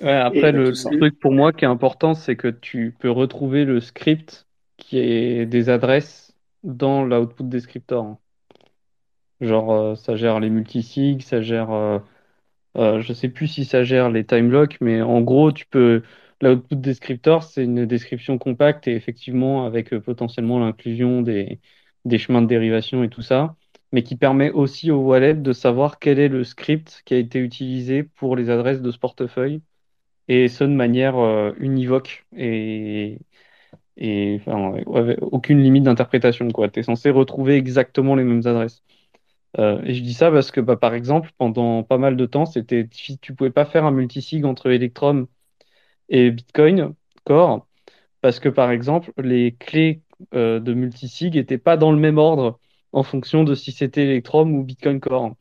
[0.00, 3.80] Ouais, après, le truc pour moi qui est important, c'est que tu peux retrouver le
[3.80, 8.18] script qui est des adresses dans l'output descriptor.
[9.40, 11.70] Genre, euh, ça gère les multisigs, ça gère.
[11.72, 11.98] Euh,
[12.76, 16.02] euh, je sais plus si ça gère les time locks, mais en gros, tu peux.
[16.44, 21.60] L'output descriptor, c'est une description compacte et effectivement avec potentiellement l'inclusion des,
[22.18, 23.56] chemins de dérivation et tout ça,
[23.92, 27.38] mais qui permet aussi au wallet de savoir quel est le script qui a été
[27.40, 29.62] utilisé pour les adresses de ce portefeuille,
[30.28, 31.16] et ce de manière
[31.58, 33.18] univoque et,
[33.96, 36.48] et aucune limite d'interprétation.
[36.48, 38.82] Tu es censé retrouver exactement les mêmes adresses.
[39.58, 42.46] Euh, et je dis ça parce que, bah, par exemple, pendant pas mal de temps,
[42.46, 45.28] c'était tu pouvais pas faire un multisig entre Electrum
[46.08, 46.94] et Bitcoin
[47.24, 47.66] Core
[48.20, 50.02] parce que, par exemple, les clés
[50.34, 52.58] euh, de multisig n'étaient pas dans le même ordre
[52.92, 55.34] en fonction de si c'était Electrum ou Bitcoin Core.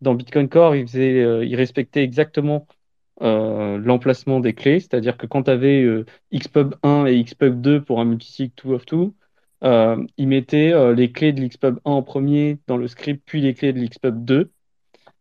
[0.00, 2.66] Dans Bitcoin Core, il, faisait, euh, il respectait exactement
[3.22, 5.84] euh, l'emplacement des clés, c'est-à-dire que quand tu avais
[6.32, 9.12] Xpub 1 et Xpub 2 pour un multisig 2 of 2,
[9.64, 13.40] euh, il mettait euh, les clés de l'Xpub 1 en premier dans le script, puis
[13.40, 14.52] les clés de l'Xpub 2.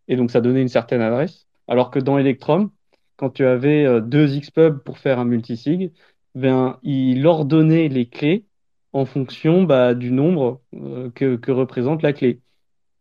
[0.08, 1.48] Et donc, ça donnait une certaine adresse.
[1.68, 2.72] Alors que dans Electrum,
[3.18, 5.94] quand tu avais euh, deux Xpub pour faire un multisig,
[6.36, 8.46] ben, il ordonnait les clés
[8.94, 12.42] en fonction bah, du nombre euh, que, représente la clé,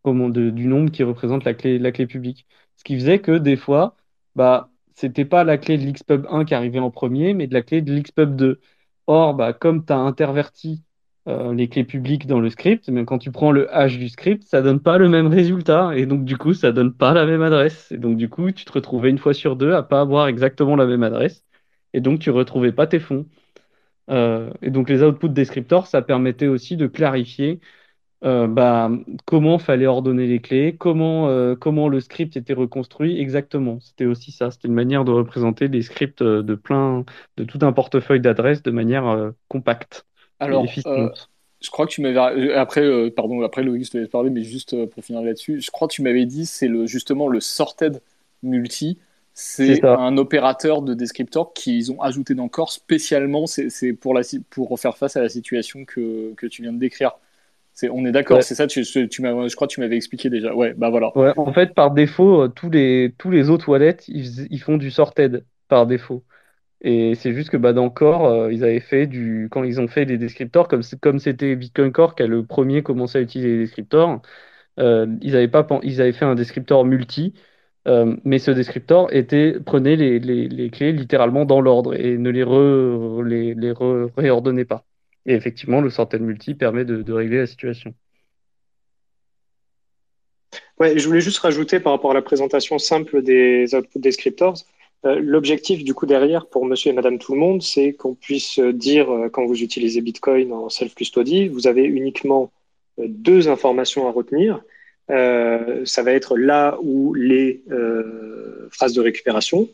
[0.05, 2.47] du nombre qui représente la clé, la clé publique.
[2.77, 3.97] Ce qui faisait que des fois,
[4.35, 7.62] bah, c'était pas la clé de l'Xpub 1 qui arrivait en premier, mais de la
[7.62, 8.61] clé de l'Xpub 2.
[9.07, 10.83] Or, bah, comme tu as interverti
[11.29, 14.45] euh, les clés publiques dans le script, mais quand tu prends le hash du script,
[14.45, 17.43] ça donne pas le même résultat, et donc du coup, ça donne pas la même
[17.43, 17.91] adresse.
[17.91, 20.77] Et donc du coup, tu te retrouvais une fois sur deux à pas avoir exactement
[20.77, 21.45] la même adresse,
[21.95, 23.27] et donc tu retrouvais pas tes fonds.
[24.11, 27.61] Euh, et donc les outputs descriptors, ça permettait aussi de clarifier
[28.24, 28.91] euh, bah,
[29.27, 33.81] comment fallait ordonner les clés, comment, comment le script était reconstruit exactement.
[33.81, 37.05] C'était aussi ça, c'était une manière de représenter des scripts de plein,
[37.37, 40.07] de tout un portefeuille d'adresses de manière compacte.
[40.39, 41.09] Alors, euh,
[41.61, 44.30] je crois que tu m'avais euh, après, euh, pardon, après Loïc, je te laisse parler,
[44.30, 47.41] mais juste pour finir là-dessus, je crois que tu m'avais dit c'est le justement le
[47.41, 48.01] sorted
[48.43, 48.99] multi.
[49.39, 53.47] C'est un opérateur de descriptor qu'ils ont ajouté dans Core spécialement.
[53.47, 57.12] C'est pour, la, pour faire face à la situation que, que tu viens de décrire.
[57.74, 58.66] C'est, on est d'accord, c'est ça.
[58.66, 60.55] Tu, tu je crois que tu m'avais expliqué déjà.
[60.55, 61.14] Ouais, bah voilà.
[61.18, 64.91] Ouais, en fait, par défaut, tous les tous les autres wallets, ils, ils font du
[64.91, 66.22] sorted par défaut.
[66.83, 69.49] Et c'est juste que bah, dans Core, euh, ils avaient fait du.
[69.51, 73.18] Quand ils ont fait des descriptors, comme c'était Bitcoin Core qui a le premier commencé
[73.18, 74.20] à utiliser les descriptors,
[74.79, 77.35] euh, ils, avaient pas, ils avaient fait un descriptor multi,
[77.89, 82.31] euh, mais ce descriptor était, prenait les, les, les clés littéralement dans l'ordre et ne
[82.31, 83.72] les, re, les, les
[84.16, 84.85] réordonnait pas.
[85.27, 87.95] Et effectivement, le sorted multi permet de, régler la situation.
[90.79, 94.57] Ouais, je voulais juste rajouter par rapport à la présentation simple des output descriptors.
[95.05, 98.59] Euh, l'objectif du coup derrière pour monsieur et madame tout le monde, c'est qu'on puisse
[98.59, 102.51] dire euh, quand vous utilisez Bitcoin en self-custody, vous avez uniquement
[102.99, 104.63] euh, deux informations à retenir.
[105.09, 107.63] ça va être là où les
[108.71, 109.69] phrases de récupération,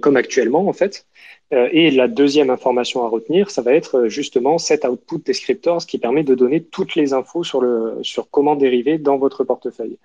[0.00, 1.04] comme actuellement en fait.
[1.52, 5.98] Et la deuxième information à retenir, ça va être justement cet output descriptor, ce qui
[5.98, 9.98] permet de donner toutes les infos sur, le, sur comment dériver dans votre portefeuille.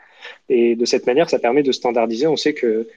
[0.49, 2.25] Et de cette manière, ça permet de standardiser.
[2.25, 2.87] On sait que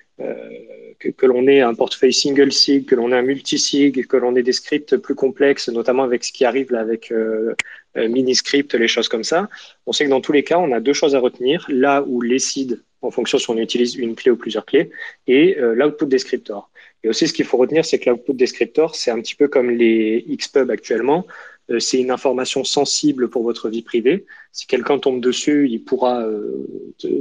[0.98, 4.42] que, l'on ait un portefeuille single sig, que l'on ait un multi-sig, que l'on ait
[4.42, 7.54] des scripts plus complexes, notamment avec ce qui arrive là avec euh,
[7.96, 9.48] euh mini-script, les choses comme ça.
[9.86, 11.66] On sait que dans tous les cas, on a deux choses à retenir.
[11.68, 14.90] Là où les seeds, en fonction si on utilise une clé ou plusieurs clés,
[15.26, 16.70] et euh, l'output descriptor.
[17.08, 19.70] Et aussi, ce qu'il faut retenir, c'est que l'output descriptor, c'est un petit peu comme
[19.70, 21.24] les Xpub actuellement.
[21.70, 24.26] Euh, c'est une information sensible pour votre vie privée.
[24.52, 26.66] Si quelqu'un tombe dessus, il pourra euh,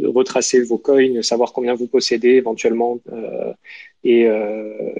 [0.03, 3.53] retracer vos coins, savoir combien vous possédez éventuellement euh,
[4.03, 4.27] et,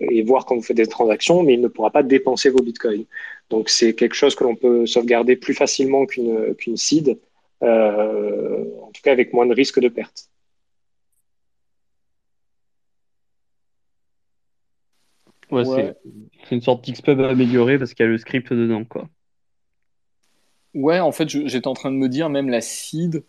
[0.10, 3.04] et, voir quand vous faites des transactions, mais il ne pourra pas dépenser vos bitcoins.
[3.50, 7.18] Donc c'est quelque chose que l'on peut sauvegarder plus facilement qu'une qu'une seed,
[7.62, 10.30] en tout cas avec moins de risque de perte.
[15.52, 15.64] Ouais,
[16.44, 19.08] c'est une sorte d'XPub améliorée parce qu'il y a le script dedans, quoi.
[20.74, 23.24] Ouais, en fait, j'étais en train de me dire, même la seed,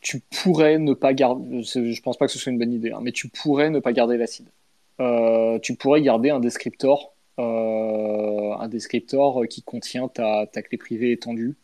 [0.00, 3.00] tu pourrais ne pas garder, je pense pas que ce soit une bonne idée, hein,
[3.02, 4.46] mais tu pourrais ne pas garder la seed.
[5.00, 11.56] Euh, tu pourrais garder un descriptor, euh, un descriptor qui contient ta, clé privée étendue,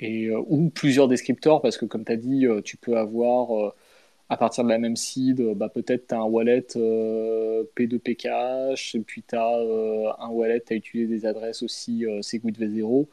[0.00, 3.74] et, euh, ou plusieurs descriptors, parce que comme tu as dit, tu peux avoir
[4.32, 8.96] à partir de la même seed, euh, bah, peut-être tu as un wallet euh, P2PKH,
[8.96, 13.06] et puis tu as euh, un wallet, tu as utilisé des adresses aussi Segwit V0,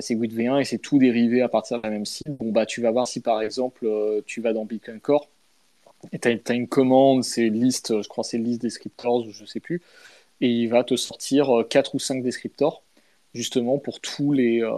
[0.00, 2.34] Segwit V1, et c'est tout dérivé à partir de la même seed.
[2.38, 3.86] Bon, bah, tu vas voir si par exemple
[4.24, 5.28] tu vas dans Bitcoin Core,
[6.12, 9.82] et tu as, une commande, c'est liste, je crois c'est liste descriptors, je sais plus,
[10.40, 12.82] et il va te sortir 4 ou 5 descriptors
[13.34, 14.70] justement pour tous les, euh,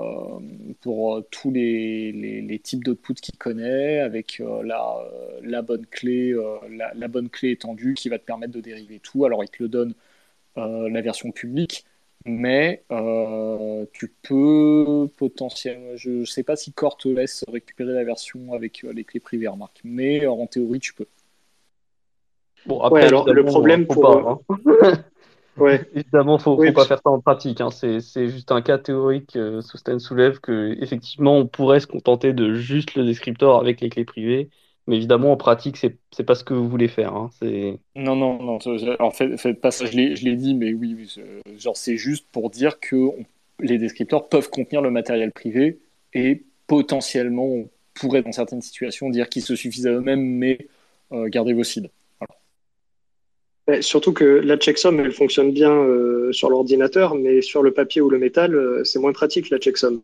[0.80, 4.98] pour euh, tous les, les, types d'output qu'il connaît, avec euh, la,
[5.42, 6.34] la, bonne clé,
[6.70, 9.24] la, bonne clé étendue qui va te permettre de dériver tout.
[9.24, 9.94] Alors il te le donne
[10.56, 11.86] la version publique,
[12.26, 12.84] mais
[13.92, 18.82] tu peux potentiellement, je ne sais pas si Core te laisse récupérer la version avec
[18.82, 21.06] les clés privées, remarque, mais en théorie tu peux.
[22.66, 24.02] Bon, après, alors, le problème pour.
[24.02, 25.04] Pas, hein.
[25.56, 25.80] Ouais.
[25.94, 27.60] Évidemment, il ne faut, pas faire ça en pratique.
[27.60, 27.70] Hein.
[27.70, 29.60] C'est juste un cas théorique euh,
[29.98, 34.50] soulève que effectivement on pourrait se contenter de juste le descriptor avec les clés privées.
[34.86, 37.14] Mais évidemment, en pratique, c'est n'est pas ce que vous voulez faire.
[37.14, 37.30] Hein.
[37.94, 38.58] Non, non, non.
[38.98, 41.22] En fait, fait pas ça, je l'ai dit, mais oui, oui
[41.58, 42.96] genre c'est juste pour dire que
[43.60, 45.78] les descripteurs peuvent contenir le matériel privé
[46.14, 50.58] et potentiellement on pourrait dans certaines situations dire qu'ils se suffisent à eux-mêmes, mais
[51.12, 51.64] euh, gardez vos
[53.76, 58.00] seeds surtout que la checksum, elle fonctionne bien euh, sur l'ordinateur, mais sur le papier
[58.00, 60.02] ou le métal, euh, c'est moins pratique la checksum.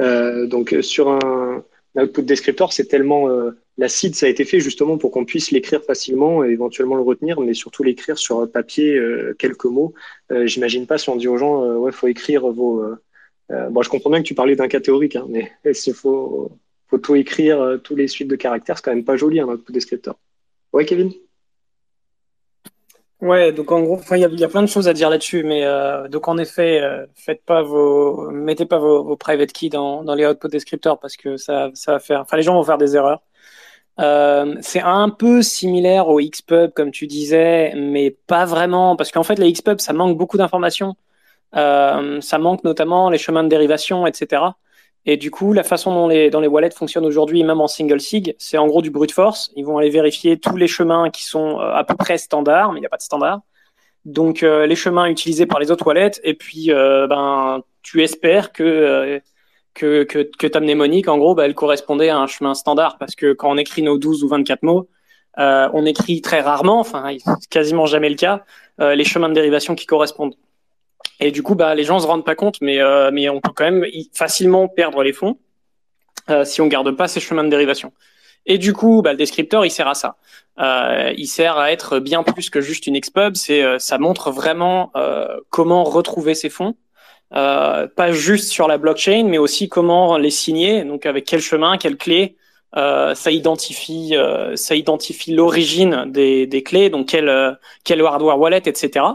[0.00, 1.64] Euh, donc sur un,
[1.96, 3.26] output descriptor, c'est tellement
[3.78, 7.02] la seed, ça a été fait justement pour qu'on puisse l'écrire facilement et éventuellement le
[7.02, 9.00] retenir, mais surtout l'écrire sur papier
[9.38, 9.94] quelques mots.
[10.44, 12.84] J'imagine pas si on dit aux gens, ouais, faut écrire vos.
[13.48, 16.50] bon, je comprends bien que tu parlais d'un cas théorique, hein, mais il faut,
[16.88, 19.72] faut tout écrire, tous les suites de caractères, c'est quand même pas joli un output
[19.72, 20.18] descriptor.
[20.74, 21.14] Ouais, Kevin?
[23.22, 26.06] Ouais, donc en gros, il y, a- plein de choses à dire là-dessus, mais euh,
[26.08, 30.14] donc en effet, euh, faites pas vos, mettez pas vos, vos private keys dans, dans
[30.14, 32.94] les output descriptors parce que ça, ça va faire, enfin les gens vont faire des
[32.94, 33.22] erreurs.
[34.00, 39.24] Euh, c'est un peu similaire au Xpub comme tu disais, mais pas vraiment parce qu'en
[39.24, 40.96] fait les Xpub ça manque beaucoup d'informations,
[41.56, 44.58] Euh, ça manque notamment les chemins de dérivation, etc.
[45.06, 48.00] Et du coup, la façon dont les, dont les wallets fonctionnent aujourd'hui, même en single
[48.00, 49.52] sig, c'est en gros du brute force.
[49.56, 52.78] Ils vont aller vérifier tous les chemins qui sont euh, à peu près standards, mais
[52.78, 53.40] il n'y a pas de standard.
[54.04, 58.52] Donc euh, les chemins utilisés par les autres wallets, et puis euh, ben tu espères
[58.52, 59.20] que euh,
[59.76, 63.14] que, que, que ta mnémonique, en gros, bah, elle correspondait à un chemin standard, parce
[63.14, 64.88] que quand on écrit nos 12 ou 24 mots,
[65.38, 67.14] euh, on écrit très rarement, enfin
[67.50, 68.42] quasiment jamais le cas,
[68.80, 70.34] euh, les chemins de dérivation qui correspondent.
[71.20, 73.52] Et du coup, bah, les gens se rendent pas compte, mais, euh, mais on peut
[73.54, 75.38] quand même facilement perdre les fonds
[76.28, 77.92] euh, si on garde pas ces chemins de dérivation.
[78.46, 80.16] Et du coup, bah, le descripteur, il sert à ça.
[80.60, 83.36] Euh, il sert à être bien plus que juste une expub.
[83.36, 84.92] C'est, euh, ça montre vraiment
[85.50, 86.74] comment retrouver ces fonds,
[87.30, 90.84] pas juste sur la blockchain, mais aussi comment les signer.
[90.84, 92.36] Donc avec quel chemin, quelle clé.
[92.74, 94.14] Ça identifie,
[94.54, 99.06] ça identifie l'origine des, des clés, donc quel, quel hardware wallet, etc.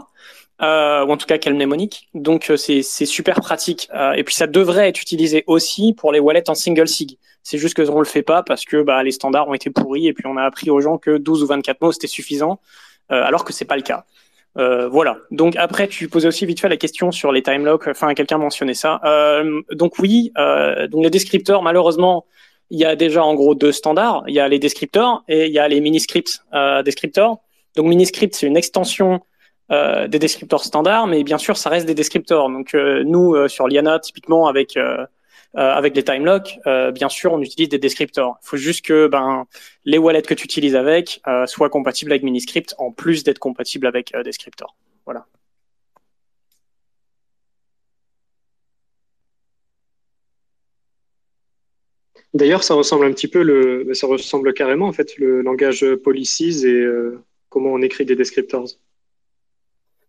[0.62, 2.08] Euh, ou en tout cas quelle mnémonique.
[2.14, 3.88] Donc euh, c'est super pratique.
[3.94, 7.18] Euh, et puis ça devrait être utilisé aussi pour les wallets en single sig.
[7.42, 10.06] C'est juste que on le fait pas parce que bah, les standards ont été pourris
[10.06, 12.60] et puis on a appris aux gens que 12 ou 24 mots c'était suffisant,
[13.10, 14.04] euh, alors que c'est pas le cas.
[14.56, 15.16] Euh, voilà.
[15.30, 17.88] Donc après, tu posais aussi vite fait la question sur les time locks.
[17.88, 19.00] Enfin, quelqu'un mentionnait ça.
[19.04, 20.30] Euh, donc oui,
[20.90, 22.26] donc les descripteurs, malheureusement,
[22.72, 24.24] il y a déjà en gros deux standards.
[24.26, 27.36] Il y a les descripteurs et il y a les mini-scripts euh, descripteurs.
[27.76, 29.20] Donc mini-script, c'est une extension
[29.70, 32.48] euh, des descripteurs standards, mais bien sûr, ça reste des descripteurs.
[32.50, 34.78] Donc euh, nous, euh, sur Liana, typiquement avec
[35.54, 36.58] avec les time locks,
[36.94, 38.38] bien sûr, on utilise des descripteurs.
[38.42, 39.46] Il faut juste que ben
[39.84, 44.12] les wallets que tu utilises avec soient compatibles avec Miniscript, en plus d'être compatibles avec
[44.24, 44.74] descripteurs.
[45.04, 45.26] Voilà.
[52.34, 56.86] D'ailleurs, ça ressemble un petit peu, ça ressemble carrément en fait le langage policies et
[57.50, 58.68] comment on écrit des descriptors.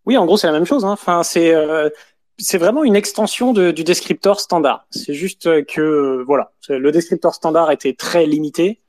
[0.05, 0.85] Oui, en gros, c'est la même chose.
[0.85, 0.91] Hein.
[0.91, 1.89] Enfin, c'est euh,
[2.37, 4.85] c'est vraiment une extension du descripteur standard.
[4.89, 8.79] C'est juste que euh, voilà, le descripteur standard était très limité.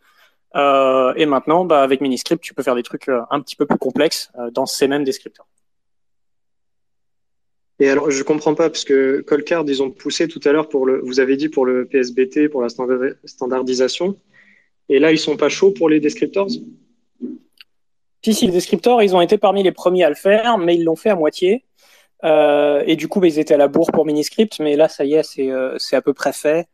[0.56, 3.78] Euh, et maintenant, bah, avec Miniscript, tu peux faire des trucs un petit peu plus
[3.78, 5.46] complexes dans ces mêmes descripteurs.
[7.80, 10.86] Et alors, je comprends pas parce que Colcard, ils ont poussé tout à l'heure pour
[10.86, 12.68] le, vous avez dit pour le PSBT, pour la
[13.24, 14.16] standardisation.
[14.88, 16.48] Et là, ils sont pas chauds pour les descriptors?
[18.24, 20.84] Si, si, les descripteurs, ils ont été parmi les premiers à le faire, mais ils
[20.84, 21.62] l'ont fait à moitié.
[22.24, 25.04] Euh, et du coup, bah, ils étaient à la bourre pour Miniscript, mais là, ça
[25.04, 26.66] y est, c'est euh, à peu près fait.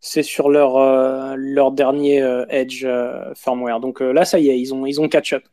[0.00, 3.80] C'est sur leur, euh, leur dernier euh, Edge euh, firmware.
[3.80, 5.44] Donc euh, là, ça y est, ils ont, ils ont catch-up.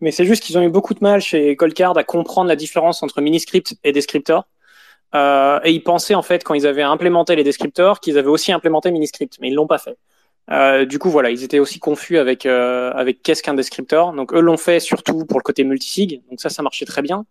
[0.00, 3.02] Mais c'est juste qu'ils ont eu beaucoup de mal chez Coldcard à comprendre la différence
[3.04, 4.48] entre Miniscript et Descriptor.
[5.14, 8.90] Et ils pensaient, en fait, quand ils avaient implémenté les descripteurs, qu'ils avaient aussi implémenté
[8.90, 9.96] Miniscript, mais ils l'ont pas fait.
[10.50, 14.12] Euh, du coup, voilà, ils étaient aussi confus avec euh, avec qu'est-ce qu'un descripteur.
[14.12, 16.22] Donc eux l'ont fait surtout pour le côté multisig.
[16.30, 17.24] Donc ça, ça marchait très bien.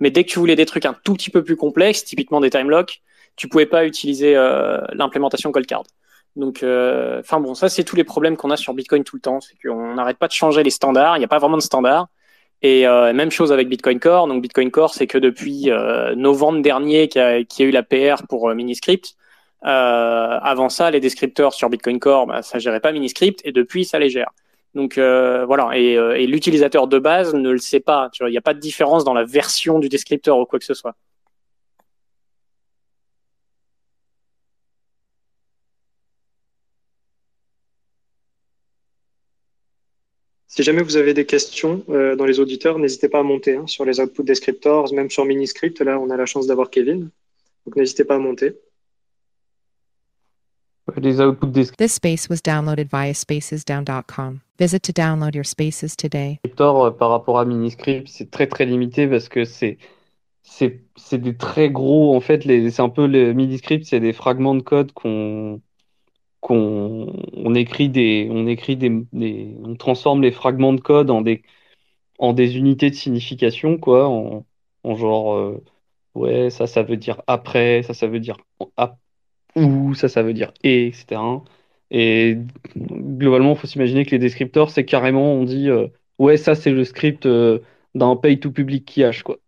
[0.00, 2.50] Mais dès que tu voulais des trucs un tout petit peu plus complexes, typiquement des
[2.50, 3.02] time locks,
[3.36, 5.84] tu pouvais pas utiliser euh, l'implémentation Coldcard.
[6.36, 9.22] Donc, euh, enfin bon, ça c'est tous les problèmes qu'on a sur Bitcoin tout le
[9.22, 11.16] temps, c'est qu'on n'arrête pas de changer les standards.
[11.16, 12.08] Il n'y a pas vraiment de standard.
[12.62, 14.28] Et euh, même chose avec Bitcoin Core.
[14.28, 17.70] Donc Bitcoin Core, c'est que depuis euh, novembre dernier qu'il y, a, y a eu
[17.70, 19.16] la PR pour Miniscript.
[19.64, 23.84] Euh, avant ça, les descripteurs sur Bitcoin Core, bah, ça gérait pas Miniscript, et depuis,
[23.84, 24.30] ça les gère.
[24.74, 28.10] Donc euh, voilà, et, euh, et l'utilisateur de base ne le sait pas.
[28.20, 30.74] Il n'y a pas de différence dans la version du descripteur ou quoi que ce
[30.74, 30.94] soit.
[40.48, 43.84] Si jamais vous avez des questions dans les auditeurs, n'hésitez pas à monter hein, sur
[43.84, 45.80] les outputs descriptors, même sur Miniscript.
[45.82, 47.10] Là, on a la chance d'avoir Kevin.
[47.66, 48.56] Donc n'hésitez pas à monter.
[50.96, 54.40] Les outputs This space was downloaded via spacesdown.com.
[54.58, 56.38] Visit to download your spaces today.
[56.44, 59.78] descriptors euh, par rapport à Miniscript, c'est très très limité parce que c'est
[60.42, 64.12] c'est c'est des très gros en fait les c'est un peu le Miniscript, c'est des
[64.12, 65.60] fragments de code qu'on
[66.40, 71.20] qu'on on écrit des on écrit des, des on transforme les fragments de code en
[71.22, 71.42] des
[72.18, 74.46] en des unités de signification quoi en,
[74.84, 75.64] en genre euh,
[76.14, 78.36] ouais ça ça veut dire après ça ça veut dire
[78.76, 78.98] ap-
[79.56, 81.20] ou ça ça veut dire et etc
[81.90, 82.38] et
[82.76, 85.88] globalement il faut s'imaginer que les descripteurs c'est carrément on dit euh,
[86.18, 87.60] ouais ça c'est le script euh,
[87.94, 89.38] d'un pay to public key hash quoi.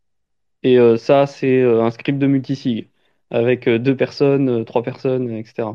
[0.62, 2.88] Et euh, ça c'est un script de multisig
[3.30, 5.68] avec deux personnes trois personnes etc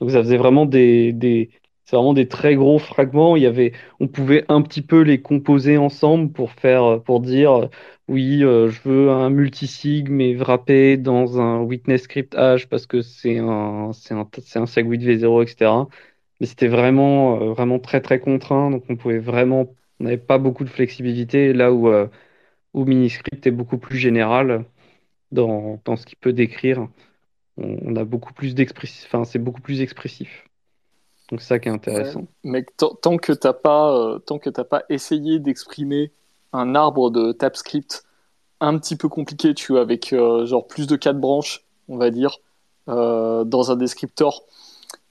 [0.00, 1.50] donc ça faisait vraiment des, des
[1.90, 3.34] c'est vraiment des très gros fragments.
[3.36, 7.68] Il y avait, on pouvait un petit peu les composer ensemble pour faire, pour dire,
[8.06, 13.02] oui, euh, je veux un multisig mais wrappé dans un witness script hash parce que
[13.02, 15.88] c'est un, c'est un, c'est un SegWit V0, etc.
[16.40, 20.38] Mais c'était vraiment, euh, vraiment très très contraint, donc on pouvait vraiment, on n'avait pas
[20.38, 22.06] beaucoup de flexibilité là où, euh,
[22.74, 24.66] où Miniscript est beaucoup plus général
[25.32, 26.88] dans, dans ce qu'il peut décrire.
[27.96, 30.49] A beaucoup plus d'expressif, enfin c'est beaucoup plus expressif.
[31.30, 32.26] Donc ça qui est intéressant.
[32.44, 36.10] Mec, tant que t'as pas, euh, tant que t'as pas essayé d'exprimer
[36.52, 38.04] un arbre de TypeScript
[38.60, 42.38] un petit peu compliqué, tu avec euh, genre plus de quatre branches, on va dire,
[42.88, 44.44] euh, dans un descriptor,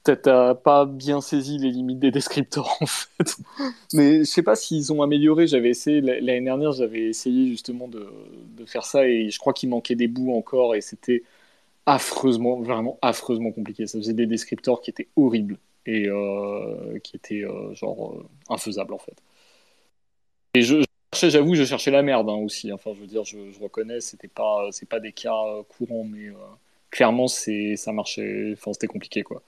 [0.03, 3.37] t'as- pas bien saisi les limites des descriptors en fait.
[3.93, 5.47] Mais je sais pas s'ils ont amélioré.
[5.47, 8.07] J'avais essayé l'année dernière, j'avais essayé justement de,
[8.57, 11.23] de faire ça et je crois qu'il manquait des bouts encore et c'était
[11.85, 13.87] affreusement, vraiment affreusement compliqué.
[13.87, 15.57] Ça faisait des descriptors qui étaient horribles
[15.89, 19.15] et euh, qui étaient euh, genre euh, infaisables en fait.
[20.53, 20.83] Et je,
[21.13, 22.71] cherchais, j'avoue, je cherchais la merde hein, aussi.
[22.71, 25.33] Enfin, je veux dire, je, reconnais, c'était pas, c'est pas des cas
[25.67, 26.29] courants, mais
[26.91, 28.53] clairement, c'est, ça marchait.
[28.53, 29.41] Enfin, c'était compliqué quoi.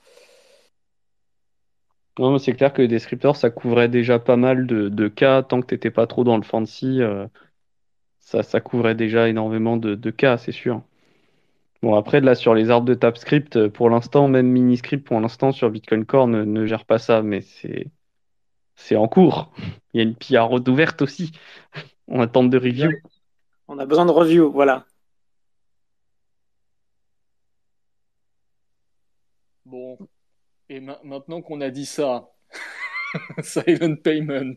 [2.18, 5.60] Non, mais c'est clair que les descripteurs, ça couvrait déjà pas mal de, cas, tant
[5.62, 7.00] que t'étais pas trop dans le fancy,
[8.20, 10.82] ça, ça couvrait déjà énormément de cas, c'est sûr.
[11.82, 15.50] Bon, après, là, sur les arbres de TypeScript, euh, pour l'instant, même Miniscript, pour l'instant,
[15.50, 17.88] sur Bitcoin Core, ne, ne gère pas ça, mais c'est,
[18.76, 19.52] c'est en cours.
[19.92, 21.32] Il y a une PR ouverte aussi.
[22.06, 22.90] On attend de review.
[23.66, 24.86] On a besoin de review, voilà.
[29.64, 29.98] Bon,
[30.68, 32.28] et ma- maintenant qu'on a dit ça,
[33.42, 34.54] silent payment,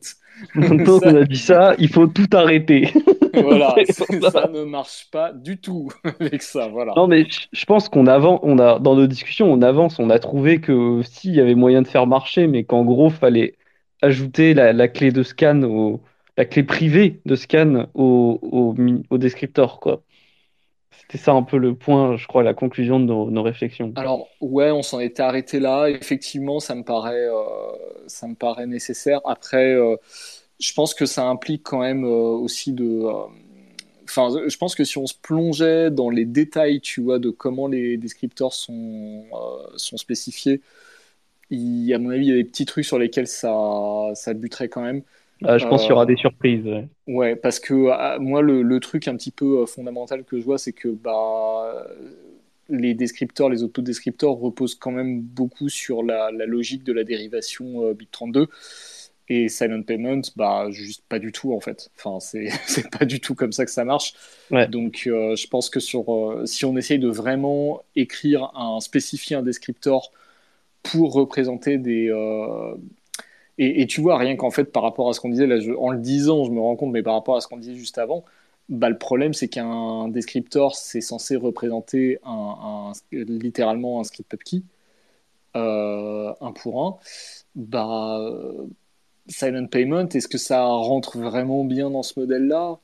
[0.53, 2.93] Maintenant qu'on a dit ça, il faut tout arrêter.
[3.41, 4.49] voilà, ça.
[4.51, 6.93] ne marche pas du tout avec ça, voilà.
[6.95, 10.19] Non, mais je pense qu'on avance, on a, dans nos discussions, on avance, on a
[10.19, 13.55] trouvé que s'il y avait moyen de faire marcher, mais qu'en gros, fallait
[14.01, 16.01] ajouter la, la clé de scan au,
[16.37, 18.39] la clé privée de scan au,
[19.09, 20.01] au, descriptor, quoi.
[20.91, 23.93] C'était ça un peu le point, je crois, la conclusion de nos, nos réflexions.
[23.95, 25.87] Alors, ouais, on s'en était arrêté là.
[25.87, 27.43] Effectivement, ça me paraît, euh,
[28.07, 29.19] ça me paraît nécessaire.
[29.25, 29.97] Après, euh,
[30.59, 32.85] je pense que ça implique quand même euh, aussi de.
[32.85, 33.27] euh,
[34.07, 37.67] Enfin, je pense que si on se plongeait dans les détails, tu vois, de comment
[37.67, 40.61] les descripteurs sont, euh, sont spécifiés,
[41.51, 43.51] il, à mon avis, il y a des petits trucs sur lesquels ça,
[44.15, 45.03] ça buterait quand même.
[45.43, 46.65] Ah, je pense qu'il y aura des surprises.
[46.65, 46.89] ouais.
[47.07, 50.57] Ouais, parce que moi, le, le truc un petit peu euh, fondamental que je vois,
[50.57, 51.85] c'est que bah,
[52.67, 57.83] les descripteurs, les autodescripteurs reposent quand même beaucoup sur la, la logique de la dérivation
[57.85, 58.47] euh, bit32.
[59.27, 61.89] Et Silent Payment, bah, juste pas du tout en fait.
[61.97, 62.19] Enfin,
[62.67, 64.13] c'est pas du tout comme ça que ça marche.
[64.51, 64.67] Ouais.
[64.67, 69.35] Donc, euh, je pense que sur, euh, si on essaye de vraiment écrire un, spécifier
[69.35, 70.11] un descriptor
[70.83, 72.75] pour représenter des, euh,
[73.57, 75.71] et, et tu vois, rien qu'en fait, par rapport à ce qu'on disait, là, je-
[75.73, 77.97] en le disant, je me rends compte, mais par rapport à ce qu'on disait juste
[77.97, 78.25] avant,
[78.69, 84.63] bah, le problème, c'est qu'un descriptor, c'est censé représenter un, un- littéralement un script pubkey,
[85.55, 86.97] euh, un pour un.
[87.55, 88.19] Bah,
[89.27, 92.77] Silent Payment, est-ce que ça rentre vraiment bien dans ce modèle-là?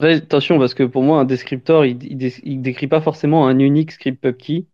[0.00, 3.58] Attention, parce que pour moi, un descriptor, il, il, dé- il décrit pas forcément un
[3.58, 4.66] unique script pubkey.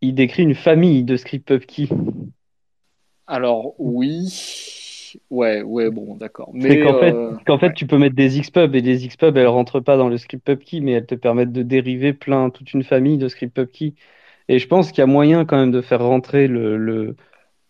[0.00, 1.88] Il décrit une famille de script pubkey.
[3.26, 5.14] Alors, oui.
[5.30, 6.50] Ouais, ouais, bon, d'accord.
[6.52, 9.46] Mais, qu'en fait, euh, qu'en fait, tu peux mettre des xpub et les xpub, elles
[9.46, 12.84] rentrent pas dans le script pubkey, mais elles te permettent de dériver plein, toute une
[12.84, 13.94] famille de script pubkey.
[14.48, 17.16] Et je pense qu'il y a moyen quand même de faire rentrer le, le,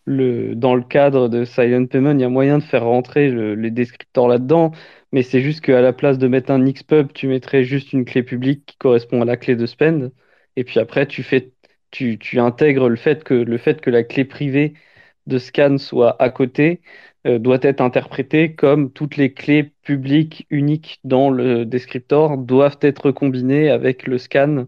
[0.06, 3.54] le, dans le cadre de Silent Payment, il y a moyen de faire rentrer le-
[3.54, 4.72] les descripteurs là-dedans,
[5.12, 8.22] mais c'est juste qu'à la place de mettre un xpub, tu mettrais juste une clé
[8.22, 10.12] publique qui correspond à la clé de spend,
[10.56, 11.52] et puis après, tu fais,
[11.90, 14.74] tu, intègres le fait que, le fait que la clé privée
[15.26, 16.80] de scan soit à côté,
[17.26, 23.10] euh, doit être interprétée comme toutes les clés publiques uniques dans le descriptor doivent être
[23.10, 24.66] combinées avec le scan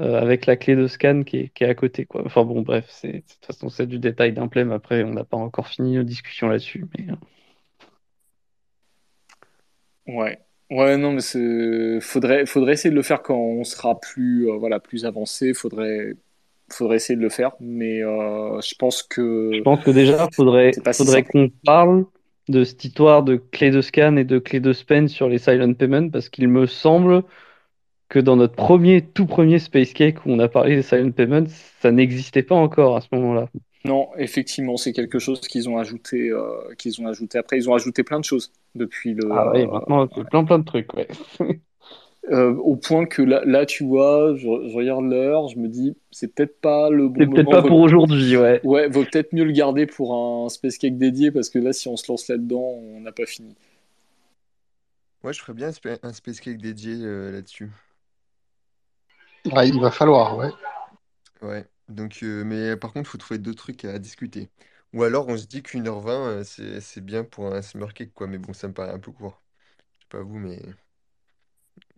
[0.00, 2.22] euh, avec la clé de scan qui est, qui est à côté, quoi.
[2.26, 4.72] Enfin bon, bref, c'est, de toute façon, c'est du détail d'implème.
[4.72, 6.86] Après, on n'a pas encore fini nos discussions là-dessus.
[6.98, 7.06] Mais...
[7.10, 7.16] euh,
[10.06, 10.38] Ouais.
[10.70, 14.56] Ouais, non, mais c'est faudrait faudrait essayer de le faire quand on sera plus euh,
[14.56, 16.14] voilà, plus avancé, faudrait
[16.70, 20.72] faudrait essayer de le faire, mais euh, je pense que Je pense que déjà, faudrait,
[20.72, 22.06] si faudrait qu'on parle
[22.48, 25.74] de cette histoire de clé de scan et de clé de spend sur les silent
[25.74, 27.22] payments, parce qu'il me semble
[28.08, 31.46] que dans notre premier, tout premier Space Cake où on a parlé des silent payments,
[31.80, 33.48] ça n'existait pas encore à ce moment-là.
[33.84, 37.74] Non, effectivement, c'est quelque chose qu'ils ont ajouté euh, qu'ils ont ajouté après, ils ont
[37.74, 40.92] ajouté plein de choses depuis le Ah oui, euh, maintenant, c'est plein plein de trucs,
[40.94, 41.08] ouais.
[42.32, 45.94] Euh, au point que là, là tu vois, je, je regarde l'heure, je me dis,
[46.10, 48.60] c'est peut-être pas le bon C'est peut-être pas pour aujourd'hui, ouais.
[48.64, 51.86] Ouais, vaut peut-être mieux le garder pour un Space Cake dédié parce que là, si
[51.86, 53.54] on se lance là-dedans, on n'a pas fini.
[55.22, 57.70] Ouais, je ferais bien un spa- un Space Cake dédié euh, là-dessus.
[59.52, 60.50] Ouais, il va falloir, ouais.
[61.42, 61.66] Ouais.
[61.88, 64.50] Donc, euh, mais par contre, il faut trouver deux trucs à discuter.
[64.92, 67.92] Ou alors, on se dit qu'une heure vingt, euh, c'est c'est bien pour un Summer
[67.94, 68.26] Cake, quoi.
[68.26, 69.42] Mais bon, ça me paraît un peu court.
[69.98, 70.60] Je sais pas vous, mais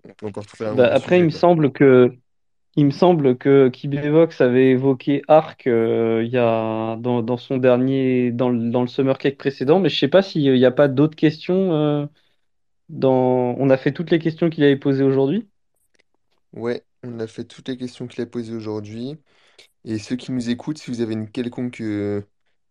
[0.05, 1.45] on peut encore trouver un Bah, bon après, il sujet, me quoi.
[1.45, 2.13] semble que
[2.77, 7.59] il me semble que Kibevox avait évoqué Arc euh, il y a dans, dans son
[7.59, 10.73] dernier dans le, dans le Summer Cake précédent, mais je sais pas s'il n'y a
[10.73, 12.07] pas d'autres questions euh,
[12.91, 15.49] dans on a fait toutes les questions qu'il avait posées aujourd'hui.
[16.53, 19.19] Ouais, on a fait toutes les questions qu'il a posées aujourd'hui.
[19.85, 22.23] Et ceux qui nous écoutent, si vous avez une quelconque euh,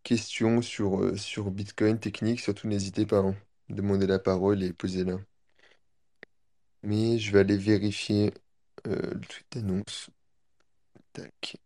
[0.04, 3.36] question sur, euh, sur Bitcoin technique, surtout n'hésitez pas, hein.
[3.70, 5.20] Demandez la parole et posez-la.
[6.82, 8.34] Mais je vais aller vérifier
[8.88, 10.10] euh, le tweet d'annonce.
[11.14, 11.58] Tac.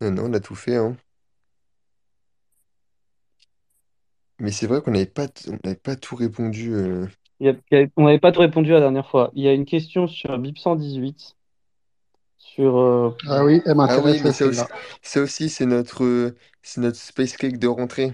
[0.00, 0.96] Non, non, on a tout fait, hein.
[4.38, 5.06] Mais c'est vrai qu'on n'avait
[5.76, 6.72] pas tout répondu.
[6.72, 7.06] euh.
[7.40, 9.30] Il y a- il y a- on n'avait pas tout répondu la dernière fois.
[9.34, 11.36] Il y a une question sur BIP 118
[12.38, 14.68] sur euh, Ah oui, elle Ah oui, m'intéresse mais ça aussi, celle-là.
[15.02, 18.12] ça aussi c'est notre, euh, c'est notre space cake de rentrée,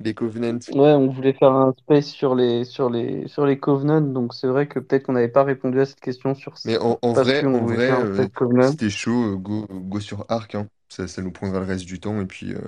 [0.00, 0.60] les Covenants.
[0.68, 4.46] ouais, on voulait faire un space sur les sur les sur les Covenants, donc c'est
[4.48, 7.66] vrai que peut-être qu'on n'avait pas répondu à cette question sur Mais en, vrai, en
[7.66, 8.28] vrai, euh,
[8.76, 10.68] t'es chaud, euh, go, go sur Arc, hein.
[10.88, 12.60] Ça, ça nous prendra le reste du temps et puis euh,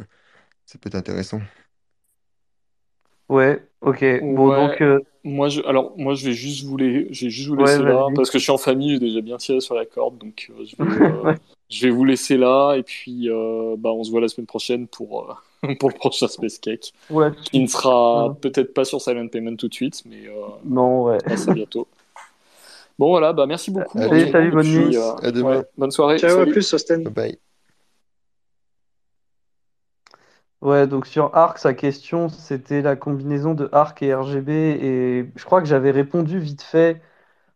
[0.67, 1.41] ça peut être intéressant.
[3.31, 4.05] Ouais, ok.
[4.35, 7.31] Bon, Ouais, donc, euh, moi je, alors moi je vais juste vous les, je vais
[7.31, 9.61] juste vous ouais, laisser là parce que je suis en famille, j'ai déjà bien tiré
[9.61, 11.37] sur la corde, donc euh, je vais, euh, Ouais,
[11.71, 14.89] je vais vous laisser là et puis euh, bah on se voit la semaine prochaine
[14.89, 15.35] pour euh,
[15.79, 18.35] pour le prochain Space Cake, ouais, qui ne sera ouais.
[18.41, 20.33] peut-être pas sur Silent Payment tout de suite, mais euh,
[20.65, 21.19] Non, ouais.
[21.37, 21.89] sera bientôt.
[22.99, 24.97] Bon voilà, bah merci beaucoup à Allez, le salut, bonne nuit.
[24.97, 25.63] euh, À demain.
[25.63, 27.05] ouais, bonne soirée, Ciao, à plus, Sosten.
[27.05, 27.50] Bye bye.
[30.63, 34.51] Ouais, donc sur Arc, sa question, c'était la combinaison de Arc et RGB.
[34.53, 37.01] Et je crois que j'avais répondu vite fait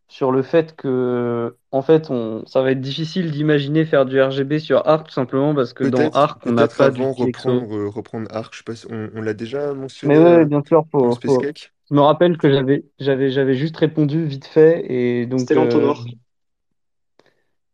[0.08, 4.58] sur le fait que, en fait, on, ça va être difficile d'imaginer faire du RGB
[4.60, 7.68] sur Arc, tout simplement parce que dans Peut-être, Arc, on n'a peut-être pas avant exo.
[7.68, 8.52] reprendre, euh, reprendre Arc.
[8.54, 9.72] Je sais pas si on, on l'a déjà
[10.02, 11.38] Mais mentionné ouais, euh, bien sûr, dans le faut, Space faut...
[11.38, 11.72] Cake.
[11.90, 14.90] Je me rappelle que j'avais, j'avais, j'avais juste répondu vite fait.
[14.92, 16.04] Et donc, C'était euh, l'entonnoir.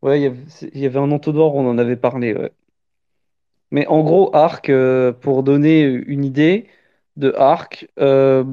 [0.01, 0.43] ouais, il y avait,
[0.73, 2.51] il y avait un entonnoir, on en avait parlé, ouais.
[3.71, 6.67] Mais en gros, Arc, euh, pour donner une idée
[7.17, 8.43] de Arc, euh,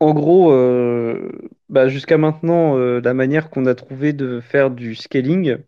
[0.00, 1.30] en gros, euh,
[1.68, 5.58] bah, jusqu'à maintenant, la manière qu'on a trouvé de faire du scaling,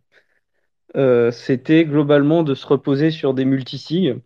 [1.32, 4.18] c'était globalement de se reposer sur des multisigs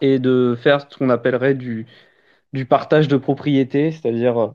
[0.00, 1.86] et de faire ce qu'on appellerait du,
[2.68, 4.54] partage de propriété, c'est-à-dire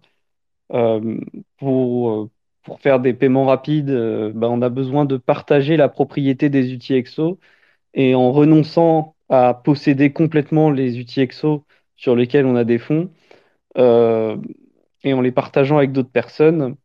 [1.58, 2.30] pour,
[2.64, 3.92] pour faire des paiements rapides,
[4.36, 7.40] bah, on a besoin de partager la propriété des outils EXO
[7.94, 11.66] et en renonçant à posséder complètement les outils EXO
[11.96, 13.10] sur lesquels on a des fonds
[13.78, 14.38] euh,
[15.04, 16.76] et en les partageant avec d'autres personnes,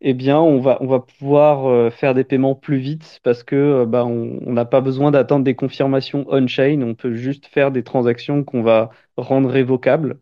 [0.00, 3.56] eh bien, on va, on va pouvoir euh, faire des paiements plus vite parce que
[3.56, 6.82] euh, bah, on n'a pas besoin d'attendre des confirmations on-chain.
[6.82, 10.20] On peut juste faire des transactions qu'on va rendre révocables.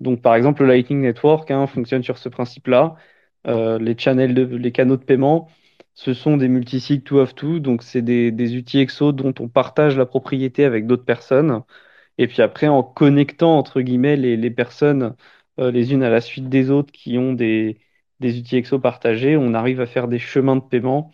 [0.00, 2.96] Donc, par exemple, le Lightning Network hein, fonctionne sur ce principe-là.
[3.46, 5.48] Les canaux de paiement,
[5.94, 7.60] ce sont des multisig two of two.
[7.60, 11.62] Donc, c'est des, des outils EXO dont on partage la propriété avec d'autres personnes.
[12.18, 15.16] Et puis après, en connectant, entre guillemets, les, personnes
[15.60, 17.80] euh, les unes à la suite des autres qui ont des,
[18.20, 21.12] des outils EXO partagés, on arrive à faire des chemins de paiement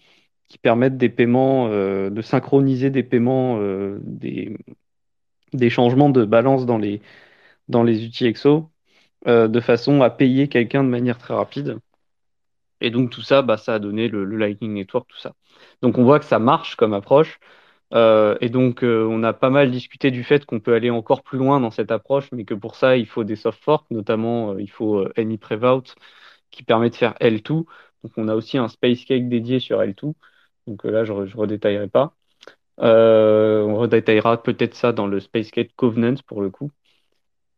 [0.48, 4.56] qui permettent des paiements, euh, de synchroniser des paiements, euh, des,
[5.52, 7.00] des changements de balance dans les,
[7.68, 8.70] dans les outils EXO,
[9.26, 11.78] de façon à payer quelqu'un de manière très rapide.
[12.80, 15.34] Et donc tout ça, bah, ça a donné le, le Lightning Network, tout ça.
[15.82, 17.38] Donc on voit que ça marche comme approche.
[17.94, 21.22] Euh, et donc, euh, on a pas mal discuté du fait qu'on peut aller encore
[21.22, 24.52] plus loin dans cette approche, mais que pour ça, il faut des soft forks, notamment,
[24.54, 25.84] euh, il faut euh, Any Prevout
[26.50, 27.66] qui permet de faire L2.
[28.04, 30.14] Donc, on a aussi un Space Cake dédié sur L2.
[30.66, 32.14] Donc euh, là, je, je redétaillerai pas.
[32.80, 36.70] Euh, on redétaillera peut-être ça dans le Space Cake Covenant pour le coup.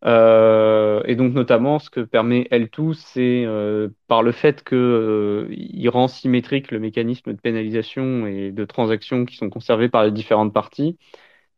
[0.04, 5.90] Euh, et donc notamment, ce que permet L2, c'est euh, par le fait que euh,
[5.90, 10.54] rend symétrique le mécanisme de pénalisation et de transaction qui sont conservés par les différentes
[10.54, 10.98] parties.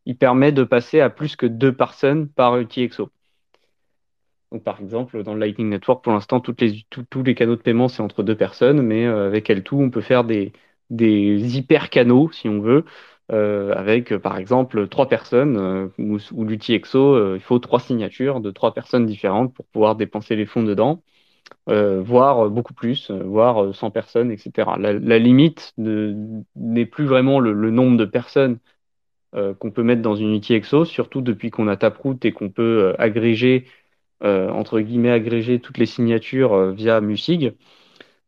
[0.06, 3.10] Il permet de passer à plus que deux personnes par UTXO.
[4.50, 6.54] Donc par exemple, dans le Lightning Network, pour l'instant, tous
[7.24, 10.52] les canaux de paiement, c'est entre deux personnes, mais avec L2, on peut faire des,
[10.90, 12.84] des hyper canaux, si on veut,
[13.32, 17.80] euh, avec euh, par exemple trois personnes, euh, ou, ou l'UTXO, euh, il faut trois
[17.80, 21.02] signatures de trois personnes différentes pour pouvoir dépenser les fonds dedans.
[21.66, 24.70] voire beaucoup plus, voire 100 personnes, etc.
[24.78, 28.58] La, limite n'est plus vraiment le, nombre de personnes
[29.32, 32.94] qu'on peut mettre dans une unité EXO, surtout depuis qu'on a Taproot et qu'on peut
[32.98, 33.66] agréger,
[34.22, 37.54] entre guillemets, agréger toutes les signatures via Musig.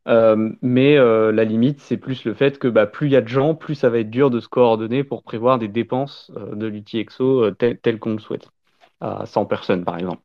[0.07, 3.23] Euh, mais euh, la limite, c'est plus le fait que bah, plus il y a
[3.23, 6.55] de gens, plus ça va être dur de se coordonner pour prévoir des dépenses euh,
[6.55, 8.49] de l'outil EXO tel, qu'on le souhaite,
[9.01, 10.23] à 100 personnes par exemple.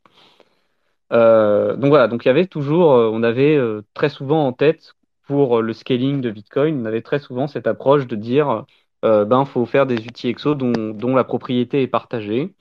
[1.11, 3.57] donc voilà, donc il y avait toujours, on avait
[3.93, 4.93] très souvent en tête
[5.23, 8.65] pour le scaling de Bitcoin, on avait très souvent cette approche de dire,
[9.03, 12.53] ben faut faire des EXO dont, dont la propriété est partagée,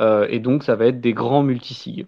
[0.00, 2.06] et donc ça va être des grands multisigs.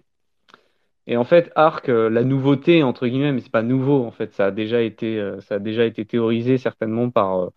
[1.09, 4.31] Et en fait, Arc, euh, la nouveauté, entre guillemets, mais c'est pas nouveau, en fait,
[4.33, 7.49] ça a déjà été, euh, ça a déjà été théorisé certainement par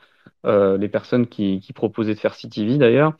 [0.46, 3.12] euh, les personnes qui, proposaient de faire CTV d'ailleurs.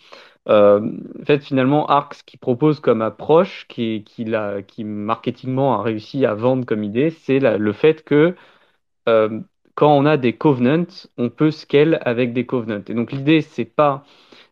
[0.46, 0.80] en
[1.26, 4.26] fait, finalement, Arc, ce qu'il propose comme approche, qui, qui,
[4.68, 8.34] qui marketingement a réussi à vendre comme idée, c'est le fait que
[9.74, 10.86] quand on a des covenants,
[11.18, 12.82] on peut scale avec des covenants.
[12.88, 14.04] Et donc l'idée, c'est pas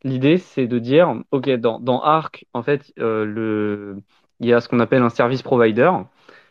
[0.04, 3.96] l'idée, c'est de dire, ok, dans, dans Arc, en fait, le
[4.40, 5.90] il y a ce qu'on appelle un service provider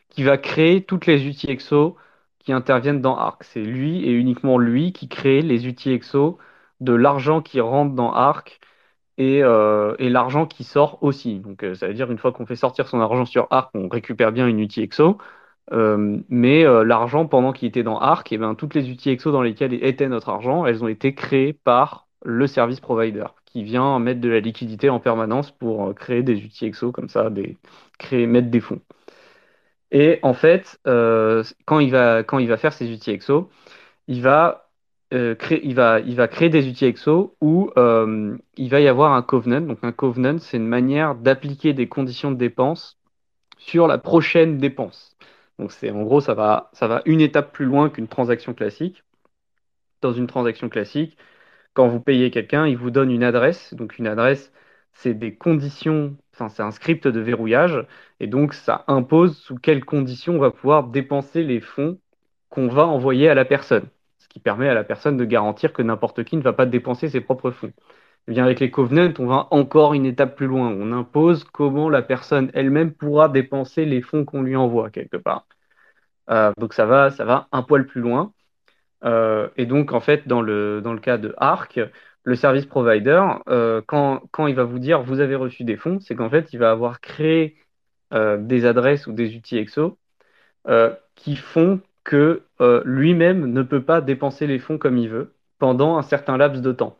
[0.09, 1.97] qui va créer toutes les outils EXO
[2.39, 3.43] qui interviennent dans Arc.
[3.43, 6.37] C'est lui et uniquement lui qui crée les outils EXO
[6.79, 8.59] de l'argent qui rentre dans Arc
[9.17, 11.39] et, euh, l'argent qui sort aussi.
[11.39, 13.89] Donc, euh, ça veut dire une fois qu'on fait sortir son argent sur Arc, on
[13.89, 15.17] récupère bien une outil EXO.
[15.71, 19.31] Euh, mais l'argent pendant qu'il était dans Arc, et eh ben, toutes les outils EXO
[19.31, 23.99] dans lesquelles était notre argent, elles ont été créées par le service provider qui vient
[23.99, 27.29] mettre de la liquidité en permanence pour euh, créer des outils EXO comme ça,
[27.97, 28.81] créer, mettre des fonds.
[29.91, 33.49] Et en fait, euh, quand, il va, quand il va faire ces outils EXO,
[34.07, 34.69] il va,
[35.13, 39.13] euh, créer, il, va, il va créer des outils EXO où il va y avoir
[39.13, 39.61] un covenant.
[39.61, 42.99] Donc un covenant, c'est une manière d'appliquer des conditions de dépense
[43.57, 45.17] sur la prochaine dépense.
[45.57, 49.03] Donc c'est en gros, ça va, ça va une étape plus loin qu'une transaction classique.
[50.01, 51.17] Dans une transaction classique,
[51.79, 53.73] quand vous payez quelqu'un, il vous donne une adresse.
[53.73, 54.51] Donc une adresse,
[54.91, 57.87] c'est des conditions, c'est un script de verrouillage,
[58.19, 61.97] et donc ça impose sous quelles conditions on va pouvoir dépenser les fonds
[62.49, 63.87] qu'on va envoyer à la personne.
[64.17, 67.07] Ce qui permet à la personne de garantir que n'importe qui ne va pas dépenser
[67.07, 67.67] ses propres fonds.
[67.67, 67.71] Et
[68.27, 70.69] eh bien avec les covenants, on va encore une étape plus loin.
[70.77, 75.47] On impose comment la personne elle-même pourra dépenser les fonds qu'on lui envoie quelque part.
[76.29, 78.33] Euh, donc ça va, ça va un poil plus loin.
[79.03, 81.79] Euh, et donc, en fait, dans le, dans le cas de Arc,
[82.23, 85.99] le service provider, euh, quand, quand, il va vous dire vous avez reçu des fonds,
[85.99, 87.57] c'est qu'en fait, il va avoir créé
[88.13, 89.97] euh, des adresses ou des outils EXO
[91.15, 92.43] qui font que
[92.85, 96.71] lui-même ne peut pas dépenser les fonds comme il veut pendant un certain laps de
[96.71, 96.97] temps.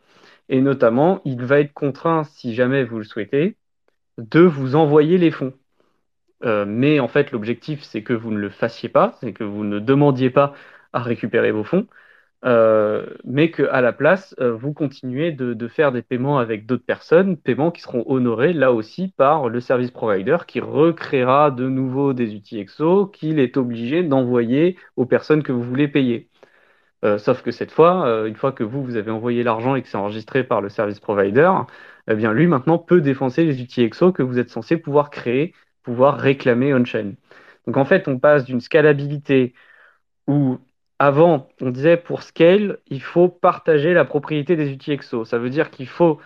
[0.50, 3.58] Et notamment, il va être contraint, si jamais vous le souhaitez,
[4.18, 5.54] de vous envoyer les fonds.
[6.44, 9.80] mais en fait, l'objectif, c'est que vous ne le fassiez pas, c'est que vous ne
[9.80, 10.54] demandiez pas
[10.94, 11.88] à récupérer vos fonds,
[12.45, 17.36] euh, mais qu'à la place, euh, vous continuez de, faire des paiements avec d'autres personnes,
[17.38, 22.36] paiements qui seront honorés là aussi par le service provider qui recréera de nouveau des
[22.36, 26.30] outils EXO qu'il est obligé d'envoyer aux personnes que vous voulez payer.
[27.06, 29.88] Euh, sauf que cette fois, une fois que vous, vous avez envoyé l'argent et que
[29.88, 31.52] c'est enregistré par le service provider,
[32.10, 35.53] eh bien lui maintenant peut défoncer les outils EXO que vous êtes censé pouvoir créer,
[35.84, 37.14] pouvoir réclamer on-chain.
[37.68, 39.53] Donc en fait, on passe d'une scalabilité
[40.28, 40.60] où
[41.00, 45.26] avant, on disait pour scale, il faut partager la propriété des outils EXO.
[45.26, 46.20] Ça veut dire qu'il faut,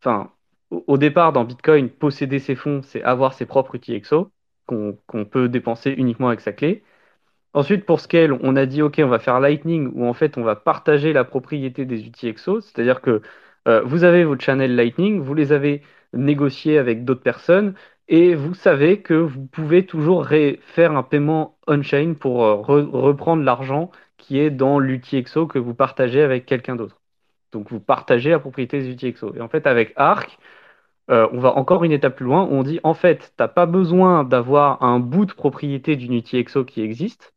[0.00, 0.32] enfin,
[0.70, 4.30] au départ dans Bitcoin, posséder ses fonds, c'est avoir ses propres outils EXO
[4.66, 6.84] qu'on peut dépenser uniquement avec sa clé.
[7.54, 10.42] Ensuite, pour scale, on a dit OK, on va faire Lightning où en fait on
[10.44, 13.22] va partager la propriété des outils EXO, c'est-à-dire que
[13.68, 15.82] euh, vous avez vos channels Lightning, vous les avez
[16.12, 17.74] négociés avec d'autres personnes
[18.08, 23.90] et vous savez que vous pouvez toujours faire un paiement on-chain pour euh, reprendre l'argent
[24.20, 27.00] qui est dans l'UTXO que vous partagez avec quelqu'un d'autre.
[27.52, 29.34] Donc vous partagez la propriété des UTXO.
[29.36, 30.38] Et en fait, avec Arc,
[31.10, 32.46] euh, on va encore une étape plus loin.
[32.50, 36.64] On dit en fait, tu n'as pas besoin d'avoir un bout de propriété d'une UTXO
[36.64, 37.34] qui existe.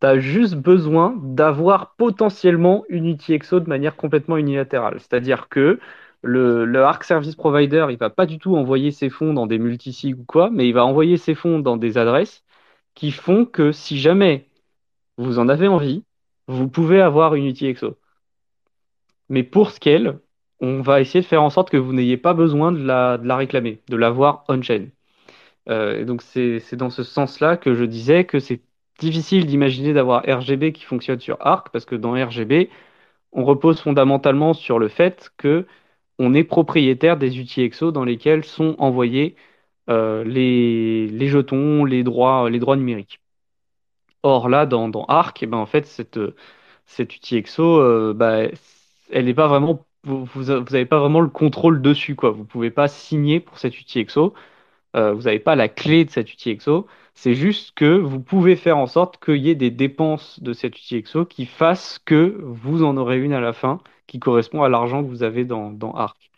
[0.00, 4.98] Tu as juste besoin d'avoir potentiellement une UTXO de manière complètement unilatérale.
[5.00, 5.78] C'est-à-dire que
[6.22, 10.18] le, Arc Service Provider, il va pas du tout envoyer ses fonds dans des multisigs
[10.20, 12.44] ou quoi, mais il va envoyer ses fonds dans des adresses
[12.94, 14.46] qui font que si jamais
[15.18, 16.04] vous en avez envie,
[16.52, 17.66] vous pouvez avoir une UTXO.
[17.66, 17.98] EXO.
[19.28, 20.20] Mais pour Scale,
[20.60, 23.26] on va essayer de faire en sorte que vous n'ayez pas besoin de la, de
[23.26, 24.88] la réclamer, de l'avoir on-chain.
[25.68, 28.62] Euh, et donc c'est dans ce sens-là que je disais que c'est
[29.00, 32.70] difficile d'imaginer d'avoir RGB qui fonctionne sur Arc, parce que dans RGB,
[33.32, 35.66] on repose fondamentalement sur le fait que
[36.18, 39.36] on est propriétaire des EXO dans lesquels sont envoyés
[39.90, 43.21] euh, les, les, jetons, les droits, les droits numériques.
[44.22, 46.18] Or là, dans, dans Arc, eh ben, en fait, cette,
[46.98, 48.44] UTXO, euh, bah,
[49.10, 52.30] elle n'est pas vraiment, vous n'avez pas vraiment le contrôle dessus, quoi.
[52.30, 54.34] Vous pouvez pas signer pour cette UTXO.
[54.96, 56.86] Euh, vous n'avez pas la clé de cette UTXO.
[57.14, 60.78] C'est juste que vous pouvez faire en sorte qu'il y ait des dépenses de cette
[60.78, 65.02] UTXO qui fassent que vous en aurez une à la fin qui correspond à l'argent
[65.02, 66.30] que vous avez dans, dans Arc.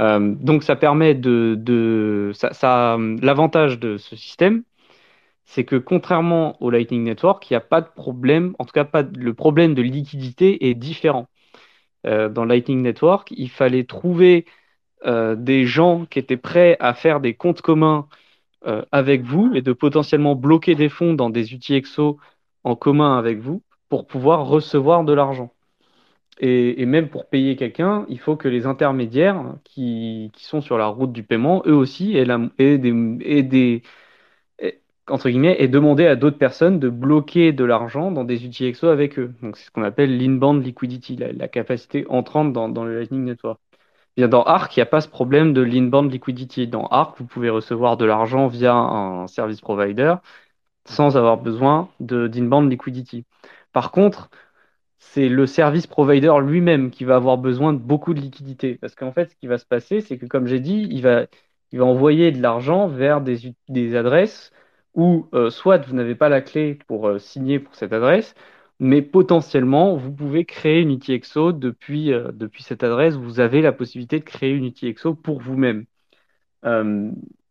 [0.00, 4.64] Euh, donc ça permet de, de ça, ça l'avantage de ce système,
[5.52, 8.84] c'est que contrairement au Lightning Network, il n'y a pas de problème, en tout cas
[8.84, 11.28] pas le problème de liquidité est différent.
[12.06, 14.46] Euh, dans Lightning Network, il fallait trouver
[15.04, 18.08] euh, des gens qui étaient prêts à faire des comptes communs
[18.66, 22.18] euh, avec vous et de potentiellement bloquer des fonds dans des UTXO
[22.64, 25.52] en commun avec vous pour pouvoir recevoir de l'argent.
[26.40, 31.12] Et, même pour payer quelqu'un, il faut que les intermédiaires qui, sont sur la route
[31.12, 33.82] du paiement, eux aussi, aient, des,
[35.12, 39.18] entre guillemets, et demander à d'autres personnes de bloquer de l'argent dans des UTXO avec
[39.18, 39.34] eux.
[39.42, 43.60] Donc c'est ce qu'on appelle l'inbound liquidity, la, capacité entrante dans, le Lightning Network.
[44.16, 46.66] Bien, dans Arc, il n'y a pas ce problème de l'inbound liquidity.
[46.66, 50.14] Dans Arc, vous pouvez recevoir de l'argent via un service provider
[50.86, 53.24] sans avoir besoin d'inbound liquidity.
[53.72, 54.30] Par contre,
[54.98, 58.76] c'est le service provider lui-même qui va avoir besoin de beaucoup de liquidité.
[58.80, 61.26] Parce qu'en fait, ce qui va se passer, c'est que, comme j'ai dit, il va,
[61.72, 64.52] il va envoyer de l'argent vers des, des adresses
[64.94, 68.34] où euh, soit vous n'avez pas la clé pour euh, signer pour cette adresse,
[68.80, 73.14] mais potentiellement, vous pouvez créer une UTXO depuis, euh, depuis cette adresse.
[73.14, 75.86] Vous avez la possibilité de créer une UTXO pour vous-même.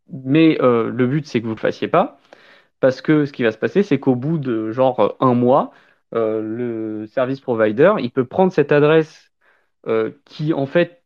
[0.10, 2.20] mais le but, c'est que vous ne le fassiez pas,
[2.80, 5.72] parce que ce qui va se passer, c'est qu'au bout de genre un mois,
[6.14, 9.32] le service provider, il peut prendre cette adresse
[10.26, 11.04] qui, en fait,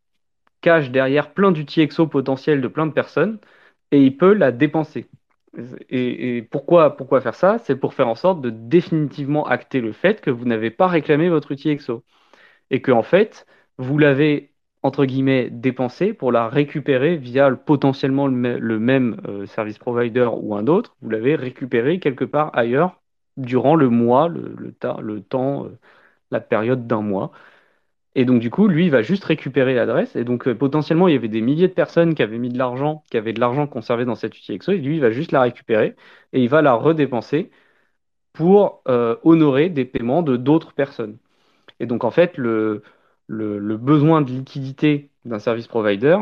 [0.62, 3.40] cache derrière plein d'UTXO potentiels de plein de personnes,
[3.92, 5.10] et il peut la dépenser.
[5.90, 7.58] Et, pourquoi, pourquoi faire ça?
[7.60, 11.30] C'est pour faire en sorte de définitivement acter le fait que vous n'avez pas réclamé
[11.30, 12.04] votre outil EXO.
[12.72, 13.46] Et que, en fait,
[13.78, 14.54] vous l'avez,
[14.84, 20.68] entre guillemets, dépensé pour la récupérer via potentiellement le, même euh, service provider ou un
[20.68, 20.96] autre.
[21.02, 23.02] Vous l'avez récupéré quelque part ailleurs
[23.38, 25.80] durant le mois, le, temps, euh,
[26.32, 27.32] la période d'un mois.
[28.16, 30.16] Et donc, du coup, lui, il va juste récupérer l'adresse.
[30.16, 32.58] Et donc, euh, potentiellement, il y avait des milliers de personnes qui avaient mis de
[32.58, 34.72] l'argent, qui avaient de l'argent conservé dans cette UTXO.
[34.72, 35.96] Et lui, il va juste la récupérer
[36.34, 37.52] et il va la redépenser
[38.34, 41.18] pour euh, honorer des paiements de d'autres personnes.
[41.80, 42.84] Et donc, en fait, le,
[43.28, 46.18] le, besoin de liquidité d'un service provider,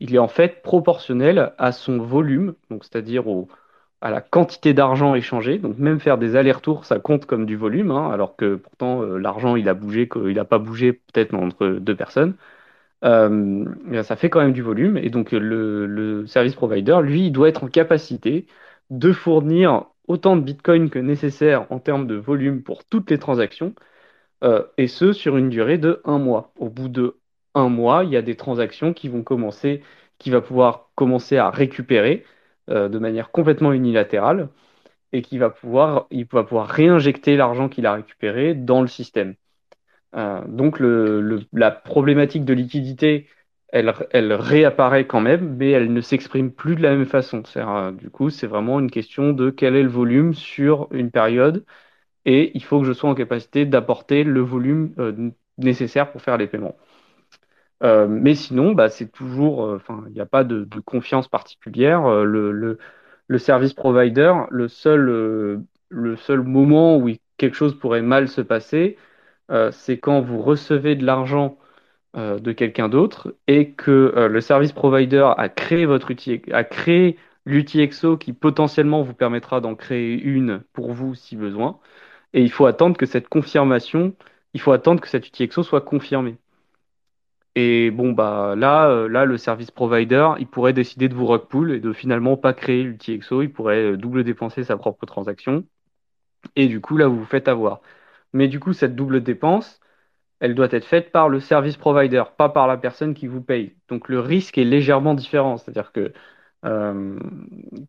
[0.00, 3.48] il est en fait proportionnel à son volume, donc c'est-à-dire au,
[4.00, 5.58] à la quantité d'argent échangé.
[5.58, 9.18] Donc même faire des allers-retours, ça compte comme du volume, hein, alors que pourtant euh,
[9.18, 12.34] l'argent il a bougé, il n'a pas bougé peut-être entre deux personnes.
[13.04, 13.64] Euh,
[14.02, 14.96] ça fait quand même du volume.
[14.96, 18.46] Et donc le, service provider, lui, il doit être en capacité
[18.90, 23.74] de fournir autant de Bitcoin que nécessaire en termes de volume pour toutes les transactions,
[24.44, 26.52] euh, et ce sur une durée de un mois.
[26.58, 27.18] Au bout de
[27.54, 29.82] un mois, il y a des transactions qui vont commencer,
[30.18, 32.24] qui va pouvoir commencer à récupérer
[32.70, 34.48] euh, de manière complètement unilatérale
[35.12, 39.34] et qui va pouvoir, réinjecter l'argent qu'il a récupéré dans le système.
[40.16, 40.80] Euh, donc
[41.52, 43.28] la problématique de liquidité,
[43.68, 47.42] elle, elle, réapparaît quand même, mais elle ne s'exprime plus de la même façon.
[47.56, 51.64] Euh, du coup, c'est vraiment une question de quel est le volume sur une période,
[52.24, 56.46] et il faut que je sois en capacité d'apporter le volume nécessaire pour faire les
[56.46, 56.76] paiements.
[57.82, 62.06] Euh, mais sinon, bah, c'est toujours, euh, enfin, il n'y a pas de, confiance particulière.
[62.06, 68.40] Euh, le, service provider, le seul, le seul moment où quelque chose pourrait mal se
[68.40, 68.98] passer,
[69.72, 71.58] c'est quand vous recevez de l'argent
[72.14, 77.80] de quelqu'un d'autre et que le service provider a créé votre outil, a créé l'outil
[77.80, 81.80] EXO qui potentiellement vous permettra d'en créer une pour vous si besoin.
[82.34, 84.14] Et il faut attendre que cette confirmation,
[84.54, 86.36] il faut attendre que cet outil EXO soit confirmé.
[87.56, 91.42] Et bon, bah là, euh, là, le service provider, il pourrait décider de vous rug
[91.70, 93.42] et de finalement pas créer l'UTXO.
[93.42, 95.64] Il pourrait euh, double dépenser sa propre transaction.
[96.56, 97.80] Et du coup, là, vous vous faites avoir.
[98.32, 99.80] Mais du coup, cette double dépense,
[100.40, 103.76] elle doit être faite par le service provider, pas par la personne qui vous paye.
[103.88, 105.56] Donc le risque est légèrement différent.
[105.58, 106.12] C'est-à-dire que
[106.66, 107.18] euh,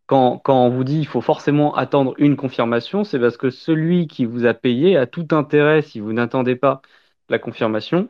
[0.07, 4.07] quand, quand, on vous dit il faut forcément attendre une confirmation, c'est parce que celui
[4.07, 6.81] qui vous a payé a tout intérêt, si vous n'attendez pas
[7.29, 8.09] la confirmation,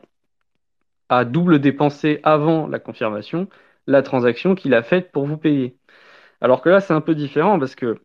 [1.24, 3.48] double dépenser avant la confirmation
[3.86, 5.76] la transaction qu'il a faite pour vous payer.
[6.40, 8.00] Alors que là, c'est un peu différent parce que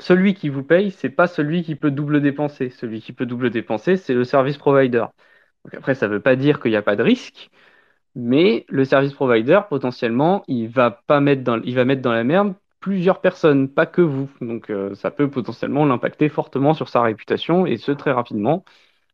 [0.00, 2.70] celui qui vous paye, c'est pas celui qui peut double dépenser.
[2.70, 5.06] Celui qui peut double dépenser, c'est le service provider.
[5.64, 7.50] Donc après, ça ne veut pas dire qu'il n'y a pas de risque,
[8.14, 13.86] mais le service provider, potentiellement, il va pas mettre dans la merde plusieurs personnes, pas
[13.86, 14.30] que vous.
[14.40, 18.64] Donc euh, ça peut potentiellement l'impacter fortement sur sa réputation et ce très rapidement.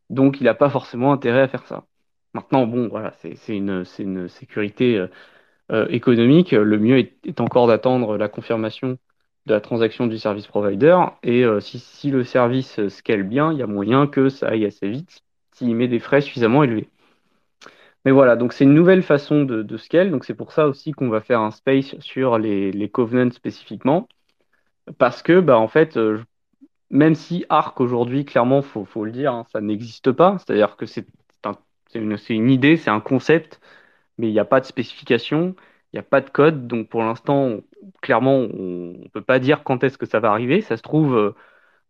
[0.09, 1.85] Donc il n'a pas forcément intérêt à faire ça.
[2.33, 3.85] Maintenant, bon, voilà, c'est une,
[4.27, 5.07] sécurité euh,
[5.71, 6.51] euh, économique.
[6.51, 8.97] Le mieux est, encore d'attendre la confirmation
[9.45, 10.97] de la transaction du service provider.
[11.23, 14.89] Et si, si, le service scale bien, il y a moyen que ça aille assez
[14.89, 15.21] vite
[15.53, 16.89] s'il met des frais suffisamment élevés.
[18.05, 20.11] Mais voilà, donc c'est une nouvelle façon de, scale.
[20.11, 24.07] Donc c'est pour ça aussi qu'on va faire un space sur les, covenants spécifiquement.
[24.97, 26.21] Parce que, bah, en fait, euh,
[26.89, 30.37] même si Arc aujourd'hui, clairement, faut, faut le dire, hein, ça n'existe pas.
[30.39, 31.07] C'est-à-dire que c'est
[31.99, 33.59] une, une, idée, c'est un concept,
[34.17, 35.55] mais il n'y a pas de spécification,
[35.93, 36.67] il n'y a pas de code.
[36.67, 37.59] Donc pour l'instant,
[38.01, 40.61] clairement, on ne peut pas dire quand est-ce que ça va arriver.
[40.61, 41.35] Ça se trouve, euh,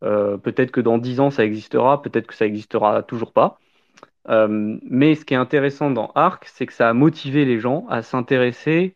[0.03, 3.59] euh peut-être que dans 10 ans, ça existera, peut-être que ça existera toujours pas.
[4.29, 7.85] Euh, mais ce qui est intéressant dans Arc, c'est que ça a motivé les gens
[7.89, 8.95] à s'intéresser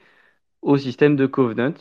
[0.62, 1.74] au système de Covenant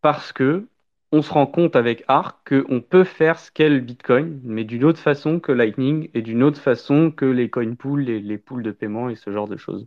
[0.00, 0.68] parce que
[1.14, 5.38] on se rend compte avec Arc qu'on peut faire scale Bitcoin, mais d'une autre façon
[5.38, 9.08] que Lightning et d'une autre façon que les coin pools, les, les, pools de paiement
[9.08, 9.86] et ce genre de choses.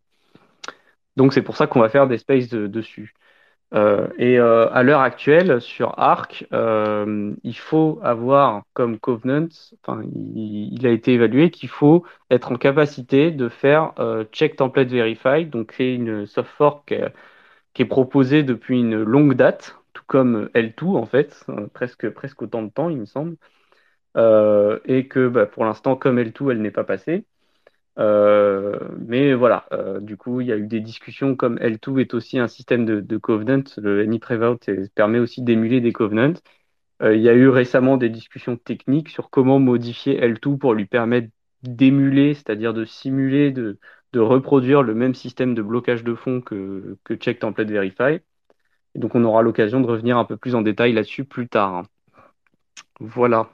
[1.18, 3.14] Donc c'est pour ça qu'on va faire des spaces de, dessus.
[3.74, 9.48] Euh, et euh, à l'heure actuelle, sur Arc, euh, il faut avoir comme covenant,
[9.84, 13.94] enfin, il, a été évalué qu'il faut être en capacité de faire
[14.32, 16.96] check template verify, donc c'est une soft fork
[17.74, 19.77] qui est proposée depuis une longue date,
[20.08, 23.38] comme L2 en fait, presque presque autant de temps, il me semble,
[24.16, 27.26] et que bah, pour l'instant, comme L2, elle n'est pas passée.
[28.00, 32.14] Euh, mais voilà, euh, du coup, il y a eu des discussions comme L2 est
[32.14, 33.64] aussi un système de, covenant.
[33.78, 34.60] Le AnyPrevout
[34.96, 36.34] permet aussi d'émuler des covenants.
[37.02, 40.86] Euh, il y a eu récemment des discussions techniques sur comment modifier L2 pour lui
[40.86, 41.30] permettre
[41.64, 43.80] d'émuler, c'est-à-dire de simuler, de,
[44.16, 48.20] reproduire le même système de blocage de fonds que Check Template Verify.
[48.98, 51.84] Et donc, on aura l'occasion de revenir un peu plus en détail là-dessus plus tard.
[53.00, 53.50] Voilà.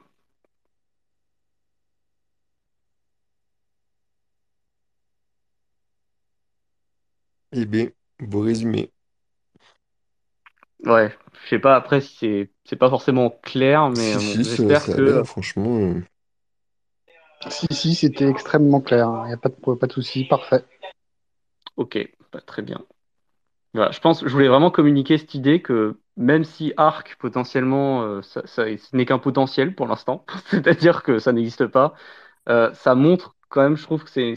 [7.52, 7.88] Eh bien,
[8.20, 8.90] beau résumé.
[10.84, 14.44] Ouais, je sais pas après si c'est c'est pas forcément clair, mais Si, bon, si,
[14.44, 15.76] ça, j'espère ça a que l'air, franchement.
[15.78, 16.00] euh,
[17.50, 19.10] Si, si, c'était extrêmement clair.
[19.24, 20.24] Il n'y a pas de, pas de souci.
[20.24, 20.64] Parfait.
[21.76, 21.98] ok,
[22.32, 22.80] bah, très bien.
[23.74, 28.22] Voilà, je pense, je voulais vraiment communiquer cette idée que même si Arc potentiellement, euh,
[28.22, 31.94] ça, ça- ce n'est qu'un potentiel pour l'instant, c'est-à-dire que ça n'existe pas,
[32.48, 34.34] euh, ça montre quand même, je trouve que c'est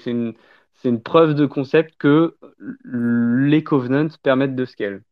[0.85, 2.37] une preuve de concept que
[2.85, 5.03] les covenants permettent de scale.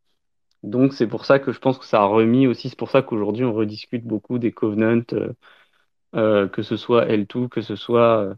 [0.63, 3.01] Donc c'est pour ça que je pense que ça a remis aussi, c'est pour ça
[3.03, 5.01] qu'aujourd'hui on rediscute beaucoup des covenants,
[6.15, 8.35] euh, que ce soit L2, que ce soit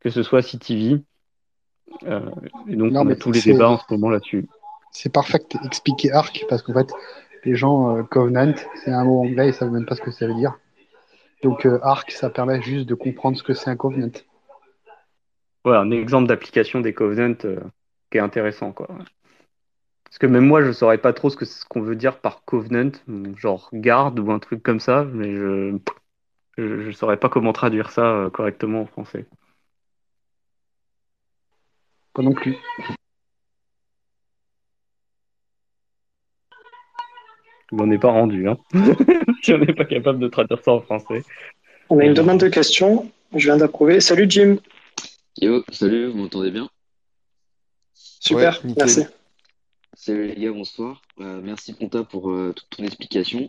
[0.00, 1.04] que ce soit CTV.
[2.68, 4.48] Et donc Non, on a tous les débats en ce moment là-dessus.
[4.96, 6.90] C'est parfait que expliqué ARC parce qu'en fait,
[7.44, 10.26] les gens, euh, Covenant, c'est un mot anglais, ils savent même pas ce que ça
[10.26, 10.58] veut dire.
[11.42, 14.12] Donc, euh, ARC, ça permet juste de comprendre ce que c'est un Covenant.
[15.66, 17.60] Ouais, un exemple d'application des covenants euh,
[18.10, 18.88] qui est intéressant, quoi.
[20.04, 22.44] Parce que même moi, je saurais pas trop ce que ce qu'on veut dire par
[22.44, 22.92] covenant,
[23.36, 25.76] genre garde ou un truc comme ça, mais je
[26.56, 29.26] je, je saurais pas comment traduire ça correctement en français.
[32.14, 32.56] Pas non plus.
[37.72, 38.56] On n'en est pas rendu, hein.
[39.42, 41.22] si on n'est pas capable de traduire ça en français.
[41.88, 43.10] On a une demande de questions.
[43.34, 44.00] Je viens d'approuver.
[44.00, 44.56] Salut Jim.
[45.40, 46.68] Yo, salut, vous m'entendez bien?
[47.94, 49.02] Super, Ouais, merci.
[49.94, 51.02] Salut les gars, bonsoir.
[51.20, 53.48] Euh, merci Ponta pour euh, toute ton explication.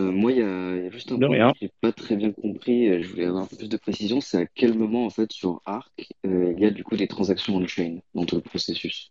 [0.00, 1.52] Euh, moi, il y a, il y a juste un De point rien.
[1.52, 3.02] que j'ai pas très bien compris.
[3.02, 4.20] Je voulais avoir un peu plus de précision.
[4.20, 5.90] C'est à quel moment, en fait, sur Arc,
[6.26, 9.10] euh, il y a du coup des transactions on-chain dans tout le processus?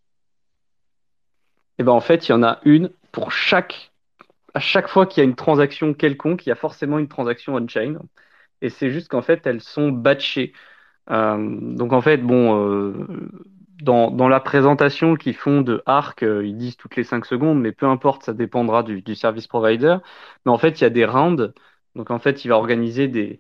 [1.78, 3.91] Et ben en fait, il y en a une pour chaque
[4.54, 7.56] à chaque fois qu'il y a une transaction quelconque, il y a forcément une transaction
[7.56, 8.00] on-chain.
[8.62, 10.54] Et c'est juste qu'en fait, elles sont batchées.
[11.12, 11.38] Euh,
[11.76, 13.08] donc en fait, bon, euh,
[13.82, 17.72] dans, la présentation qu'ils font de Arc, euh, ils disent toutes les 5 secondes, mais
[17.72, 19.98] peu importe, ça dépendra du, service provider.
[20.46, 21.54] Mais en fait, il y a des rounds.
[21.96, 23.40] Donc en fait, il va organiser des,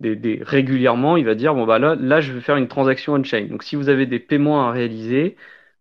[0.00, 3.46] des, régulièrement, il va dire, bon bah là, là, je vais faire une transaction on-chain.
[3.48, 5.36] Donc si vous avez des paiements à réaliser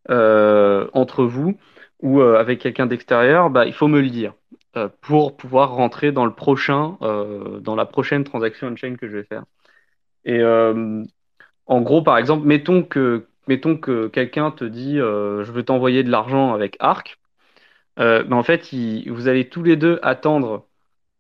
[0.10, 1.58] entre vous
[2.02, 4.36] ou avec quelqu'un d'extérieur, bah, il faut me le dire
[5.02, 9.24] pour pouvoir rentrer dans le prochain, euh, dans la prochaine transaction on-chain que je vais
[9.24, 9.44] faire.
[10.26, 11.04] Et euh,
[11.68, 16.04] en gros, par exemple, mettons que, mettons que quelqu'un te dit, euh, je veux t'envoyer
[16.04, 17.20] de l'argent avec Arc.
[18.00, 18.74] Euh, ben en fait,
[19.08, 20.68] vous allez tous les deux attendre,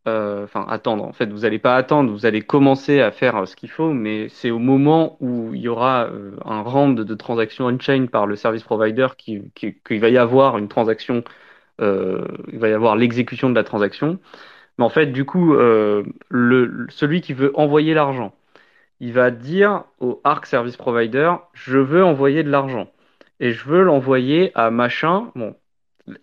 [0.07, 1.06] euh, enfin attendre.
[1.06, 3.94] En fait, vous n'allez pas attendre, vous allez commencer à faire euh, ce qu'il faut,
[3.94, 8.27] mais c'est au moment où il y aura euh, un round de transactions on-chain par
[8.27, 11.44] le service provider qui, qui, qu'il va y avoir une transaction euh,
[11.80, 14.19] il va y avoir l'exécution de la transaction.
[14.77, 16.03] Mais en fait, du coup, euh,
[16.89, 18.34] celui qui veut envoyer l'argent,
[18.99, 22.91] il va dire au Arc Service Provider, je veux envoyer de l'argent.
[23.39, 25.31] Et je veux l'envoyer à machin.
[25.35, 25.56] Bon,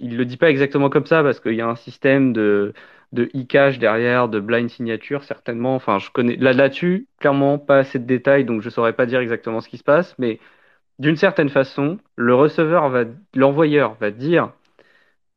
[0.01, 2.73] il le dit pas exactement comme ça parce qu'il y a un système de,
[3.13, 5.75] de e-cash derrière, de blind signature, certainement.
[5.75, 9.21] Enfin, je connais là là-dessus, clairement, pas assez de détails, donc je saurais pas dire
[9.21, 10.41] exactement ce qui se passe, mais
[10.99, 13.05] d'une certaine façon, le receveur va,
[13.35, 14.53] l'envoyeur va dire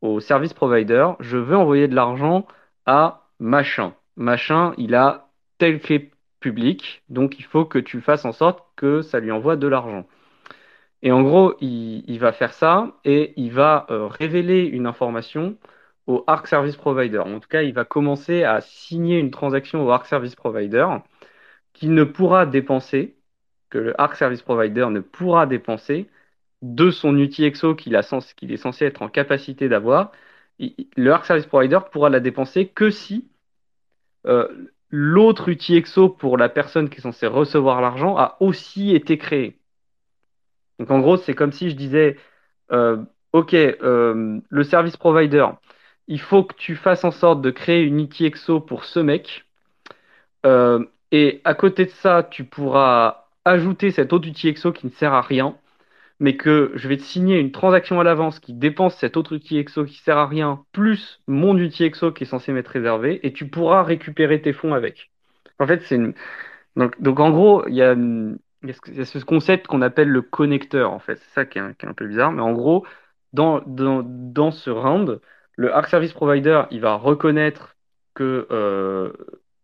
[0.06, 2.46] au service provider, je veux envoyer de l'argent
[2.86, 3.94] à machin.
[4.16, 5.28] Machin, il a
[5.58, 6.10] telle clé
[6.40, 10.06] publique, donc il faut que tu fasses en sorte que ça lui envoie de l'argent.
[11.02, 15.56] Et en gros, il, va faire ça et il va euh, révéler une information
[16.06, 17.18] au Arc Service Provider.
[17.18, 20.86] En tout cas, il va commencer à signer une transaction au Arc Service Provider
[21.74, 23.16] qu'il ne pourra dépenser,
[23.70, 26.08] que le Arc Service Provider ne pourra dépenser
[26.62, 30.12] de son UTXO qu'il est censé être en capacité d'avoir.
[30.58, 33.28] Le Service Provider pourra la dépenser que si
[34.26, 34.48] euh,
[34.90, 39.58] l'autre UTXO pour la personne qui est censée recevoir l'argent a aussi été créé.
[40.78, 42.16] Donc en gros, c'est comme si je disais,
[42.72, 43.02] euh,
[43.32, 45.46] OK, euh, le service provider,
[46.08, 49.44] il faut que tu fasses en sorte de créer une UTXO pour ce mec.
[51.12, 55.22] Et à côté de ça, tu pourras ajouter cet autre UTXO qui ne sert à
[55.22, 55.56] rien,
[56.20, 59.84] mais que je vais te signer une transaction à l'avance qui dépense cet autre UTXO
[59.84, 63.82] qui sert à rien, plus mon UTXO qui est censé m'être réservé, et tu pourras
[63.82, 65.10] récupérer tes fonds avec.
[65.58, 66.14] En fait, c'est une...
[66.76, 71.16] donc, en gros, il y a, ce concept qu'on appelle le connecteur, en fait.
[71.16, 72.32] C'est ça qui est, un, peu bizarre.
[72.32, 72.86] Mais en gros,
[73.32, 75.20] dans, dans, ce round,
[75.56, 77.76] le Arc Service Provider, il va reconnaître
[78.14, 79.12] que euh,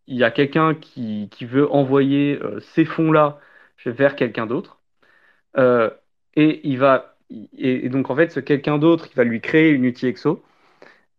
[0.06, 3.38] il y a quelqu'un qui, veut envoyer euh, ces fonds-là
[3.86, 4.80] vers quelqu'un d'autre.
[5.56, 5.90] Euh,
[6.36, 7.16] et il va
[7.56, 10.42] et, donc en fait, ce quelqu'un d'autre, il va lui créer une UTXO.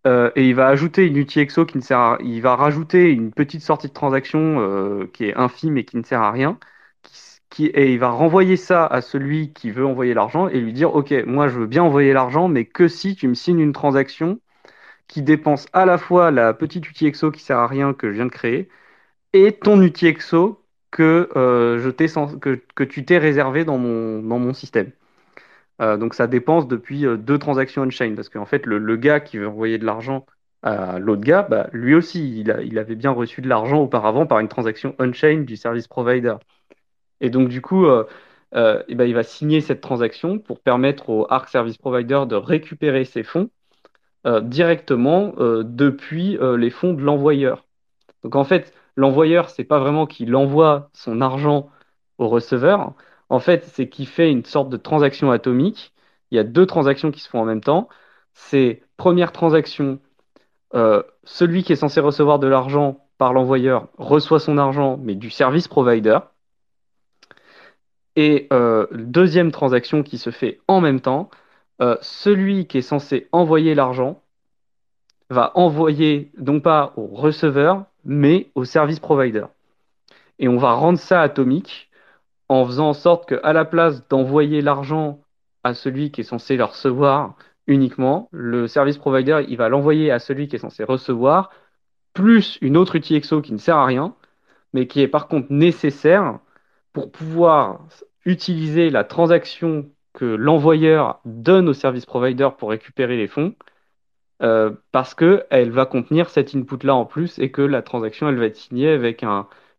[0.06, 3.88] et il va ajouter une UTXO qui ne sert il va rajouter une petite sortie
[3.88, 6.60] de transaction qui est infime et qui ne sert à rien,
[7.60, 11.14] et il va renvoyer ça à celui qui veut envoyer l'argent et lui dire Ok,
[11.26, 14.40] moi je veux bien envoyer l'argent, mais que si tu me signes une transaction
[15.08, 18.26] qui dépense à la fois la petite UTXO qui sert à rien que je viens
[18.26, 18.70] de créer
[19.34, 20.62] et ton UTXO
[20.92, 21.92] que, euh,
[22.42, 24.92] que, que, tu t'es réservé dans mon, dans mon système.
[25.82, 29.38] Euh, donc ça dépense depuis euh, deux transactions on-chain parce qu'en fait, le, gars qui
[29.38, 30.26] veut envoyer de l'argent
[30.62, 34.48] à l'autre gars, bah, lui aussi, il, avait bien reçu de l'argent auparavant par une
[34.48, 36.36] transaction on-chain du service provider.
[37.22, 38.06] Et donc, du coup, euh,
[38.54, 43.06] eh ben, il va signer cette transaction pour permettre au Arc Service Provider de récupérer
[43.06, 43.50] ses fonds
[44.42, 45.34] directement
[45.64, 47.66] depuis les fonds de l'envoyeur.
[48.24, 51.70] Donc, en fait, l'envoyeur, c'est pas vraiment qu'il envoie son argent
[52.18, 52.94] au receveur.
[53.34, 55.92] En fait, c'est qu'il fait une sorte de transaction atomique.
[56.30, 57.90] Il y a deux transactions qui se font en même temps.
[58.36, 60.00] C'est première transaction,
[61.24, 65.68] celui qui est censé recevoir de l'argent par l'envoyeur reçoit son argent, mais du service
[65.68, 66.20] provider.
[68.16, 71.32] Et euh, deuxième transaction qui se fait en même temps,
[71.82, 74.22] euh, celui qui est censé envoyer l'argent
[75.32, 79.46] va envoyer non pas au receveur, mais au service provider.
[80.38, 81.90] Et on va rendre ça atomique
[82.50, 85.22] en faisant en sorte qu'à la place d'envoyer l'argent
[85.64, 87.36] à celui qui est censé le recevoir
[87.68, 91.50] uniquement, le service provider, il va l'envoyer à celui qui est censé recevoir,
[92.14, 94.16] plus une autre UTXO qui ne sert à rien,
[94.74, 96.40] mais qui est par contre nécessaire
[96.92, 97.88] pour pouvoir
[98.26, 103.56] utiliser la transaction que l'envoyeur donne au service provider pour récupérer les fonds,
[104.42, 108.46] euh, parce qu'elle va contenir cet input-là en plus et que la transaction, elle va
[108.46, 109.24] être signée avec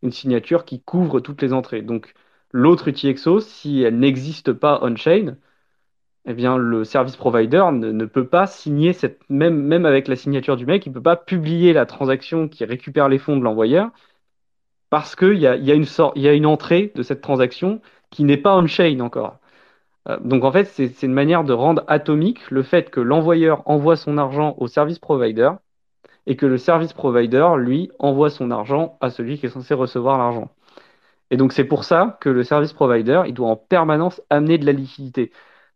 [0.02, 1.82] une signature qui couvre toutes les entrées.
[1.82, 2.14] Donc,
[2.54, 5.36] l'autre UTXO, si elle n'existe pas on-chain,
[6.26, 10.56] eh bien, le service provider ne, peut pas signer cette même, même avec la signature
[10.56, 13.90] du mec, il ne peut pas publier la transaction qui récupère les fonds de l'envoyeur
[14.90, 19.38] parce qu'il y a, une entrée de cette transaction qui n'est pas on-chain encore.
[20.08, 23.96] Euh, donc en fait, c'est une manière de rendre atomique le fait que l'envoyeur envoie
[23.96, 25.50] son argent au service provider
[26.26, 30.18] et que le service provider, lui, envoie son argent à celui qui est censé recevoir
[30.18, 30.50] l'argent.
[31.34, 34.64] Et donc c'est pour ça que le service provider, il doit en permanence amener de
[34.66, 35.32] la liquidité.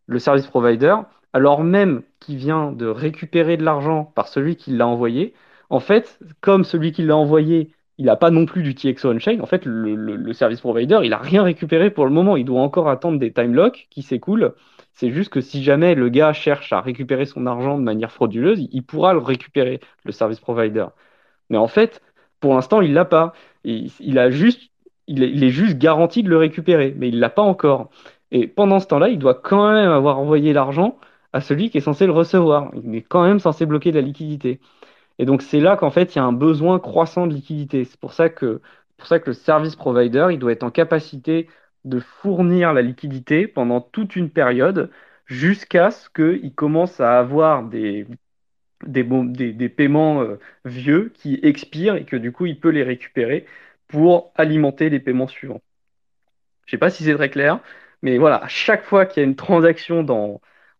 [0.07, 0.95] Le service provider,
[1.33, 5.35] alors même qu'il vient de récupérer de l'argent par celui qui l'a envoyé,
[5.69, 9.41] en fait, comme celui qui l'a envoyé il n'a pas non plus du TXO on-chain.
[9.41, 12.37] En fait, le, service provider, il n'a rien récupéré pour le moment.
[12.37, 14.55] Il doit encore attendre des time locks qui s'écoulent.
[14.93, 18.69] C'est juste que si jamais le gars cherche à récupérer son argent de manière frauduleuse,
[18.71, 20.87] il, pourra le récupérer, le service provider.
[21.51, 22.01] Mais en fait,
[22.39, 23.33] pour l'instant, il l'a pas.
[23.65, 24.71] Il, a juste,
[25.09, 27.91] il est, juste garanti de le récupérer, mais il l'a pas encore.
[28.31, 30.99] Et pendant ce temps-là, il doit quand même avoir envoyé l'argent
[31.33, 32.71] à celui qui est censé le recevoir.
[32.75, 34.61] Il est quand même censé bloquer de la liquidité.
[35.19, 37.85] Et donc c'est là qu'en fait il y a un besoin croissant de liquidité.
[37.85, 38.61] C'est pour ça que,
[39.27, 41.49] le service provider, il doit être en capacité
[41.85, 44.91] de fournir la liquidité pendant toute une période
[45.27, 48.07] jusqu'à ce qu'il commence à avoir des,
[49.77, 53.47] paiements euh, vieux qui expirent et que du coup il peut les récupérer
[53.89, 55.62] pour alimenter les paiements suivants.
[56.66, 57.60] Je ne sais pas si c'est très clair,
[58.02, 60.05] mais voilà, à chaque fois qu'il y a une transaction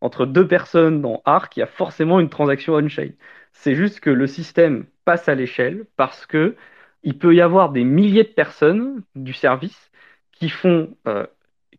[0.01, 3.11] entre deux personnes dans Arc, il y a forcément une transaction on-chain.
[3.53, 6.57] C'est juste que le système passe à l'échelle parce que
[7.03, 9.91] il peut y avoir des milliers de personnes du service
[10.33, 11.27] qui font, euh,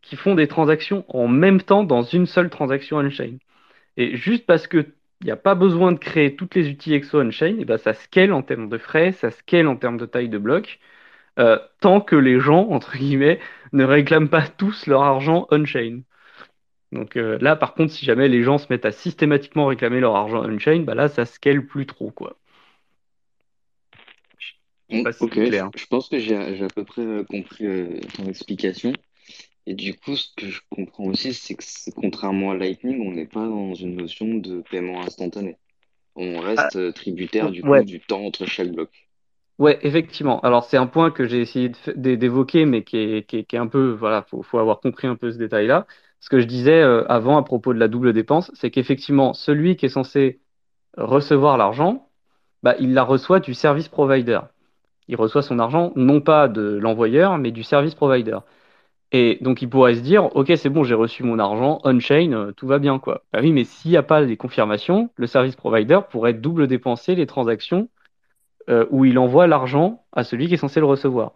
[0.02, 3.38] qui font des transactions en même temps dans une seule transaction on-chain.
[3.96, 4.92] Et juste parce qu'il
[5.22, 8.32] n'y a pas besoin de créer toutes les outils EXO on-chain, et ben ça scale
[8.32, 10.80] en termes de frais, ça scale en termes de taille de bloc,
[11.38, 13.40] euh, tant que les gens, entre guillemets,
[13.72, 16.02] ne réclament pas tous leur argent on-chain.
[16.92, 20.16] Donc euh, là, par contre, si jamais les gens se mettent à systématiquement réclamer leur
[20.16, 22.36] argent on-chain, bah là, ça scale plus trop, quoi.
[24.90, 28.92] ok, je pense que j'ai à peu près euh, compris euh, ton explication.
[29.66, 31.62] Et du coup, ce que je comprends aussi, c'est que
[31.94, 35.56] contrairement à Lightning, on n'est pas dans une notion de paiement instantané.
[36.16, 38.90] On reste ah, tributaire du, coup, du temps entre chaque bloc.
[39.60, 40.40] Ouais, effectivement.
[40.40, 44.42] Alors c'est un point que j'ai essayé d'évoquer, mais qui est, un peu, voilà, faut,
[44.42, 45.86] faut avoir compris un peu ce détail-là
[46.20, 49.76] ce que je disais euh, avant à propos de la double dépense, c'est qu'effectivement, celui
[49.76, 50.40] qui est censé
[50.96, 52.10] recevoir l'argent,
[52.62, 54.40] bah, il la reçoit du service provider.
[55.08, 58.38] Il reçoit son argent non pas de l'envoyeur, mais du service provider.
[59.12, 62.52] Et donc il pourrait se dire, ok, c'est bon, j'ai reçu mon argent on-chain, euh,
[62.52, 63.24] tout va bien quoi.
[63.32, 67.14] Bah oui, mais s'il n'y a pas les confirmations, le service provider pourrait double dépenser
[67.16, 67.88] les transactions
[68.70, 71.32] euh, où il envoie l'argent à celui qui est censé le recevoir.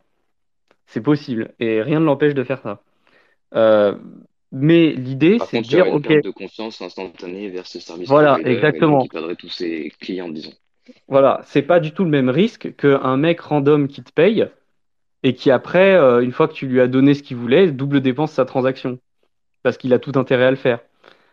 [0.86, 2.80] C'est possible, et rien ne l'empêche de faire ça.
[4.56, 6.06] Mais l'idée, c'est de dire, OK.
[6.06, 8.08] de confiance instantanée vers ce service.
[8.08, 9.02] Voilà, exactement.
[9.02, 10.52] Qui perdrait tous ses clients, disons.
[11.08, 14.46] Voilà, c'est pas du tout le même risque qu'un mec random qui te paye
[15.24, 18.00] et qui après, euh, une fois que tu lui as donné ce qu'il voulait, double
[18.00, 18.98] dépense sa transaction.
[19.64, 20.78] Parce qu'il a tout intérêt à le faire.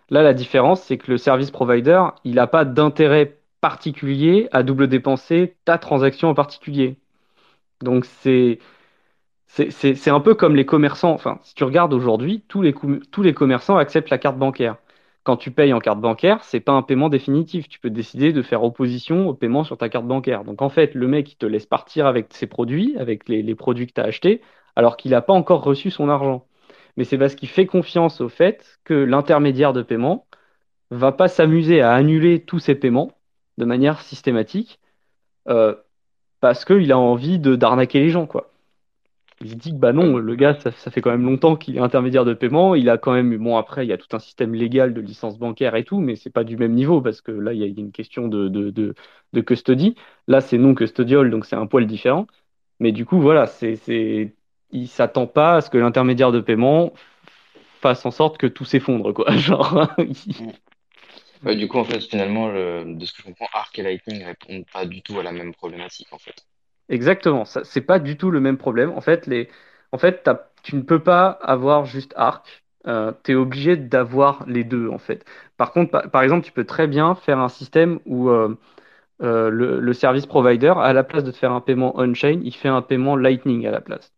[0.09, 4.87] Là, la différence, c'est que le service provider, il n'a pas d'intérêt particulier à double
[4.87, 6.97] dépenser ta transaction en particulier.
[7.81, 8.59] Donc c'est
[10.07, 11.13] un peu comme les commerçants.
[11.13, 12.73] Enfin, si tu regardes aujourd'hui, tous les,
[13.11, 14.77] tous les commerçants acceptent la carte bancaire.
[15.23, 17.69] Quand tu payes en carte bancaire, c'est pas un paiement définitif.
[17.69, 20.43] Tu peux décider de faire opposition au paiement sur ta carte bancaire.
[20.43, 23.85] Donc en fait, le mec, il te laisse partir avec ses produits, avec les, produits
[23.85, 24.41] que tu as achetés,
[24.75, 26.45] alors qu'il n'a pas encore reçu son argent.
[26.97, 30.25] Mais c'est parce qu'il fait confiance au fait que l'intermédiaire de paiement
[30.89, 33.11] va pas s'amuser à annuler tous ses paiements
[33.61, 34.79] de manière systématique
[35.47, 35.75] euh,
[36.41, 38.51] parce qu'il a envie de d'arnaquer les gens, quoi.
[39.41, 42.25] Il dit que bah non, le gars, ça, fait quand même longtemps qu'il est intermédiaire
[42.25, 42.75] de paiement.
[42.75, 45.39] Il a quand même, bon, après, il y a tout un système légal de licence
[45.39, 47.67] bancaire et tout, mais c'est pas du même niveau parce que là, il y a
[47.67, 48.71] une question de, de,
[49.33, 49.95] de, custody.
[50.27, 52.27] Là, c'est non custodial, donc c'est un poil différent.
[52.79, 54.35] Mais du coup, voilà, c'est, c'est,
[54.71, 56.93] il s'attend pas à ce que l'intermédiaire de paiement
[57.81, 59.31] fasse en sorte que tout s'effondre, quoi.
[59.37, 59.87] Genre.
[61.43, 64.85] Du coup, en fait, finalement, de ce que je comprends, Arc et Lightning répondent pas
[64.85, 66.45] du tout à la même problématique, en fait.
[66.89, 68.91] Exactement, ça, c'est pas du tout le même problème.
[68.91, 69.49] En fait, les,
[69.91, 70.29] en fait
[70.63, 72.63] tu ne peux pas avoir juste Arc.
[72.87, 75.25] Euh, tu es obligé d'avoir les deux, en fait.
[75.57, 78.57] Par contre, par, exemple, tu peux très bien faire un système où euh,
[79.23, 82.69] euh, le, service provider, à la place de te faire un paiement on-chain, il fait
[82.69, 84.13] un paiement Lightning à la place.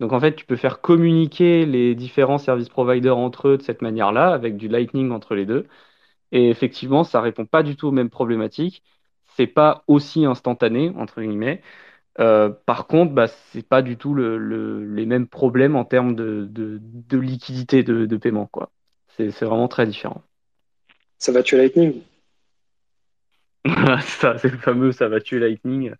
[0.00, 3.82] Donc, en fait, tu peux faire communiquer les différents services providers entre eux de cette
[3.82, 5.66] manière-là, avec du Lightning entre les deux.
[6.32, 8.82] Et effectivement, ça répond pas du tout aux mêmes problématiques.
[9.36, 11.62] C'est pas aussi instantané, entre guillemets.
[12.18, 16.78] Euh, par contre, bah, ce n'est pas du tout les mêmes problèmes en termes de,
[17.12, 18.46] liquidité de, paiement.
[18.46, 18.70] Quoi.
[19.16, 20.22] C'est, vraiment très différent.
[21.18, 22.02] Ça va tuer Lightning
[24.00, 25.92] ça, C'est le fameux ça va tuer Lightning.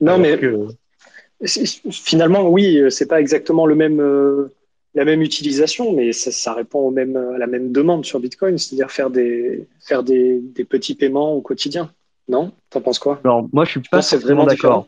[0.00, 0.38] Non, mais
[1.90, 4.52] finalement, oui, c'est pas exactement le même, euh,
[4.94, 8.90] la même utilisation, mais ça, répond au même, à la même demande sur Bitcoin, c'est-à-dire
[8.90, 11.92] faire, des, faire des, petits paiements au quotidien.
[12.28, 12.52] Non?
[12.70, 13.20] T'en penses quoi?
[13.24, 14.86] Alors, moi, je suis pas vraiment d'accord.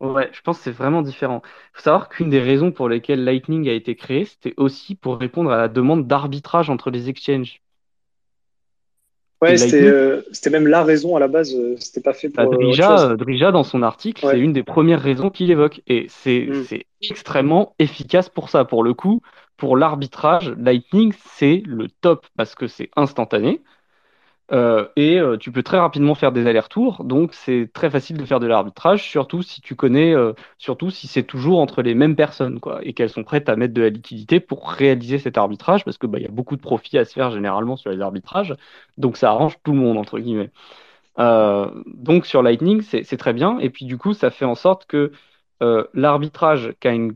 [0.00, 1.42] Ouais, je pense que c'est vraiment différent.
[1.44, 5.16] Il faut savoir qu'une des raisons pour lesquelles Lightning a été créé, c'était aussi pour
[5.16, 7.62] répondre à la demande d'arbitrage entre les exchanges.
[9.42, 12.48] Ouais, euh, c'était même la raison à la base, euh, c'était pas fait pour.
[12.48, 15.82] Bah, euh, Drija, dans son article, c'est une des premières raisons qu'il évoque.
[15.88, 16.62] Et mm.
[16.62, 18.64] c'est extrêmement efficace pour ça.
[18.64, 19.20] Pour le coup,
[19.56, 23.60] pour l'arbitrage, Lightning, c'est le top parce que c'est instantané.
[24.52, 28.24] Euh, et euh, tu peux très rapidement faire des allers-retours, donc c'est très facile de
[28.26, 32.16] faire de l'arbitrage, surtout si tu connais, euh, surtout si c'est toujours entre les mêmes
[32.16, 35.86] personnes, quoi, et qu'elles sont prêtes à mettre de la liquidité pour réaliser cet arbitrage,
[35.86, 38.02] parce que bah, il y a beaucoup de profits à se faire généralement sur les
[38.02, 38.54] arbitrages,
[38.98, 40.50] donc ça arrange tout le monde entre guillemets.
[41.16, 45.12] donc sur Lightning, c'est très bien, et puis du coup, ça fait en sorte que
[45.94, 47.14] l'arbitrage qui a une,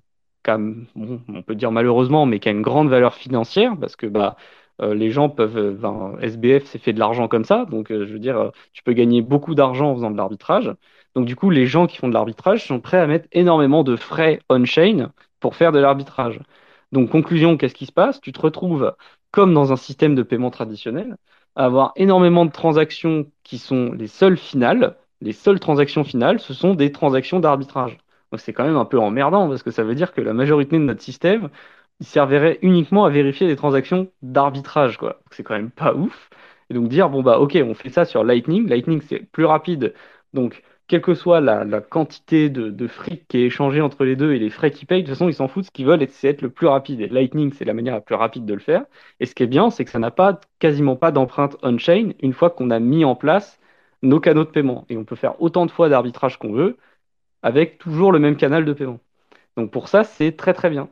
[0.95, 4.37] bon, on peut dire malheureusement, mais qui a une grande valeur financière, parce que bah
[4.83, 5.57] euh, les gens peuvent.
[5.57, 7.65] Euh, SBF, c'est fait de l'argent comme ça.
[7.67, 10.73] Donc, euh, je veux dire, tu peux gagner beaucoup d'argent en faisant de l'arbitrage.
[11.15, 13.97] Donc, du coup, les gens qui font de l'arbitrage sont prêts à mettre énormément de
[13.97, 16.41] frais on-chain pour faire de l'arbitrage.
[16.93, 18.21] Donc, conclusion, qu'est-ce qui se passe?
[18.21, 18.95] Tu te retrouves,
[19.31, 21.17] comme dans un système de paiement traditionnel,
[21.57, 24.97] à avoir énormément de transactions qui sont les seules finales.
[25.23, 27.99] Les seules transactions finales, ce sont des transactions d'arbitrage.
[28.33, 30.79] Donc, c'est quand même un peu emmerdant parce que ça veut dire que la majorité
[30.79, 31.49] de notre système
[32.01, 35.21] il servirait uniquement à vérifier des transactions d'arbitrage, quoi.
[35.31, 36.31] C'est quand même pas ouf.
[36.71, 38.69] Et donc dire, bon, bah, ok, on fait ça sur Lightning.
[38.69, 39.95] Lightning, c'est plus rapide.
[40.35, 44.39] Donc, quelle que soit la, quantité de, fric qui est échangée entre les deux et
[44.39, 45.67] les frais qu'ils payent, de toute façon, ils s'en foutent.
[45.67, 47.01] Ce qu'ils veulent, c'est être le plus rapide.
[47.01, 48.85] Et Lightning, c'est la manière la plus rapide de le faire.
[49.21, 52.33] Et ce qui est bien, c'est que ça n'a pas, quasiment pas d'empreinte on-chain une
[52.33, 53.59] fois qu'on a mis en place
[54.03, 54.85] nos canaux de paiement.
[54.89, 56.77] Et on peut faire autant de fois d'arbitrage qu'on veut
[57.43, 59.01] avec toujours le même canal de paiement.
[59.57, 60.89] Donc pour ça, c'est très très bien.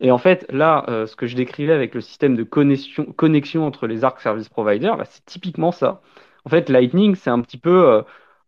[0.00, 3.66] Et en fait, là, euh, ce que je décrivais avec le système de connexion, connexion
[3.66, 6.02] entre les ARC Service Providers, bah, c'est typiquement ça.
[6.44, 8.02] En fait, Lightning, c'est un petit peu euh,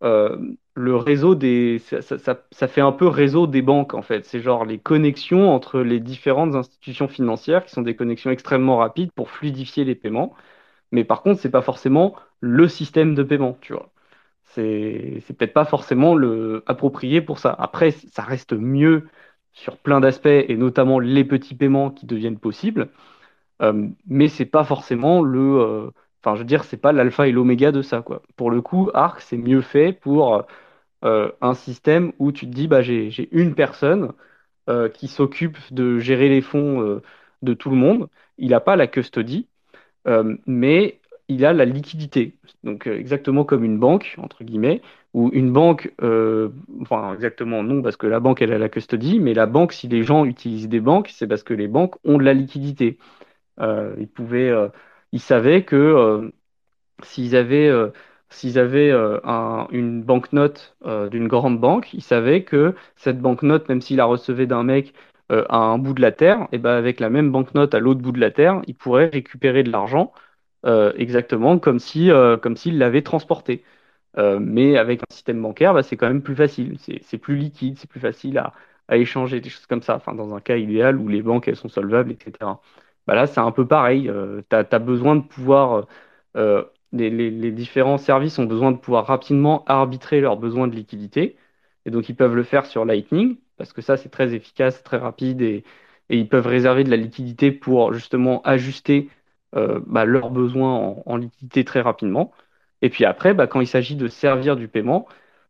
[0.04, 0.38] euh,
[0.74, 1.78] le réseau des.
[1.80, 4.24] Ça, fait un peu réseau des banques, en fait.
[4.26, 9.12] C'est genre les connexions entre les différentes institutions financières qui sont des connexions extrêmement rapides
[9.12, 10.34] pour fluidifier les paiements.
[10.92, 13.90] Mais par contre, c'est pas forcément le système de paiement, tu vois.
[14.54, 17.54] C'est peut-être pas forcément le approprié pour ça.
[17.58, 19.08] Après, ça reste mieux
[19.58, 22.90] sur plein d'aspects, et notamment les petits paiements qui deviennent possibles.
[23.62, 25.60] Euh, mais c'est pas forcément le.
[25.60, 25.90] Euh,
[26.22, 28.22] enfin, je veux dire, c'est pas l'alpha et l'oméga de ça, quoi.
[28.36, 30.44] Pour le coup, Arc, c'est mieux fait pour
[31.04, 34.12] euh, un système où tu te dis, bah, j'ai une personne
[34.94, 37.00] qui s'occupe de gérer les fonds
[37.42, 38.08] de tout le monde.
[38.36, 39.48] Il n'a pas la custody,
[40.46, 42.36] mais il a la liquidité.
[42.64, 44.82] Donc, exactement comme une banque, entre guillemets,
[45.18, 46.50] ou une banque, euh,
[46.80, 49.88] enfin exactement non, parce que la banque elle a la custody, mais la banque, si
[49.88, 52.98] les gens utilisent des banques, c'est parce que les banques ont de la liquidité.
[53.60, 54.68] Euh, ils pouvaient, euh,
[55.12, 56.30] ils savaient que
[57.02, 57.70] s'ils avaient,
[58.30, 58.92] s'ils avaient
[59.72, 60.76] une banknote
[61.10, 64.94] d'une grande banque, ils savaient que cette banknote, même s'il la recevait d'un mec
[65.30, 68.12] à un bout de la terre, et ben avec la même banknote à l'autre bout
[68.12, 70.12] de la terre, ils pourraient récupérer de l'argent
[70.96, 72.10] exactement comme si,
[72.42, 73.64] comme s'ils l'avaient transporté.
[74.16, 76.78] Euh, mais avec un système bancaire, bah, c'est quand même plus facile.
[77.02, 78.54] C'est plus liquide, c'est plus facile à,
[78.96, 79.96] échanger, des choses comme ça.
[79.96, 82.60] Enfin, dans un cas idéal où les banques sont solvables, etc.
[83.06, 84.08] Bah là, c'est un peu pareil.
[84.08, 84.42] Euh,
[84.80, 85.86] besoin de pouvoir.
[86.36, 91.36] Euh, les, différents services ont besoin de pouvoir rapidement arbitrer leurs besoins de liquidité.
[91.84, 94.98] Et donc, ils peuvent le faire sur Lightning, parce que ça, c'est très efficace, très
[94.98, 95.64] rapide, et,
[96.10, 99.10] ils peuvent réserver de la liquidité pour justement ajuster
[99.52, 102.32] bah, leurs besoins en liquidité très rapidement.
[102.82, 105.06] Et puis après, bah, quand il s'agit de servir du paiement,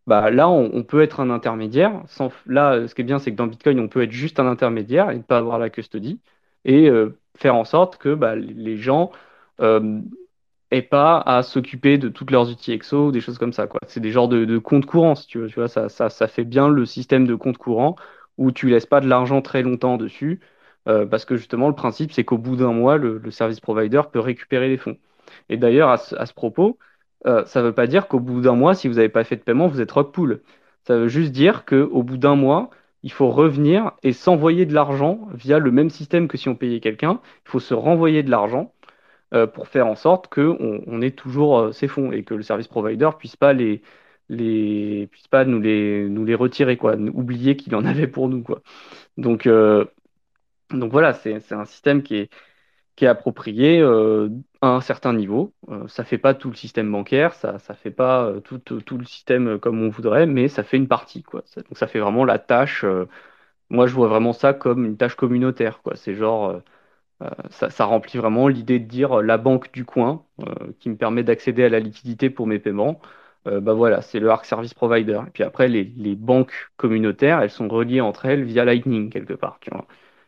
[0.07, 2.03] bah, là, on, peut être un intermédiaire.
[2.47, 5.11] Là, ce qui est bien, c'est que dans Bitcoin, on peut être juste un intermédiaire
[5.11, 6.21] et ne pas avoir la custody
[6.65, 9.13] et euh, faire en sorte que bah, les gens
[9.61, 10.01] euh,
[10.71, 13.69] aient pas à s'occuper de toutes leurs outils EXO ou des choses comme ça.
[13.87, 15.49] C'est des genres de, comptes courants, si tu veux.
[15.49, 17.97] Tu vois, ça, fait bien le système de compte courant
[18.37, 20.41] où tu laisses pas de l'argent très longtemps dessus.
[20.89, 24.21] Euh, parce que justement, le principe, c'est qu'au bout d'un mois, le, service provider peut
[24.21, 24.97] récupérer les fonds.
[25.49, 26.79] Et d'ailleurs, à, ce propos,
[27.27, 29.37] euh, ça ne veut pas dire qu'au bout d'un mois, si vous n'avez pas fait
[29.37, 30.43] de paiement, vous êtes rock pool.
[30.85, 32.71] Ça veut juste dire qu'au bout d'un mois,
[33.03, 36.81] il faut revenir et s'envoyer de l'argent via le même système que si on payait
[36.81, 37.21] quelqu'un.
[37.47, 38.73] Il faut se renvoyer de l'argent
[39.35, 42.43] euh, pour faire en sorte qu'on on ait toujours euh, ces fonds et que le
[42.43, 43.83] service provider puisse pas les
[45.11, 48.63] puisse pas nous les nous les retirer quoi, oublier qu'il en avait pour nous quoi.
[49.19, 49.49] Donc
[50.71, 52.31] donc voilà, c'est un système qui est
[52.99, 54.29] qui est approprié euh,
[54.61, 55.55] à un certain niveau.
[55.71, 58.99] Euh, ça fait pas tout le système bancaire, ça ça fait pas euh, tout, tout,
[58.99, 61.45] le système comme on voudrait, mais ça fait une partie quoi.
[61.57, 62.85] donc ça fait vraiment la tâche.
[63.71, 65.81] moi je vois vraiment ça comme une tâche communautaire.
[65.95, 66.61] C'est genre
[67.51, 70.25] ça, ça, remplit vraiment l'idée de dire la banque du coin
[70.81, 73.01] qui me permet d'accéder à la liquidité pour mes paiements.
[73.47, 75.21] bah voilà, c'est le Arc Service Provider.
[75.27, 79.35] Et puis après, les, les, banques communautaires, elles sont reliées entre elles via Lightning quelque
[79.35, 79.61] part.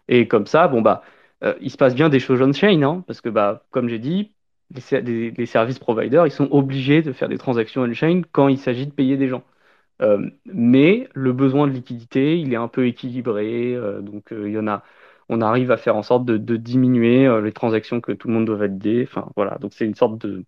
[0.08, 1.02] Et comme ça, bon bah
[1.44, 4.32] euh, il se passe bien des choses on-chain, hein, parce que, bah, comme j'ai dit,
[4.70, 8.92] les, services providers, ils sont obligés de faire des transactions on-chain quand il s'agit de
[8.92, 9.42] payer des gens.
[10.02, 14.58] Euh, mais le besoin de liquidité, il est un peu équilibré, euh, donc il y
[14.58, 14.82] en a,
[15.28, 18.56] on arrive à faire en sorte de, diminuer les transactions que tout le monde doit
[18.56, 19.04] valider.
[19.08, 20.44] Enfin voilà, donc c'est une sorte de,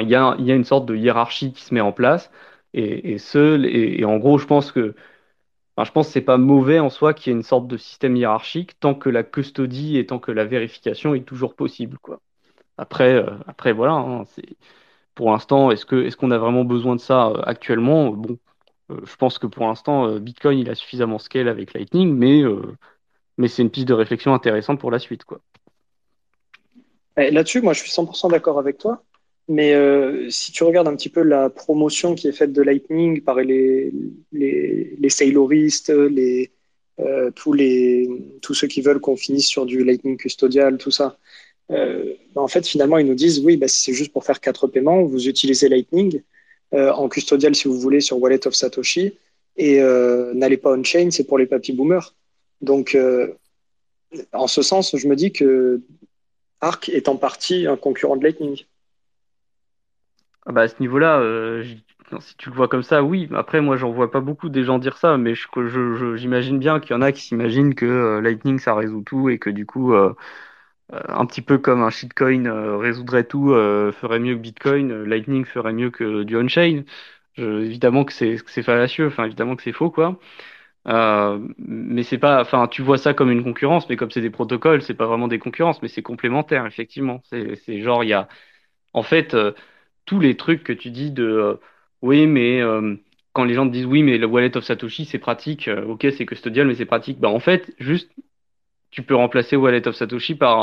[0.00, 2.30] il y a, il y a une sorte de hiérarchie qui se met en place.
[2.74, 4.94] Et, et, ce, et, en gros, je pense que
[5.84, 8.16] je pense que c'est pas mauvais en soi qu'il y ait une sorte de système
[8.16, 11.98] hiérarchique tant que la custodie et tant que la vérification est toujours possible.
[11.98, 12.20] Quoi.
[12.78, 14.56] Après, euh, après voilà, hein, c'est
[15.14, 18.10] pour l'instant, est-ce que est-ce qu'on a vraiment besoin de ça euh, actuellement?
[18.10, 18.38] Bon,
[18.90, 22.42] euh, je pense que pour l'instant, Bitcoin il a suffisamment scale avec Lightning, mais
[23.38, 25.40] mais c'est une piste de réflexion intéressante pour la suite, quoi.
[27.16, 29.02] Là-dessus, moi, je suis 100% d'accord avec toi.
[29.48, 29.74] Mais
[30.28, 33.92] si tu regardes un petit peu la promotion qui est faite de Lightning par les,
[34.32, 36.50] les, Sayloristes, les,
[37.36, 38.08] tous, les,
[38.42, 41.16] tous ceux qui veulent qu'on finisse sur du Lightning custodial, tout ça,
[41.70, 44.66] euh, bah, en fait, finalement, ils nous disent oui, bah, c'est juste pour faire quatre
[44.66, 45.02] paiements.
[45.02, 46.22] Vous utilisez Lightning
[46.74, 49.18] euh, en custodial si vous voulez sur Wallet of Satoshi
[49.56, 52.14] et euh, n'allez pas on-chain, c'est pour les papy boomers.
[52.60, 52.96] Donc,
[54.32, 55.82] en ce sens, je me dis que
[56.60, 58.64] Arc est en partie un concurrent de Lightning.
[60.46, 61.20] Ah bah à ce niveau-là,
[62.20, 63.28] si tu le vois comme ça, oui.
[63.34, 66.92] Après, moi, j'en vois pas beaucoup des gens dire ça, mais j'imagine je, bien qu'il
[66.92, 70.14] y en a qui s'imaginent que Lightning, ça résout tout et que du coup, euh,
[70.92, 75.44] un petit peu comme un shitcoin euh, résoudrait tout, euh, ferait mieux que Bitcoin, Lightning
[75.44, 76.84] ferait mieux que du on-chain.
[77.38, 80.18] évidemment que c'est fallacieux, enfin évidemment que c'est faux quoi.
[80.86, 84.82] mais c'est pas, enfin tu vois ça comme une concurrence, mais comme c'est des protocoles,
[84.82, 87.20] c'est pas vraiment des concurrences, mais c'est complémentaire effectivement.
[87.24, 88.28] C'est c'est genre il y a,
[88.94, 89.36] en fait,
[90.06, 91.58] tous les trucs que tu dis de,
[92.02, 92.60] oui mais
[93.32, 96.26] quand les gens te disent oui mais le wallet of Satoshi c'est pratique, ok c'est
[96.26, 98.10] custodial mais c'est pratique, bah en fait juste
[98.90, 100.58] tu peux remplacer Wallet of Satoshi par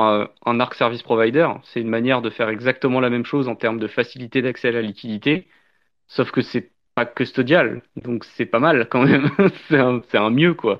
[0.46, 1.48] un, ARC Service Provider.
[1.64, 4.72] C'est une manière de faire exactement la même chose en termes de facilité d'accès à
[4.72, 5.48] la liquidité,
[6.08, 9.30] sauf que c'est pas custodial, donc c'est pas mal quand même.
[10.10, 10.80] c'est un, mieux quoi.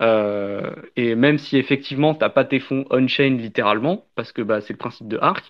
[0.00, 4.72] Euh, et même si effectivement t'as pas tes fonds on-chain littéralement, parce que bah, c'est
[4.72, 5.44] le principe de ARC,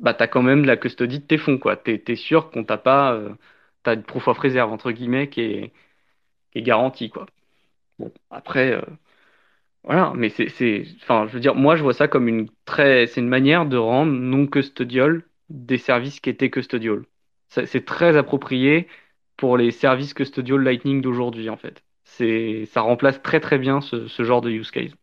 [0.00, 1.76] bah t'as quand même la custodie de tes fonds quoi.
[1.76, 3.34] T'es es sûr qu'on t'a pas, euh,
[3.82, 5.72] t'as une proof of reserve entre guillemets qui est,
[6.52, 7.26] qui est garantie quoi.
[7.98, 8.72] Bon après.
[8.72, 8.82] Euh,
[9.84, 13.20] voilà, mais c'est, enfin, je veux dire, moi, je vois ça comme une très, c'est
[13.20, 17.04] une manière de rendre non custodial des services qui étaient custodial.
[17.48, 18.88] c'est très approprié
[19.36, 21.82] pour les services custodial Lightning d'aujourd'hui, en fait.
[22.66, 24.94] Ça remplace très très bien ce, ce genre de use case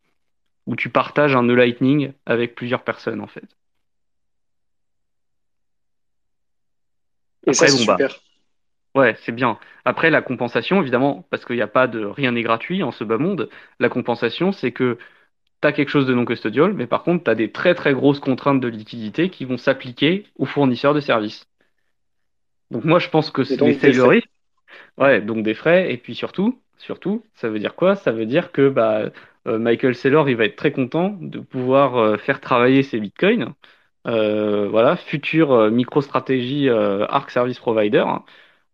[0.68, 3.58] où tu partages un nœud Lightning avec plusieurs personnes, en fait.
[7.48, 8.22] Et ça, c'est bah, super.
[8.96, 9.60] Ouais, c'est bien.
[9.86, 13.04] Après, la compensation, évidemment, parce qu'il n'y a pas de rien n'est gratuit en ce
[13.04, 13.50] bas monde,
[13.80, 14.98] la compensation, c'est que
[15.62, 17.94] tu as quelque chose de non custodial, mais par contre, tu as des très très
[17.94, 21.48] grosses contraintes de liquidité qui vont s'appliquer aux fournisseurs de services.
[22.72, 24.12] Donc moi, je pense que c'est les
[24.98, 27.96] Ouais, donc des frais, et puis surtout, surtout, ça veut dire quoi?
[27.96, 29.12] Ça veut dire que bah,
[29.48, 33.54] euh, Michael Saylor, il va être très content de pouvoir euh, faire travailler ses bitcoins.
[34.08, 38.00] Euh, voilà, future micro-stratégie ARC Service Provider.
[38.08, 38.24] Hein.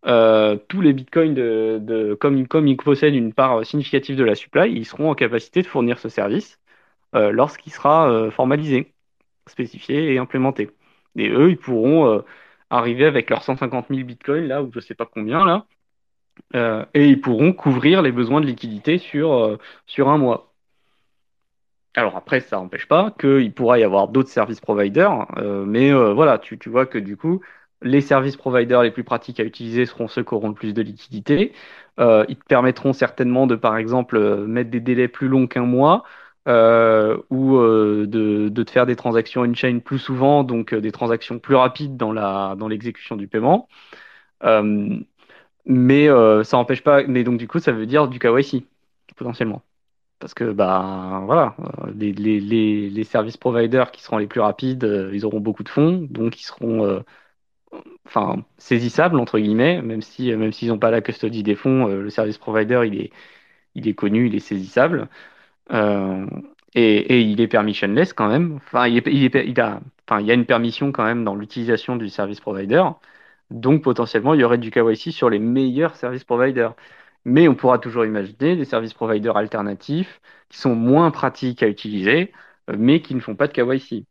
[0.05, 4.72] Euh, tous les bitcoins, de, comme, comme, ils possèdent une part significative de la supply,
[4.72, 6.60] ils seront en capacité de fournir ce service
[7.15, 8.93] euh, lorsqu'il sera euh, formalisé,
[9.47, 10.72] spécifié et implémenté.
[11.18, 12.23] Et eux, ils pourront
[12.69, 15.68] arriver avec leurs 150 000 bitcoins, là, ou je sais pas combien, là,
[16.93, 20.52] et ils pourront couvrir les besoins de liquidité sur, sur un mois.
[21.95, 25.28] Alors après, ça n'empêche pas qu'il pourra y avoir d'autres services providers,
[25.68, 27.41] mais voilà, tu, vois que du coup,
[27.84, 30.82] les services providers les plus pratiques à utiliser seront ceux qui auront le plus de
[30.82, 31.53] liquidité.
[31.99, 35.65] Euh, ils te permettront certainement de, par exemple, euh, mettre des délais plus longs qu'un
[35.65, 36.03] mois
[36.48, 41.98] euh, ou de, te faire des transactions on-chain plus souvent, donc des transactions plus rapides
[41.98, 43.68] dans la dans l'exécution du paiement.
[45.65, 46.07] mais
[46.44, 47.03] ça n'empêche pas.
[47.07, 48.65] Mais donc du coup, ça veut dire du KYC
[49.15, 49.61] potentiellement.
[50.24, 51.54] Parce que bah voilà,
[51.95, 52.40] les, les,
[52.90, 56.45] les, services providers qui seront les plus rapides, ils auront beaucoup de fonds, donc ils
[56.45, 57.04] seront
[58.06, 62.02] enfin saisissable entre guillemets, même si même s'ils n'ont pas la custody des fonds, euh,
[62.02, 63.12] le service provider il est
[63.76, 65.10] il est connu, il est saisissable
[65.72, 66.26] euh,
[66.76, 68.56] et, il est permissionless quand même.
[68.58, 72.40] Enfin il a enfin il y a une permission quand même dans l'utilisation du service
[72.40, 72.84] provider,
[73.52, 76.76] donc potentiellement il y aurait du KYC sur les meilleurs services providers.
[77.26, 82.34] Mais on pourra toujours imaginer des services providers alternatifs qui sont moins pratiques à utiliser,
[82.78, 84.06] mais qui ne font pas de KYC.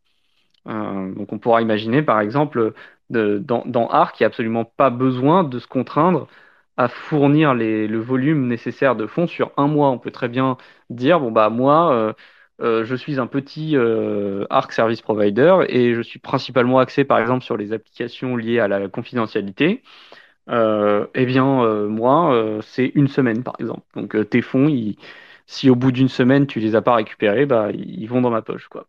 [0.68, 2.72] Euh, donc on pourra imaginer par exemple
[3.10, 6.28] dans, Arc, il n'y a absolument pas besoin de se contraindre
[6.76, 9.90] à fournir le volume nécessaire de fonds sur un mois.
[9.90, 10.56] On peut très bien
[10.90, 12.12] dire, bon bah moi, euh,
[12.62, 17.18] euh, je suis un petit euh, Arc Service Provider et je suis principalement axé par
[17.18, 19.82] exemple sur les applications liées à la confidentialité.
[20.48, 23.82] Eh bien, moi, c'est une semaine par exemple.
[23.94, 24.68] Donc tes fonds,
[25.46, 28.42] si au bout d'une semaine tu les as pas récupérés, bah, ils vont dans ma
[28.42, 28.68] poche.
[28.68, 28.86] Quoi.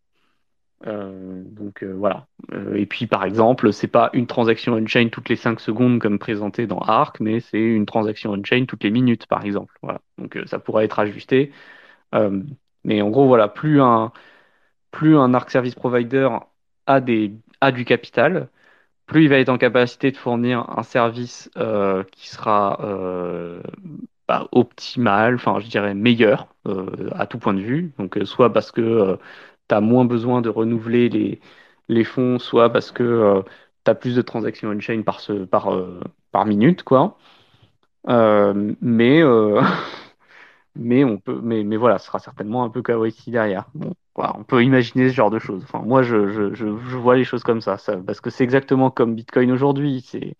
[0.87, 2.27] Euh, donc euh, voilà.
[2.51, 6.19] Euh, et puis par exemple, c'est pas une transaction on-chain toutes les 5 secondes comme
[6.19, 9.77] présenté dans Arc, mais c'est une transaction on-chain toutes les minutes par exemple.
[9.81, 10.01] Voilà.
[10.17, 11.51] Donc ça pourrait être ajusté.
[12.83, 14.11] mais en gros, voilà, plus un,
[14.91, 16.29] plus un Arc Service Provider
[16.87, 18.49] a, des, a du capital,
[19.13, 21.49] plus il va être en capacité de fournir un service
[22.11, 22.77] qui sera
[24.27, 26.47] bah, optimal, enfin je dirais meilleur
[27.11, 27.93] à tout point de vue.
[27.97, 29.17] Donc soit parce que
[29.69, 31.39] tu as moins besoin de renouveler les,
[31.89, 33.41] les fonds, soit parce que euh,
[33.85, 35.99] tu as plus de transactions on-chain par, par, euh,
[36.31, 37.17] par minute, quoi.
[38.09, 39.21] Euh, mais,
[40.75, 43.65] mais, on peut, mais, mais voilà, ce sera certainement un peu KYC derrière.
[44.15, 45.63] On peut imaginer ce genre de choses.
[45.63, 49.15] Enfin, moi, je, je, je, vois les choses comme ça, parce que c'est exactement comme
[49.15, 50.01] Bitcoin aujourd'hui.
[50.01, 50.35] C'est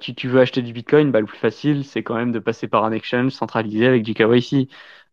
[0.00, 2.68] tu, tu, veux acheter du Bitcoin, bah, le plus facile, c'est quand même de passer
[2.68, 4.68] par un exchange centralisé avec du KYC.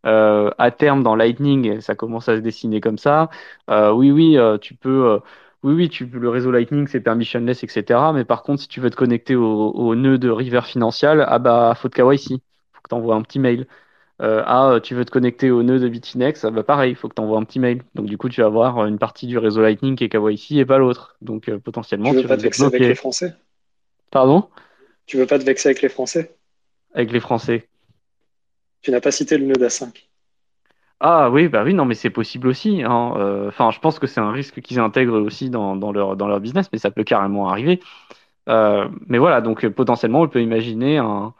[0.06, 3.30] Euh, à terme, dans Lightning, ça commence à se dessiner comme ça.
[3.70, 5.20] Euh, oui, oui, euh, tu peux.
[5.64, 8.00] oui, oui, tu, le réseau Lightning, c'est permissionless, etc.
[8.14, 11.74] Mais par contre, si tu veux te connecter au, nœud de River Financial, ah bah,
[11.76, 12.42] faut de KYC.
[12.86, 13.68] Que tu envoies un petit mail.
[14.20, 17.16] ah, tu veux te connecter au nœud de Bitfinex, ah bah pareil, il faut que
[17.16, 17.84] tu envoies un petit mail.
[17.95, 20.66] Donc du coup, tu vas avoir une partie du réseau Lightning qui est KYC et
[20.66, 21.18] pas l'autre.
[21.22, 23.36] Donc potentiellement, tu veux pas te vexer avec les Français?
[24.12, 24.48] Pardon?
[25.06, 26.36] Tu veux pas te vexer avec les Français?
[26.94, 27.68] Avec les Français.
[28.82, 30.07] Tu n'as pas cité le nœud A5.
[30.99, 32.82] Ah oui, bah oui, non, mais c'est possible aussi.
[32.84, 33.14] Hein.
[33.18, 36.40] Euh, enfin, je pense que c'est un risque qu'ils intègrent aussi dans, leur, dans leur
[36.40, 37.82] business, mais ça peut carrément arriver.
[38.48, 41.34] Euh, mais voilà, donc potentiellement, on peut imaginer un,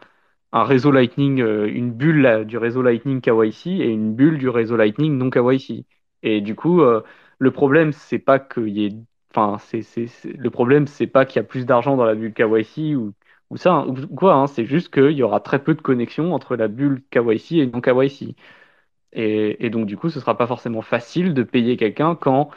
[0.64, 5.18] réseau Lightning, euh, une bulle du réseau Lightning KYC et une bulle du réseau Lightning
[5.18, 5.86] non KYC.
[6.24, 6.82] Et du coup,
[7.40, 8.94] le problème, c'est pas qu'il y ait,
[9.34, 9.82] enfin, c'est,
[10.26, 13.14] le problème, c'est pas qu'il y a plus d'argent dans la bulle KYC ou
[13.52, 16.34] ou ça, hein, ou quoi, hein, c'est juste qu'il y aura très peu de connexion
[16.34, 18.36] entre la bulle KYC et non KYC.
[19.14, 22.50] Et, et donc, du coup, ce sera pas forcément facile de payer quelqu'un quand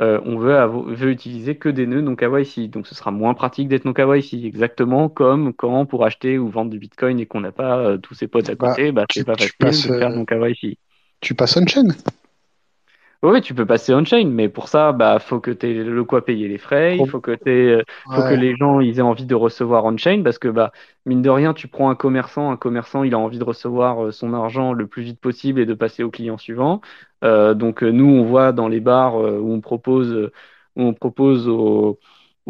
[0.00, 0.56] euh, on veut,
[0.94, 2.68] veut utiliser que des nœuds non KYC.
[2.68, 4.44] Donc, ce sera moins pratique d'être non KYC.
[4.44, 8.14] Exactement comme quand pour acheter ou vendre du Bitcoin et qu'on n'a pas euh, tous
[8.14, 10.78] ses potes à bah, côté, bah, c'est pas facile de faire euh, non KYC.
[11.20, 11.88] Tu passes on-chain
[13.32, 16.24] oui, tu peux passer on-chain, mais pour ça, bah, faut que tu aies le quoi
[16.24, 19.34] payer les frais, il faut que euh, faut que les gens ils aient envie de
[19.34, 20.72] recevoir on-chain, parce que bah,
[21.06, 24.12] mine de rien, tu prends un commerçant, un commerçant, il a envie de recevoir euh,
[24.12, 26.82] son argent le plus vite possible et de passer au client suivant.
[27.24, 30.30] Euh, donc nous, on voit dans les bars où on propose,
[30.76, 31.98] où on propose aux,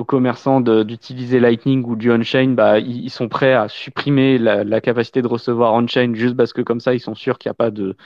[0.09, 5.23] commerçants d'utiliser Lightning ou du on-chain, bah, ils, sont prêts à supprimer la, la capacité
[5.23, 7.71] de recevoir on-chain juste parce que comme ça, ils sont sûrs qu'il n'y a pas
[7.71, 7.97] de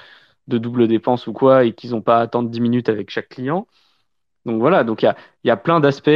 [0.49, 3.29] de double dépense ou quoi et qu'ils n'ont pas à attendre 10 minutes avec chaque
[3.29, 3.67] client.
[4.47, 5.15] Donc voilà, donc il
[5.45, 6.11] y a, plein d'aspects.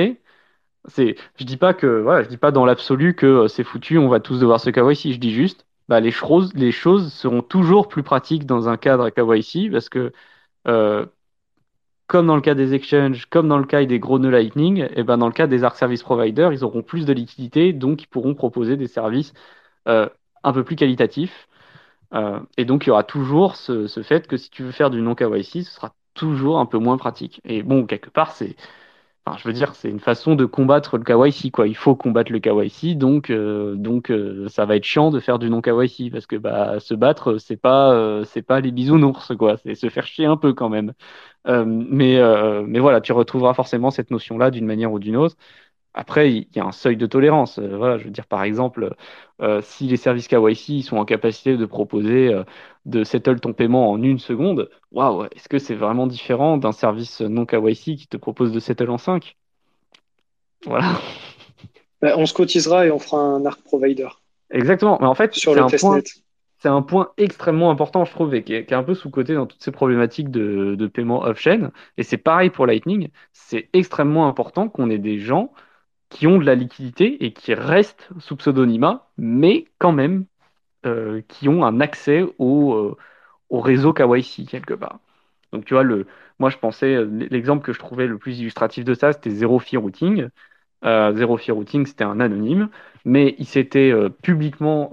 [0.88, 3.98] C'est, je dis pas que, voilà, je dis pas dans l'absolu que euh, c'est foutu,
[3.98, 5.12] on va tous devoir se KYC.
[5.12, 9.10] Je dis juste, bah, les choses, les choses seront toujours plus pratiques dans un cadre
[9.10, 10.12] KYC parce que,
[10.68, 11.06] euh,
[12.06, 14.90] comme dans le cas des exchanges, comme dans le cas des gros nœuds Lightning, et
[14.96, 18.02] eh ben dans le cas des ARC Service Providers, ils auront plus de liquidité, donc
[18.02, 19.32] ils pourront proposer des services
[19.88, 20.08] euh,
[20.44, 21.48] un peu plus qualitatifs
[22.14, 25.00] euh, et donc, il y aura toujours ce, fait que si tu veux faire du
[25.00, 27.40] non KYC, ce sera toujours un peu moins pratique.
[27.44, 28.56] Et bon, quelque part, c'est,
[29.26, 31.66] enfin, je veux dire, c'est une façon de combattre le KYC, quoi.
[31.68, 35.38] Il faut combattre le KYC, donc, euh, donc, euh, ça va être chiant de faire
[35.38, 39.56] du non KYC parce que bah, se battre, c'est pas, c'est pas les bisounours, quoi.
[39.58, 40.92] C'est se faire chier un peu quand même.
[41.46, 42.20] mais,
[42.66, 45.36] mais voilà, tu retrouveras forcément cette notion-là d'une manière ou d'une autre.
[45.94, 47.58] Après, il y a un seuil de tolérance.
[47.58, 48.94] Euh, voilà, je veux dire, par exemple,
[49.42, 52.44] euh, si les services KYC sont en capacité de proposer euh,
[52.86, 57.20] de settle ton paiement en une seconde, waouh, est-ce que c'est vraiment différent d'un service
[57.20, 59.36] non KYC qui te propose de settle en 5
[60.64, 60.98] Voilà.
[62.00, 64.08] Bah, on se cotisera et on fera un ARC provider.
[64.50, 64.98] Exactement.
[65.00, 66.00] Mais en fait, c'est un point.
[66.58, 69.60] C'est un point extrêmement important, je trouve, et qui est, un peu sous-côté dans toutes
[69.60, 71.72] ces problématiques de, de paiement off-chain.
[71.96, 73.08] Et c'est pareil pour Lightning.
[73.32, 75.52] C'est extrêmement important qu'on ait des gens
[76.12, 80.26] qui ont de la liquidité et qui restent sous pseudonymat, mais quand même
[80.86, 82.96] euh, qui ont un accès au, euh,
[83.48, 85.00] au réseau KYC quelque part.
[85.52, 86.06] Donc tu vois, le,
[86.38, 89.58] moi je pensais, euh, l'exemple que je trouvais le plus illustratif de ça, c'était Zero
[89.58, 90.28] Fee Routing.
[90.84, 92.68] Zero Fee Routing, c'était un anonyme,
[93.04, 94.90] mais il s'était publiquement,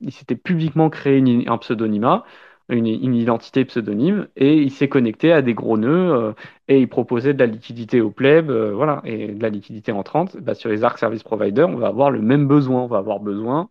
[0.00, 2.24] il publiquement créé un pseudonymat
[2.70, 6.32] une, identité pseudonyme et il s'est connecté à des gros nœuds euh,
[6.68, 10.36] et il proposait de la liquidité au pleb, euh, voilà, et de la liquidité entrante.
[10.38, 12.82] Bah, sur les ARC Service Provider, on va avoir le même besoin.
[12.82, 13.70] On va avoir besoin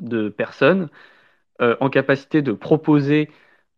[0.00, 0.88] de personnes
[1.60, 3.30] euh, en capacité de proposer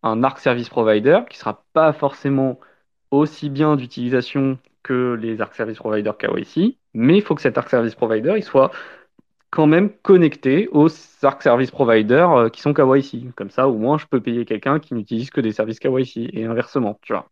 [0.03, 2.59] un ARC Service Provider qui ne sera pas forcément
[3.11, 7.71] aussi bien d'utilisation que les ARC Service Provider KYC, mais il faut que cet ARC
[7.71, 8.73] Service Provider il soit
[9.53, 10.89] quand même connecté aux
[11.23, 13.35] ARC Service Providers euh, qui sont KYC.
[13.37, 16.45] Comme ça, au moins, je peux payer quelqu'un qui n'utilise que des services KYC et
[16.45, 17.29] inversement, tu vois.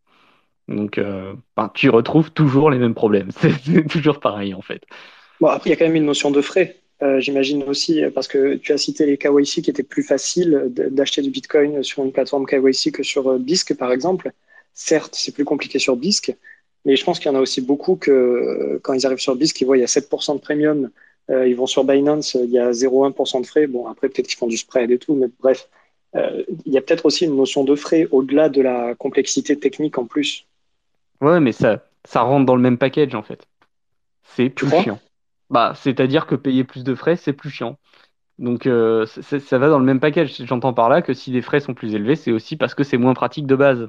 [0.68, 1.00] Donc,
[1.56, 3.30] ben, tu retrouves toujours les mêmes problèmes.
[3.40, 4.82] C'est toujours pareil, en fait.
[5.40, 6.76] Bon, après, il y a quand même une notion de frais.
[7.02, 11.22] Euh, j'imagine aussi, parce que tu as cité les KYC qui étaient plus faciles d'acheter
[11.22, 14.32] du Bitcoin sur une plateforme KYC que sur BISC, par exemple.
[14.74, 16.36] Certes, c'est plus compliqué sur BISC,
[16.84, 19.60] mais je pense qu'il y en a aussi beaucoup que quand ils arrivent sur BISC,
[19.62, 20.90] ils voient il y a 7% de premium.
[21.30, 23.66] Ils vont sur Binance, il y a 0,1% de frais.
[23.66, 25.68] Bon, après, peut-être qu'ils font du spread et tout, mais bref.
[26.16, 29.98] Euh, il y a peut-être aussi une notion de frais au-delà de la complexité technique
[29.98, 30.46] en plus.
[31.20, 33.46] Ouais, mais ça, ça rentre dans le même package en fait.
[34.24, 34.98] C'est plus chiant.
[35.50, 37.76] Bah, c'est-à-dire que payer plus de frais, c'est plus chiant.
[38.38, 40.42] Donc euh, ça va dans le même package.
[40.44, 42.96] J'entends par là que si les frais sont plus élevés, c'est aussi parce que c'est
[42.96, 43.88] moins pratique de base.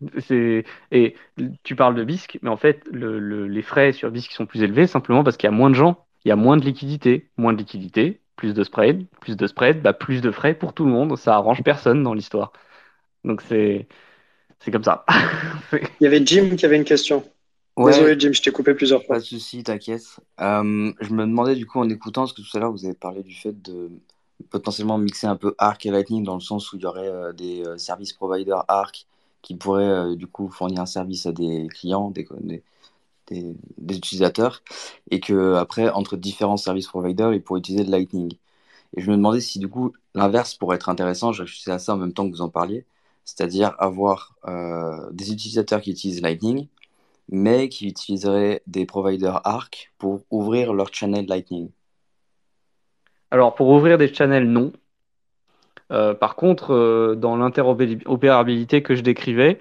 [0.00, 0.60] Hmm.
[0.92, 1.14] Et
[1.62, 5.24] tu parles de BISC, mais en fait, les frais sur BISC sont plus élevés simplement
[5.24, 7.28] parce qu'il y a moins de gens, il y a moins de liquidité.
[7.36, 10.84] Moins de liquidité, plus de spread, plus de spread, bah, plus de frais pour tout
[10.84, 11.16] le monde.
[11.16, 12.52] Ça arrange personne dans l'histoire.
[13.24, 13.86] Donc c'est
[14.58, 15.04] c'est comme ça.
[15.72, 17.24] Il y avait Jim qui avait une question.
[17.76, 19.16] Désolé Jim, je t'ai coupé plusieurs fois.
[19.16, 20.18] Pas de souci, t'inquiète.
[20.40, 22.94] Euh, je me demandais du coup en écoutant, parce que tout à l'heure vous avez
[22.94, 23.90] parlé du fait de
[24.50, 27.32] potentiellement mixer un peu Arc et Lightning dans le sens où il y aurait euh,
[27.32, 29.06] des euh, services providers Arc
[29.46, 32.24] qui pourraient du coup fournir un service à des clients, des,
[33.88, 34.62] utilisateurs
[35.12, 38.32] et que après entre différents services providers ils pourraient utiliser le Lightning.
[38.96, 41.94] Et je me demandais si du coup l'inverse pourrait être intéressant, je réfléchissais à ça
[41.94, 42.86] en même temps que vous en parliez,
[43.24, 46.66] c'est-à-dire avoir euh, des utilisateurs qui utilisent Lightning
[47.28, 51.70] mais qui utiliseraient des providers ARC pour ouvrir leur channel Lightning.
[53.30, 54.72] Alors pour ouvrir des channels, non.
[55.92, 59.58] Euh, par contre, euh, dans l'interopérabilité que je décrivais,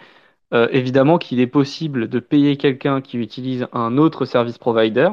[0.54, 5.10] euh, évidemment qu'il est possible de payer quelqu'un qui utilise un autre service provider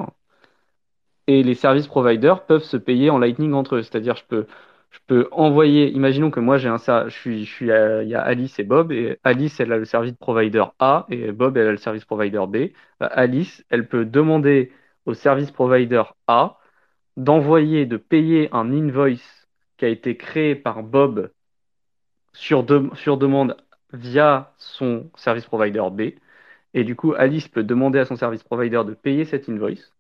[1.27, 3.83] et les services providers peuvent se payer en Lightning entre eux.
[3.83, 4.47] C'est-à-dire, je peux,
[4.91, 8.21] je peux envoyer, imaginons que moi j'ai un je suis, je suis il y a
[8.23, 11.71] Alice et Bob, et Alice elle a le service provider A et Bob elle a
[11.73, 12.73] le service provider B.
[13.01, 14.73] Alice, elle peut demander
[15.07, 16.59] au service provider A
[17.17, 19.42] d'envoyer, de payer un invoice
[19.83, 21.33] qui a été créé par Bob
[22.33, 23.57] sur, demande
[23.93, 26.13] via son service provider B.
[26.73, 29.93] Et du coup, Alice peut demander à son service provider de payer cette invoice.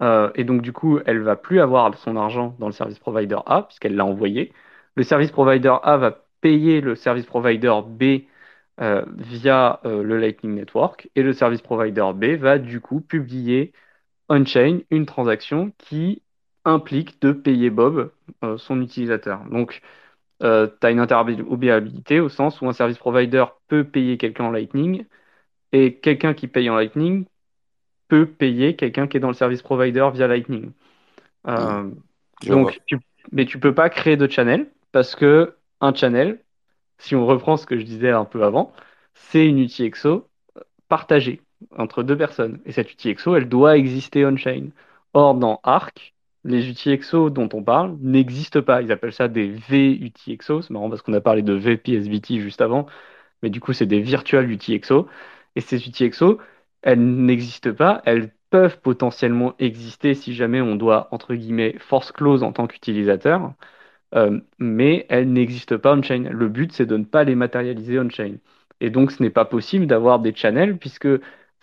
[0.00, 3.36] Euh, et donc, du coup, elle va plus avoir son argent dans le service provider
[3.44, 4.54] A, puisqu'elle l'a envoyé.
[4.96, 8.24] Le service provider A va payer le service provider B
[8.80, 11.10] euh, via euh, le Lightning Network.
[11.16, 13.74] Et le service provider B va, du coup, publier
[14.30, 16.22] on-chain une transaction qui
[16.64, 18.10] implique de payer Bob,
[18.56, 19.44] son utilisateur.
[19.50, 19.82] Donc,
[20.42, 24.50] euh, tu as une interopérabilité au sens où un service provider peut payer quelqu'un en
[24.50, 25.04] Lightning
[25.70, 27.26] et quelqu'un qui paye en Lightning
[28.08, 30.72] peut payer quelqu'un qui est dans le service provider via Lightning.
[31.46, 31.90] Euh,
[32.46, 32.98] donc, tu,
[33.30, 36.40] mais tu peux pas créer de channel parce que un channel,
[36.98, 38.72] si on reprend ce que je disais un peu avant,
[39.14, 40.28] c'est une UTXO
[40.88, 41.40] partagée
[41.78, 42.60] entre deux personnes.
[42.66, 44.70] Et cette UTXO, elle doit exister on-chain.
[45.14, 46.11] Or, dans Arc,
[46.44, 48.82] les UTXO dont on parle n'existent pas.
[48.82, 50.62] Ils appellent ça des VUTXO.
[50.62, 52.86] C'est marrant parce qu'on a parlé de VPSBT juste avant,
[53.42, 55.08] mais du coup, c'est des virtual UTXO.
[55.56, 56.38] Et ces UTXO,
[56.82, 58.02] elles n'existent pas.
[58.04, 63.54] Elles peuvent potentiellement exister si jamais on doit, entre guillemets, force close en tant qu'utilisateur,
[64.14, 66.28] euh, mais elles n'existent pas on-chain.
[66.30, 68.36] Le but, c'est de ne pas les matérialiser on-chain.
[68.80, 71.08] Et donc, ce n'est pas possible d'avoir des channels puisque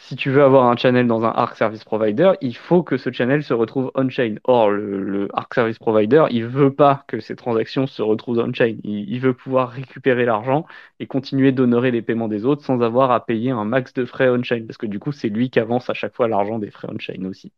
[0.02, 3.12] si tu veux avoir un channel dans un Arc Service Provider, il faut que ce
[3.12, 4.36] channel se retrouve on-chain.
[4.46, 8.78] Or, le, Arc Service Provider, il veut pas que ces transactions se retrouvent on-chain.
[8.86, 10.66] Il, veut pouvoir récupérer l'argent
[11.02, 14.30] et continuer d'honorer les paiements des autres sans avoir à payer un max de frais
[14.30, 14.64] on-chain.
[14.66, 17.26] Parce que du coup, c'est lui qui avance à chaque fois l'argent des frais on-chain
[17.26, 17.52] aussi.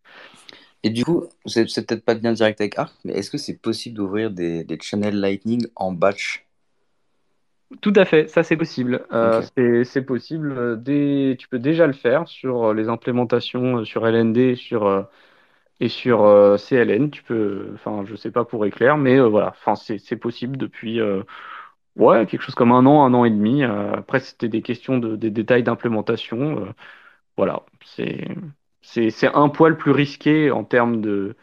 [0.81, 3.95] Et du coup, c'est peut-être pas bien direct avec Arc, mais est-ce que c'est possible
[3.95, 6.43] d'ouvrir des channels Lightning en batch?
[7.80, 9.06] Tout à fait, ça c'est possible.
[9.14, 9.41] Euh,
[9.84, 10.52] c'est possible.
[10.52, 15.07] Euh, tu peux déjà le faire sur euh, les implémentations sur LND sur,
[15.80, 17.10] et sur CLN.
[17.11, 20.99] Tu peux, enfin, je sais pas pour éclair, mais voilà, enfin, c'est possible depuis
[21.95, 23.64] ouais, quelque chose comme un an, un an et demi.
[23.64, 26.73] après, c'était des questions de, des détails d'implémentation.
[27.38, 28.27] voilà, c'est
[28.81, 31.35] c'est un poil plus risqué en termes de,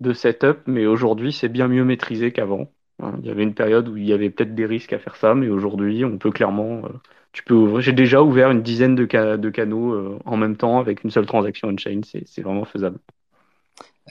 [0.00, 2.70] de setup, mais aujourd'hui, c'est bien mieux maîtrisé qu'avant.
[2.98, 5.34] Il y avait une période où il y avait peut-être des risques à faire ça,
[5.34, 6.84] mais aujourd'hui, on peut clairement.
[6.86, 6.88] Euh,
[7.32, 7.80] tu peux ouvrir.
[7.82, 9.04] J'ai déjà ouvert une dizaine de,
[9.36, 12.00] de canaux euh, en même temps avec une seule transaction on-chain.
[12.04, 12.98] C'est vraiment faisable.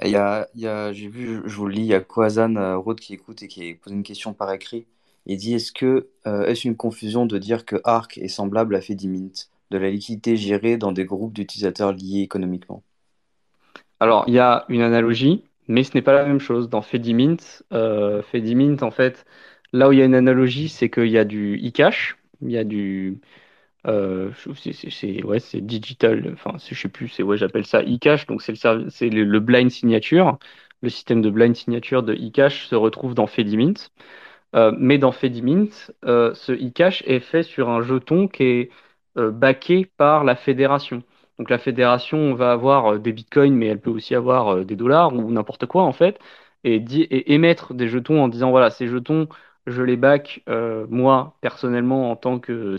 [0.04, 3.00] Il y a, j'ai vu, je vous le lis, il y a Kwazan euh, Road
[3.00, 4.86] qui écoute et qui pose une question par écrit.
[5.26, 9.32] Il dit Est-ce que est-ce une confusion de dire que Arc est semblable à Fedimint,
[9.72, 12.84] de la liquidité gérée dans des groupes d'utilisateurs liés économiquement?
[14.00, 16.70] Alors, il y a une analogie, mais ce n'est pas la même chose.
[16.70, 17.38] Dans Fedimint,
[17.74, 19.26] euh, Fedimint, en fait,
[19.74, 22.58] là où il y a une analogie, c'est qu'il y a du e-cash, il y
[22.58, 23.22] a du,
[23.88, 24.32] Euh,
[25.40, 30.40] c'est digital, enfin, je sais plus, ouais, j'appelle ça eCash, donc c'est le, blind signature.
[30.82, 33.74] Le système de blind signature de eCash se retrouve dans Fedimint.
[34.56, 35.70] Euh, mais dans Fedimint,
[36.06, 38.72] euh, ce eCash est fait sur un jeton qui est
[39.16, 41.04] backé par la fédération.
[41.40, 45.32] Donc la fédération va avoir des bitcoins, mais elle peut aussi avoir des dollars ou
[45.32, 46.20] n'importe quoi en fait,
[46.64, 49.28] et, et, émettre des jetons en disant voilà, ces jetons,
[49.68, 50.44] je les back
[50.90, 52.78] moi personnellement en tant que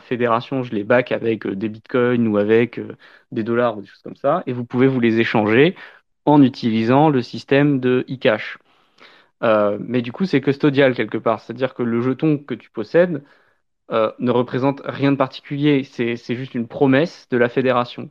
[0.00, 2.80] fédération, je les back avec des bitcoins ou avec
[3.32, 5.74] des dollars ou des choses comme ça, et vous pouvez vous les échanger
[6.24, 8.58] en utilisant le système de eCash.
[9.42, 11.40] Euh, mais du coup, c'est custodial quelque part.
[11.40, 13.22] C'est-à-dire que le jeton que tu possèdes
[13.90, 15.84] euh, ne représente rien de particulier.
[15.84, 18.10] C'est juste une promesse de la fédération.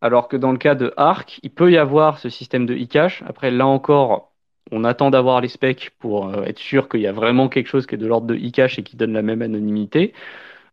[0.00, 3.22] Alors que dans le cas de Arc, il peut y avoir ce système de e-cash.
[3.26, 4.32] Après, là encore,
[4.70, 7.86] on attend d'avoir les specs pour euh, être sûr qu'il y a vraiment quelque chose
[7.86, 10.12] qui est de l'ordre de e-cash et qui donne la même anonymité,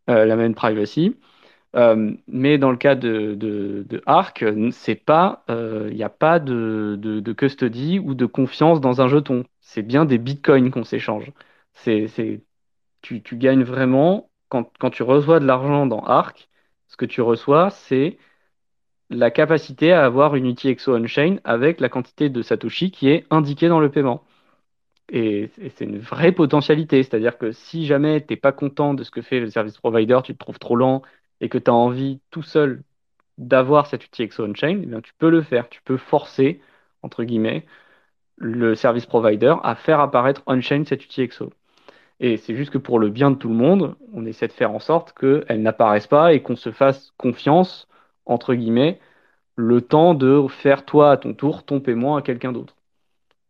[0.07, 1.15] la même privacy.
[2.27, 7.33] mais dans le cas de, de, Arc, c'est pas, il n'y a pas de, de,
[7.33, 11.31] custody ou de confiance dans un jeton c'est bien des bitcoins qu'on s'échange.
[11.73, 12.07] C'est,
[13.05, 16.49] tu, gagnes vraiment, quand, tu reçois de l'argent dans Arc,
[16.87, 18.17] ce que tu reçois, c'est
[19.09, 23.67] la capacité à avoir une UTXO on-chain avec la quantité de Satoshi qui est indiquée
[23.69, 24.23] dans le paiement.
[25.09, 27.03] Et, c'est une vraie potentialité.
[27.03, 30.19] C'est-à-dire que si jamais tu n'es pas content de ce que fait le service provider,
[30.23, 31.01] tu te trouves trop lent
[31.41, 32.83] et que tu as envie tout seul
[33.37, 35.69] d'avoir cette UTXO on-chain, eh tu peux le faire.
[35.69, 36.61] Tu peux forcer,
[37.03, 37.65] entre guillemets,
[38.37, 41.51] le service provider à faire apparaître on-chain cet UTXO.
[42.19, 44.71] Et c'est juste que pour le bien de tout le monde, on essaie de faire
[44.71, 47.87] en sorte qu'elle n'apparaisse pas et qu'on se fasse confiance,
[48.25, 48.99] entre guillemets,
[49.55, 52.75] le temps de faire toi à ton tour ton paiement à quelqu'un d'autre.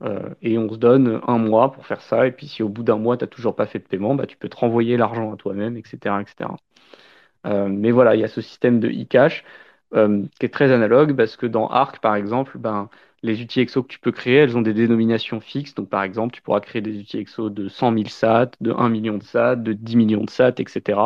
[0.04, 2.28] Euh, et on se donne un mois pour faire ça.
[2.28, 4.28] Et puis si au bout d'un mois, tu n'as toujours pas fait de paiement, bah,
[4.28, 6.22] tu peux te renvoyer l'argent à toi-même, etc.
[6.22, 6.52] etc.
[7.46, 9.44] Euh, mais voilà, il y a ce système de e-cash
[9.96, 12.90] euh, qui est très analogue parce que dans Arc, par exemple, ben,
[13.24, 15.74] les UTXO que tu peux créer, elles ont des dénominations fixes.
[15.74, 19.18] Donc, par exemple, tu pourras créer des UTXO de 100 000 SAT, de 1 million
[19.18, 21.00] de SAT, de 10 millions de SAT, etc.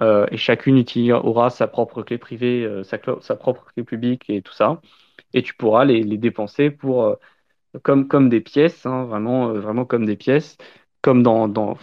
[0.00, 4.52] Euh, et chacune aura sa propre clé privée, euh, sa, propre clé publique et tout
[4.52, 4.80] ça.
[5.32, 7.16] Et tu pourras les, dépenser pour,
[7.82, 10.56] comme, comme des pièces, hein, vraiment, vraiment comme des pièces.
[11.02, 11.74] Comme dans, dans,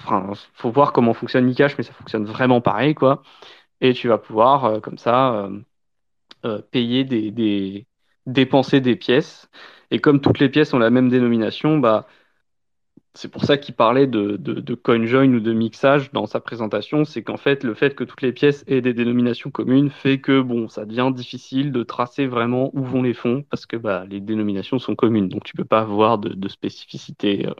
[0.53, 3.23] faut voir comment fonctionne Nikash, mais ça fonctionne vraiment pareil, quoi.
[3.81, 5.49] Et tu vas pouvoir, comme ça,
[6.71, 7.85] payer des
[8.25, 9.49] dépenser des pièces.
[9.91, 12.07] Et comme toutes les pièces ont la même dénomination, bah,
[13.13, 17.03] c'est pour ça qu'il parlait de, de, coin join ou de mixage dans sa présentation,
[17.03, 20.39] c'est qu'en fait, le fait que toutes les pièces aient des dénominations communes fait que
[20.41, 24.21] bon, ça devient difficile de tracer vraiment où vont les fonds parce que bah, les
[24.21, 25.27] dénominations sont communes.
[25.27, 27.53] Donc tu peux pas avoir de, de spécificité euh,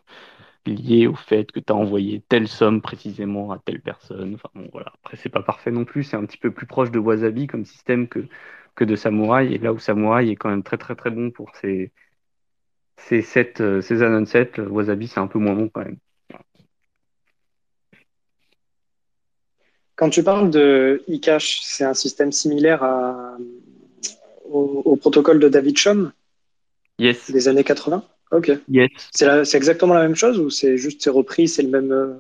[0.66, 4.36] liée au fait que tu as envoyé telle somme précisément à telle personne.
[4.36, 4.94] Enfin bon, voilà.
[5.04, 7.66] Après, c'est pas parfait non plus, c'est un petit peu plus proche de Wasabi comme
[7.66, 8.26] système que
[8.76, 9.54] que de Samouraï.
[9.54, 11.92] Et là où Samouraï est quand même très très très bon pour ses,
[12.98, 14.02] ses, sets, euh, ses
[14.60, 15.98] Wasabi c'est un peu moins bon quand même.
[19.96, 22.84] Quand tu parles de eCash, c'est un système similaire
[24.50, 25.78] au, protocole de David
[26.98, 27.32] yes.
[27.32, 28.52] des années 80 Ok.
[28.70, 28.90] Yes.
[29.12, 31.92] C'est exactement la même chose ou c'est juste c'est repris, c'est le même.
[31.92, 32.14] Euh,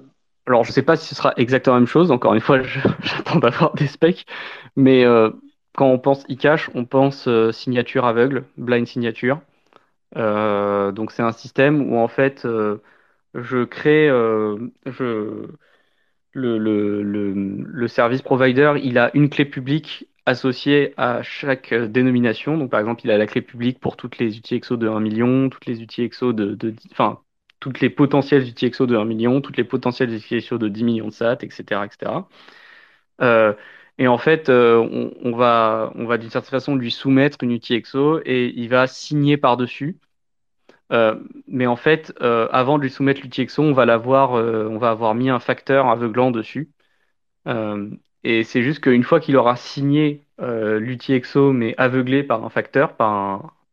[0.45, 2.11] Alors, je ne sais pas si ce sera exactement la même chose.
[2.11, 2.61] Encore une fois,
[3.01, 4.25] j'attends d'avoir des specs.
[4.75, 5.29] Mais euh,
[5.75, 9.41] quand on pense e-cash, on pense euh, signature aveugle, blind signature.
[10.17, 12.77] Euh, donc c'est un système où en fait euh,
[13.35, 14.09] je crée
[16.33, 22.57] le, service provider, il a une clé publique associée à chaque dénomination.
[22.57, 25.49] Donc par exemple, il a la clé publique pour toutes les UTXO de 1 million,
[25.49, 27.19] toutes les UTXO de, de enfin
[27.59, 31.13] toutes les potentielles UTXO de 1 million, toutes les potentielles UTXO de 10 millions de
[31.13, 32.11] SAT, etc., etc.
[33.97, 34.77] Et en fait, euh,
[35.21, 39.37] on, va, on va d'une certaine façon lui soumettre une UTXO et il va signer
[39.37, 39.99] par-dessus.
[40.91, 41.15] Euh,
[41.47, 45.29] mais en fait, euh, avant de lui soumettre l'UTXO, on va on va avoir mis
[45.29, 46.71] un facteur aveuglant dessus.
[48.23, 53.11] et c'est juste qu'une fois qu'il aura signé l'UTXO, mais aveuglé par un facteur, par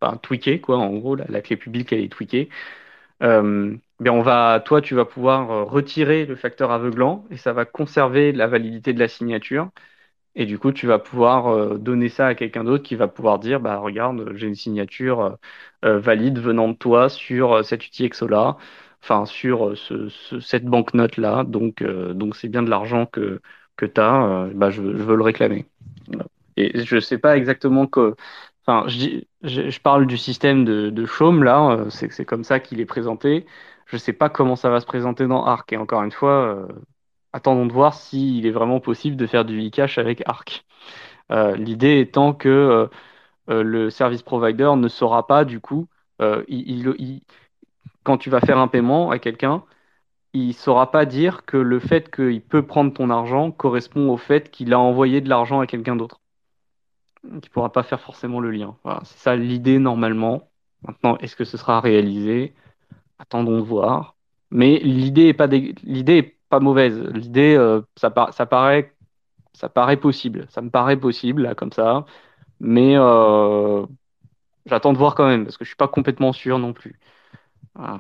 [0.03, 2.49] un, tweaké, quoi, en gros, la, clé publique, elle est tweakée.
[3.20, 8.32] bien on va, toi, tu vas pouvoir retirer le facteur aveuglant et ça va conserver
[8.32, 9.70] la validité de la signature.
[10.39, 13.40] Et du coup, tu vas pouvoir euh, donner ça à quelqu'un d'autre qui va pouvoir
[13.40, 15.31] dire, bah regarde, j'ai une signature euh,
[15.85, 18.56] euh, valide venant de toi sur cet UTXO-là,
[19.02, 20.09] enfin sur ce,
[20.40, 23.40] cette banque-note-là, donc donc c'est bien de l'argent que,
[23.77, 25.66] que tu as, bah, je, veux le réclamer.
[26.56, 28.15] Et je ne sais pas exactement que...
[28.66, 32.86] Enfin, je, je, parle du système de, de Chaume, là, c'est comme ça qu'il est
[32.86, 33.47] présenté.
[33.86, 35.73] Je ne sais pas comment ça va se présenter dans Arc.
[35.73, 36.69] Et encore une fois,
[37.32, 40.64] attendons de voir s'il est vraiment possible de faire du e-cash avec Arc.
[41.30, 42.88] L'idée étant que
[43.48, 45.88] le service provider ne saura pas, du coup,
[48.02, 49.64] quand tu vas faire un paiement à quelqu'un,
[50.32, 54.50] il saura pas dire que le fait qu'il peut prendre ton argent correspond au fait
[54.50, 56.20] qu'il a envoyé de l'argent à quelqu'un d'autre.
[57.24, 58.76] Il ne pourra pas faire forcément le lien.
[59.05, 60.50] c'est ça l'idée normalement.
[60.82, 62.55] Maintenant, est-ce que ce sera réalisé?
[63.18, 64.16] Attendons de voir.
[64.50, 65.48] Mais l'idée est pas
[66.48, 66.98] pas mauvaise.
[67.14, 68.92] L'idée, euh, ça, paraît,
[70.00, 70.46] possible.
[70.50, 72.06] Ça me paraît possible là comme ça.
[72.60, 73.86] Mais euh,
[74.66, 76.98] j'attends de voir quand même parce que je suis pas complètement sûr non plus.
[77.78, 77.98] Euh,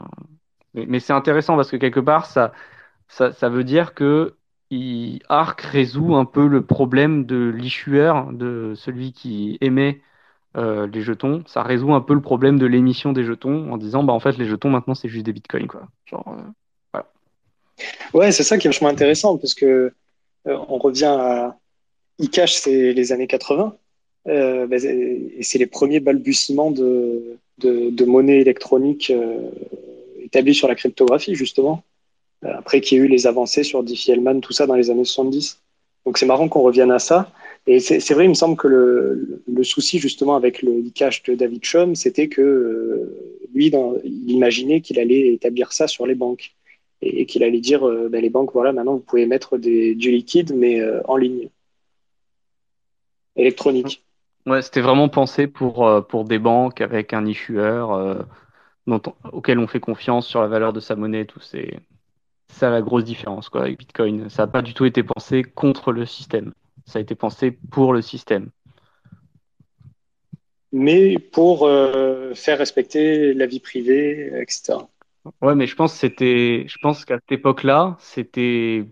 [0.74, 2.52] mais, c'est intéressant parce que quelque part, ça,
[3.48, 4.36] veut dire que
[5.28, 10.02] Arc résout un peu le problème de l'issueur, de celui qui émet
[10.56, 11.44] les jetons.
[11.46, 14.36] Ça résout un peu le problème de l'émission des jetons en disant, bah en fait,
[14.38, 15.68] les jetons maintenant c'est juste des bitcoins.
[16.06, 16.36] Genre.
[18.14, 19.92] Ouais, c'est ça qui est vachement intéressant parce que
[20.46, 21.56] euh, on revient à
[22.20, 23.76] eCash, c'est les années 80.
[24.26, 29.10] Bah, et c'est les premiers balbutiements de, de, de monnaie électronique
[30.28, 31.82] établi sur la cryptographie, justement.
[32.44, 35.04] Euh, après qu'il y ait eu les avancées sur Diffie-Hellman, tout ça dans les années
[35.04, 35.60] 70.
[36.04, 37.32] Donc c'est marrant qu'on revienne à ça.
[37.66, 41.62] Et c'est vrai, il me semble que le, souci justement avec le cash de David
[41.62, 43.70] Chum, c'était que euh, lui,
[44.04, 46.54] il imaginait qu'il allait établir ça sur les banques
[47.00, 50.10] et, qu'il allait dire, euh, ben, les banques, voilà, maintenant vous pouvez mettre des, du
[50.10, 51.48] liquide, mais en ligne,
[53.36, 54.04] électronique.
[54.46, 58.26] Ouais, c'était vraiment pensé pour, pour des banques avec un issueur
[59.32, 61.78] auquel on fait confiance sur la valeur de sa monnaie, tout c'est
[62.50, 64.30] ça la grosse différence quoi avec Bitcoin.
[64.30, 66.52] Ça n'a pas du tout été pensé contre le système.
[66.86, 68.50] Ça a été pensé pour le système.
[70.72, 74.78] Mais pour euh, faire respecter la vie privée, etc.
[75.42, 78.84] Ouais, mais je pense c'était, je pense qu'à cette époque-là, c'était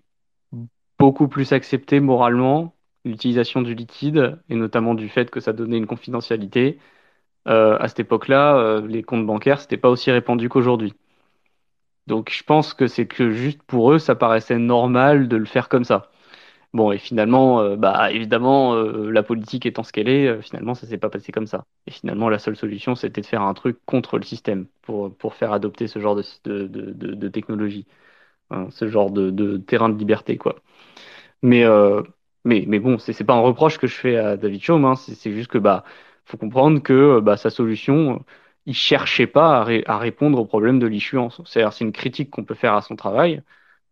[0.98, 2.74] beaucoup plus accepté moralement
[3.05, 6.78] l'utilisation du liquide et notamment du fait que ça donnait une confidentialité
[7.48, 10.94] euh, à cette époque-là, euh, les comptes bancaires, c'était pas aussi répandu qu'aujourd'hui.
[12.09, 15.69] Donc je pense que c'est que juste pour eux, ça paraissait normal de le faire
[15.69, 16.11] comme ça.
[16.77, 20.98] Bon, et finalement, euh, bah évidemment, la politique étant ce qu'elle est, finalement, ça s'est
[20.98, 21.65] pas passé comme ça.
[21.86, 25.35] Et finalement, la seule solution, c'était de faire un truc contre le système pour, pour
[25.35, 26.66] faire adopter ce genre de, de,
[27.15, 27.86] de, technologie,
[28.51, 30.57] hein, ce genre de, terrain de liberté, quoi.
[31.43, 31.65] Mais,
[32.44, 35.32] mais, mais bon, c'est pas un reproche que je fais à David Chaume, hein, c'est
[35.32, 35.85] juste que bah
[36.24, 38.24] faut comprendre que euh, bah, sa solution,
[38.66, 41.40] il cherchait pas à, répondre au problème de l'issuance.
[41.44, 43.43] C'est-à-dire, c'est une critique qu'on peut faire à son travail,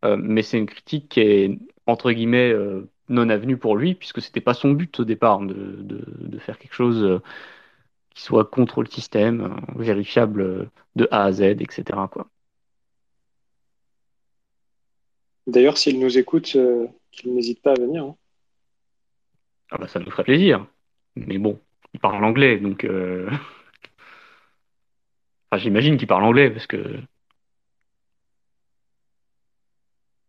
[0.05, 4.23] euh, mais c'est une critique qui est entre guillemets euh, non avenue pour lui, puisque
[4.23, 7.21] c'était pas son but au départ de, de, faire quelque chose
[8.11, 11.85] qui soit contre le système, vérifiable de A à Z, etc.
[12.11, 12.29] Quoi.
[15.47, 16.57] D'ailleurs, s'il nous écoute,
[17.13, 18.05] qu'il n'hésite pas à venir.
[18.05, 18.17] Hein.
[19.71, 20.67] Ah bah, ça nous ferait plaisir.
[21.17, 21.61] Mais bon,
[21.95, 22.85] il parle anglais, donc.
[22.85, 23.31] Euh,
[25.51, 27.01] enfin, j'imagine qu'il parle anglais parce que.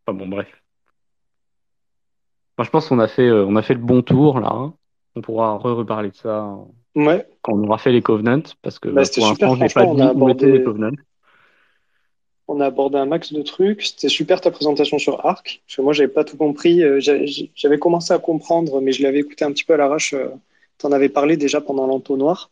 [0.07, 0.64] Enfin bon, bref.
[2.63, 4.49] Je pense qu'on a fait, euh, on a fait le bon tour là.
[4.51, 4.73] Hein.
[5.15, 6.57] On pourra reparler de ça
[6.95, 7.25] ouais.
[7.41, 10.51] quand on aura fait les Covenants, parce que bah, pour l'instant, je pas dit abordé...
[10.51, 10.95] les Covenants.
[12.47, 13.81] On a abordé un max de trucs.
[13.81, 15.63] C'était super ta présentation sur Arc.
[15.65, 16.83] Parce que moi, j'avais pas tout compris.
[16.83, 20.13] Euh, j'avais commencé à comprendre, mais je l'avais écouté un petit peu à l'arrache
[20.77, 22.51] tu en avais parlé déjà pendant l'entonnoir.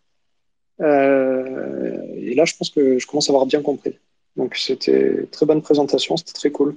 [0.81, 3.97] Euh, et là, je pense que je commence à avoir bien compris.
[4.35, 6.75] Donc, c'était une très bonne présentation, c'était très cool.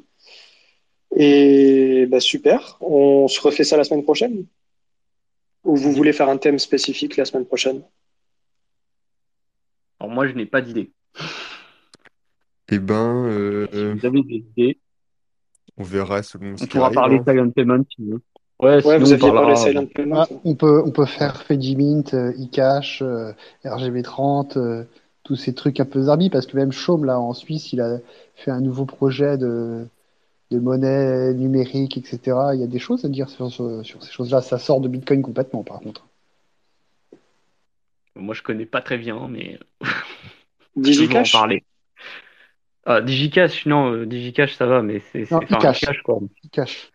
[1.14, 4.44] Et bah, super, on se refait ça la semaine prochaine?
[5.64, 7.82] Ou vous voulez faire un thème spécifique la semaine prochaine?
[10.00, 10.90] Alors, moi, je n'ai pas d'idée.
[12.68, 13.26] Eh ben.
[13.26, 14.78] Euh, si vous avez des idées,
[15.76, 18.20] on verra selon ce On pourra parler de Silent Payment si vous
[18.58, 20.16] Ouais, vous aviez parlé Silent Payment.
[20.20, 23.32] Ah, on, peut, on peut faire Fedimint, euh, eCash, euh,
[23.64, 24.84] RGB30, euh,
[25.24, 27.98] tous ces trucs un peu zarbi, parce que même Chaume, là, en Suisse, il a
[28.34, 29.86] fait un nouveau projet de,
[30.50, 32.20] de monnaie numérique, etc.
[32.54, 34.40] Il y a des choses à dire sur, sur, ces choses-là.
[34.40, 36.06] Ça sort de Bitcoin complètement, par contre.
[38.14, 39.58] Moi, je connais pas très bien, mais.
[40.76, 41.64] DigiCash parler.
[42.84, 45.30] Ah, DigiCash, non, DigiCash, ça va, mais c'est.
[45.30, 46.20] Non, quoi.
[46.44, 46.90] eCash.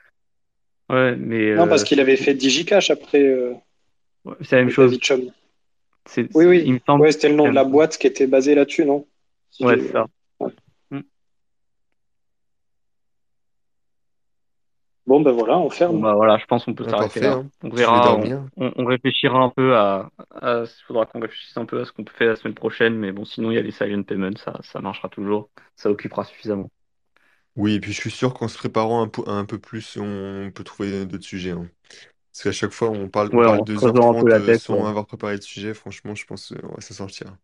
[0.90, 1.56] Ouais, mais.
[1.56, 3.23] Non, parce euh, qu'il avait fait DigiCash après.
[3.23, 3.53] Euh,
[4.41, 4.98] c'est la même chose.
[6.34, 6.82] Oui, oui.
[6.88, 9.06] Ouais, c'était le nom de la boîte qui était basée là-dessus, non?
[9.60, 10.07] Ouais, c'est ça.
[15.11, 16.01] Bon, ben voilà, on ferme.
[16.01, 17.33] bah, voilà, je pense qu'on peut s'arrêter là.
[17.33, 17.49] Hein.
[17.63, 18.17] On verra,
[18.55, 20.09] on, réfléchira un peu à.
[20.41, 23.11] Il faudra qu'on réfléchisse un peu à ce qu'on peut faire la semaine prochaine, mais
[23.11, 25.49] bon, sinon, il y a les silent payments, ça, ça marchera toujours.
[25.75, 26.69] Ça occupera suffisamment.
[27.57, 30.49] Oui, et puis je suis sûr qu'en se préparant un peu, un peu plus, on
[30.55, 31.51] peut trouver d'autres sujets.
[31.51, 31.69] hein.
[32.31, 34.39] Parce qu'à chaque fois, on parle, on Ouais, parle en creusant un peu 2h30 la
[34.39, 34.88] euh, tête, sans ouais.
[34.88, 35.73] avoir préparé de sujet.
[35.73, 37.35] Franchement, je pense qu'on va s'en sortir.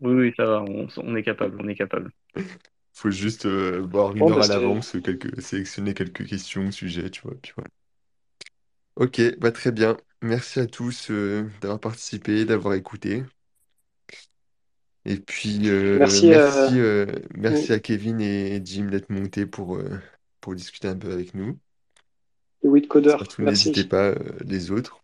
[0.00, 2.10] Oui, oui, ça va, on, on est capable, on est capable.
[2.94, 6.70] Faut juste euh, boire une Bon, heure bah, à c'était- l'avance, quelques, sélectionner quelques questions,
[6.70, 7.34] sujets, tu vois.
[7.42, 7.68] Puis voilà.
[8.96, 9.96] Ok, bah très bien.
[10.22, 13.24] Merci à tous euh, d'avoir participé, d'avoir écouté.
[15.06, 19.98] Et puis, euh, Merci, merci, euh, merci à Kevin et Jim d'être montés pour, euh,
[20.40, 21.58] pour discuter un peu avec nous.
[22.62, 23.88] Le Weedcoder, Surtout, n'hésitez merci.
[23.88, 25.00] pas, euh, les autres.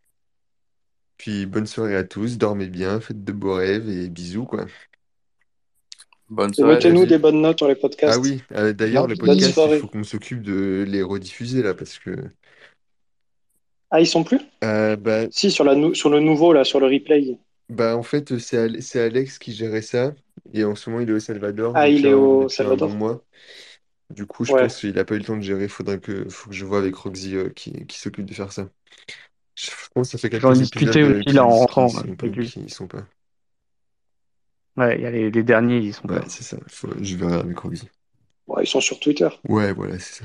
[1.18, 4.66] Puis, bonne soirée à tous, dormez bien, faites de beaux rêves et bisous, quoi.
[6.30, 6.68] Bonne Et soirée.
[6.68, 7.74] mettez-nous des bonnes notes sur les
[8.04, 8.20] Ah podcasts.
[8.20, 11.74] oui, euh, d'ailleurs, le Bonne Bonne podcast, il faut qu'on s'occupe de les rediffuser, là,
[11.74, 12.30] parce que...
[13.90, 14.40] Ah, ils sont plus?
[14.64, 17.38] euh, bah, Si, sur, la nou- sur le nouveau, là, sur le replay.
[17.68, 20.14] Bah, en fait, c'est c'est Alex qui gérait ça.
[20.52, 22.90] Et en ce moment, il est au Salvador Ah, il est un, au Salvador?
[22.90, 23.24] bon mois.
[24.10, 24.60] Du coup, je Ouais.
[24.60, 25.68] pense qu'il n'a pas eu le temps de gérer.
[25.68, 28.70] Faudrait que, faut que je vois avec Roxy euh, qui, qui s'occupe de faire ça.
[29.56, 31.96] Je pense que ça fait J'en quelques discutais épisodes euh, aussi là en rentrant qui
[31.96, 32.52] sont, pas- lui.
[32.52, 33.06] qui sont pas.
[34.76, 36.24] Ouais, il y a les, les derniers, ils sont Ouais, pas.
[36.28, 36.56] c'est ça.
[36.68, 37.88] Faut- je verrai avec Roxy.
[38.46, 39.28] Ouais, ils sont sur Twitter.
[39.48, 40.24] Ouais, voilà, c'est ça.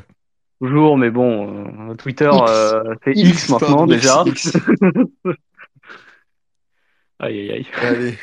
[0.62, 2.42] Toujours, mais bon, euh, Twitter, X.
[2.50, 4.24] euh, c'est X, X maintenant pardon, déjà.
[4.26, 4.54] X.
[7.20, 7.66] Aïe, aïe, aïe.
[7.82, 8.18] Allez,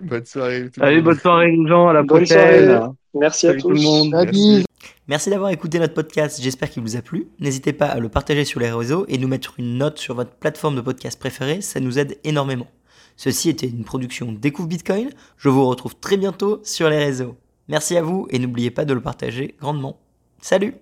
[0.00, 1.04] bonne soirée tout le Allez, monde.
[1.06, 2.66] bonne soirée les gens, à la Bonne prochaine.
[2.78, 2.90] soirée.
[3.14, 3.82] Merci à Salut tout le tous.
[3.84, 4.10] monde.
[4.12, 4.64] Merci.
[5.08, 7.26] Merci d'avoir écouté notre podcast, j'espère qu'il vous a plu.
[7.38, 10.32] N'hésitez pas à le partager sur les réseaux et nous mettre une note sur votre
[10.32, 12.66] plateforme de podcast préférée, ça nous aide énormément.
[13.16, 17.36] Ceci était une production Découvre Bitcoin, je vous retrouve très bientôt sur les réseaux.
[17.68, 19.98] Merci à vous et n'oubliez pas de le partager grandement.
[20.40, 20.74] Salut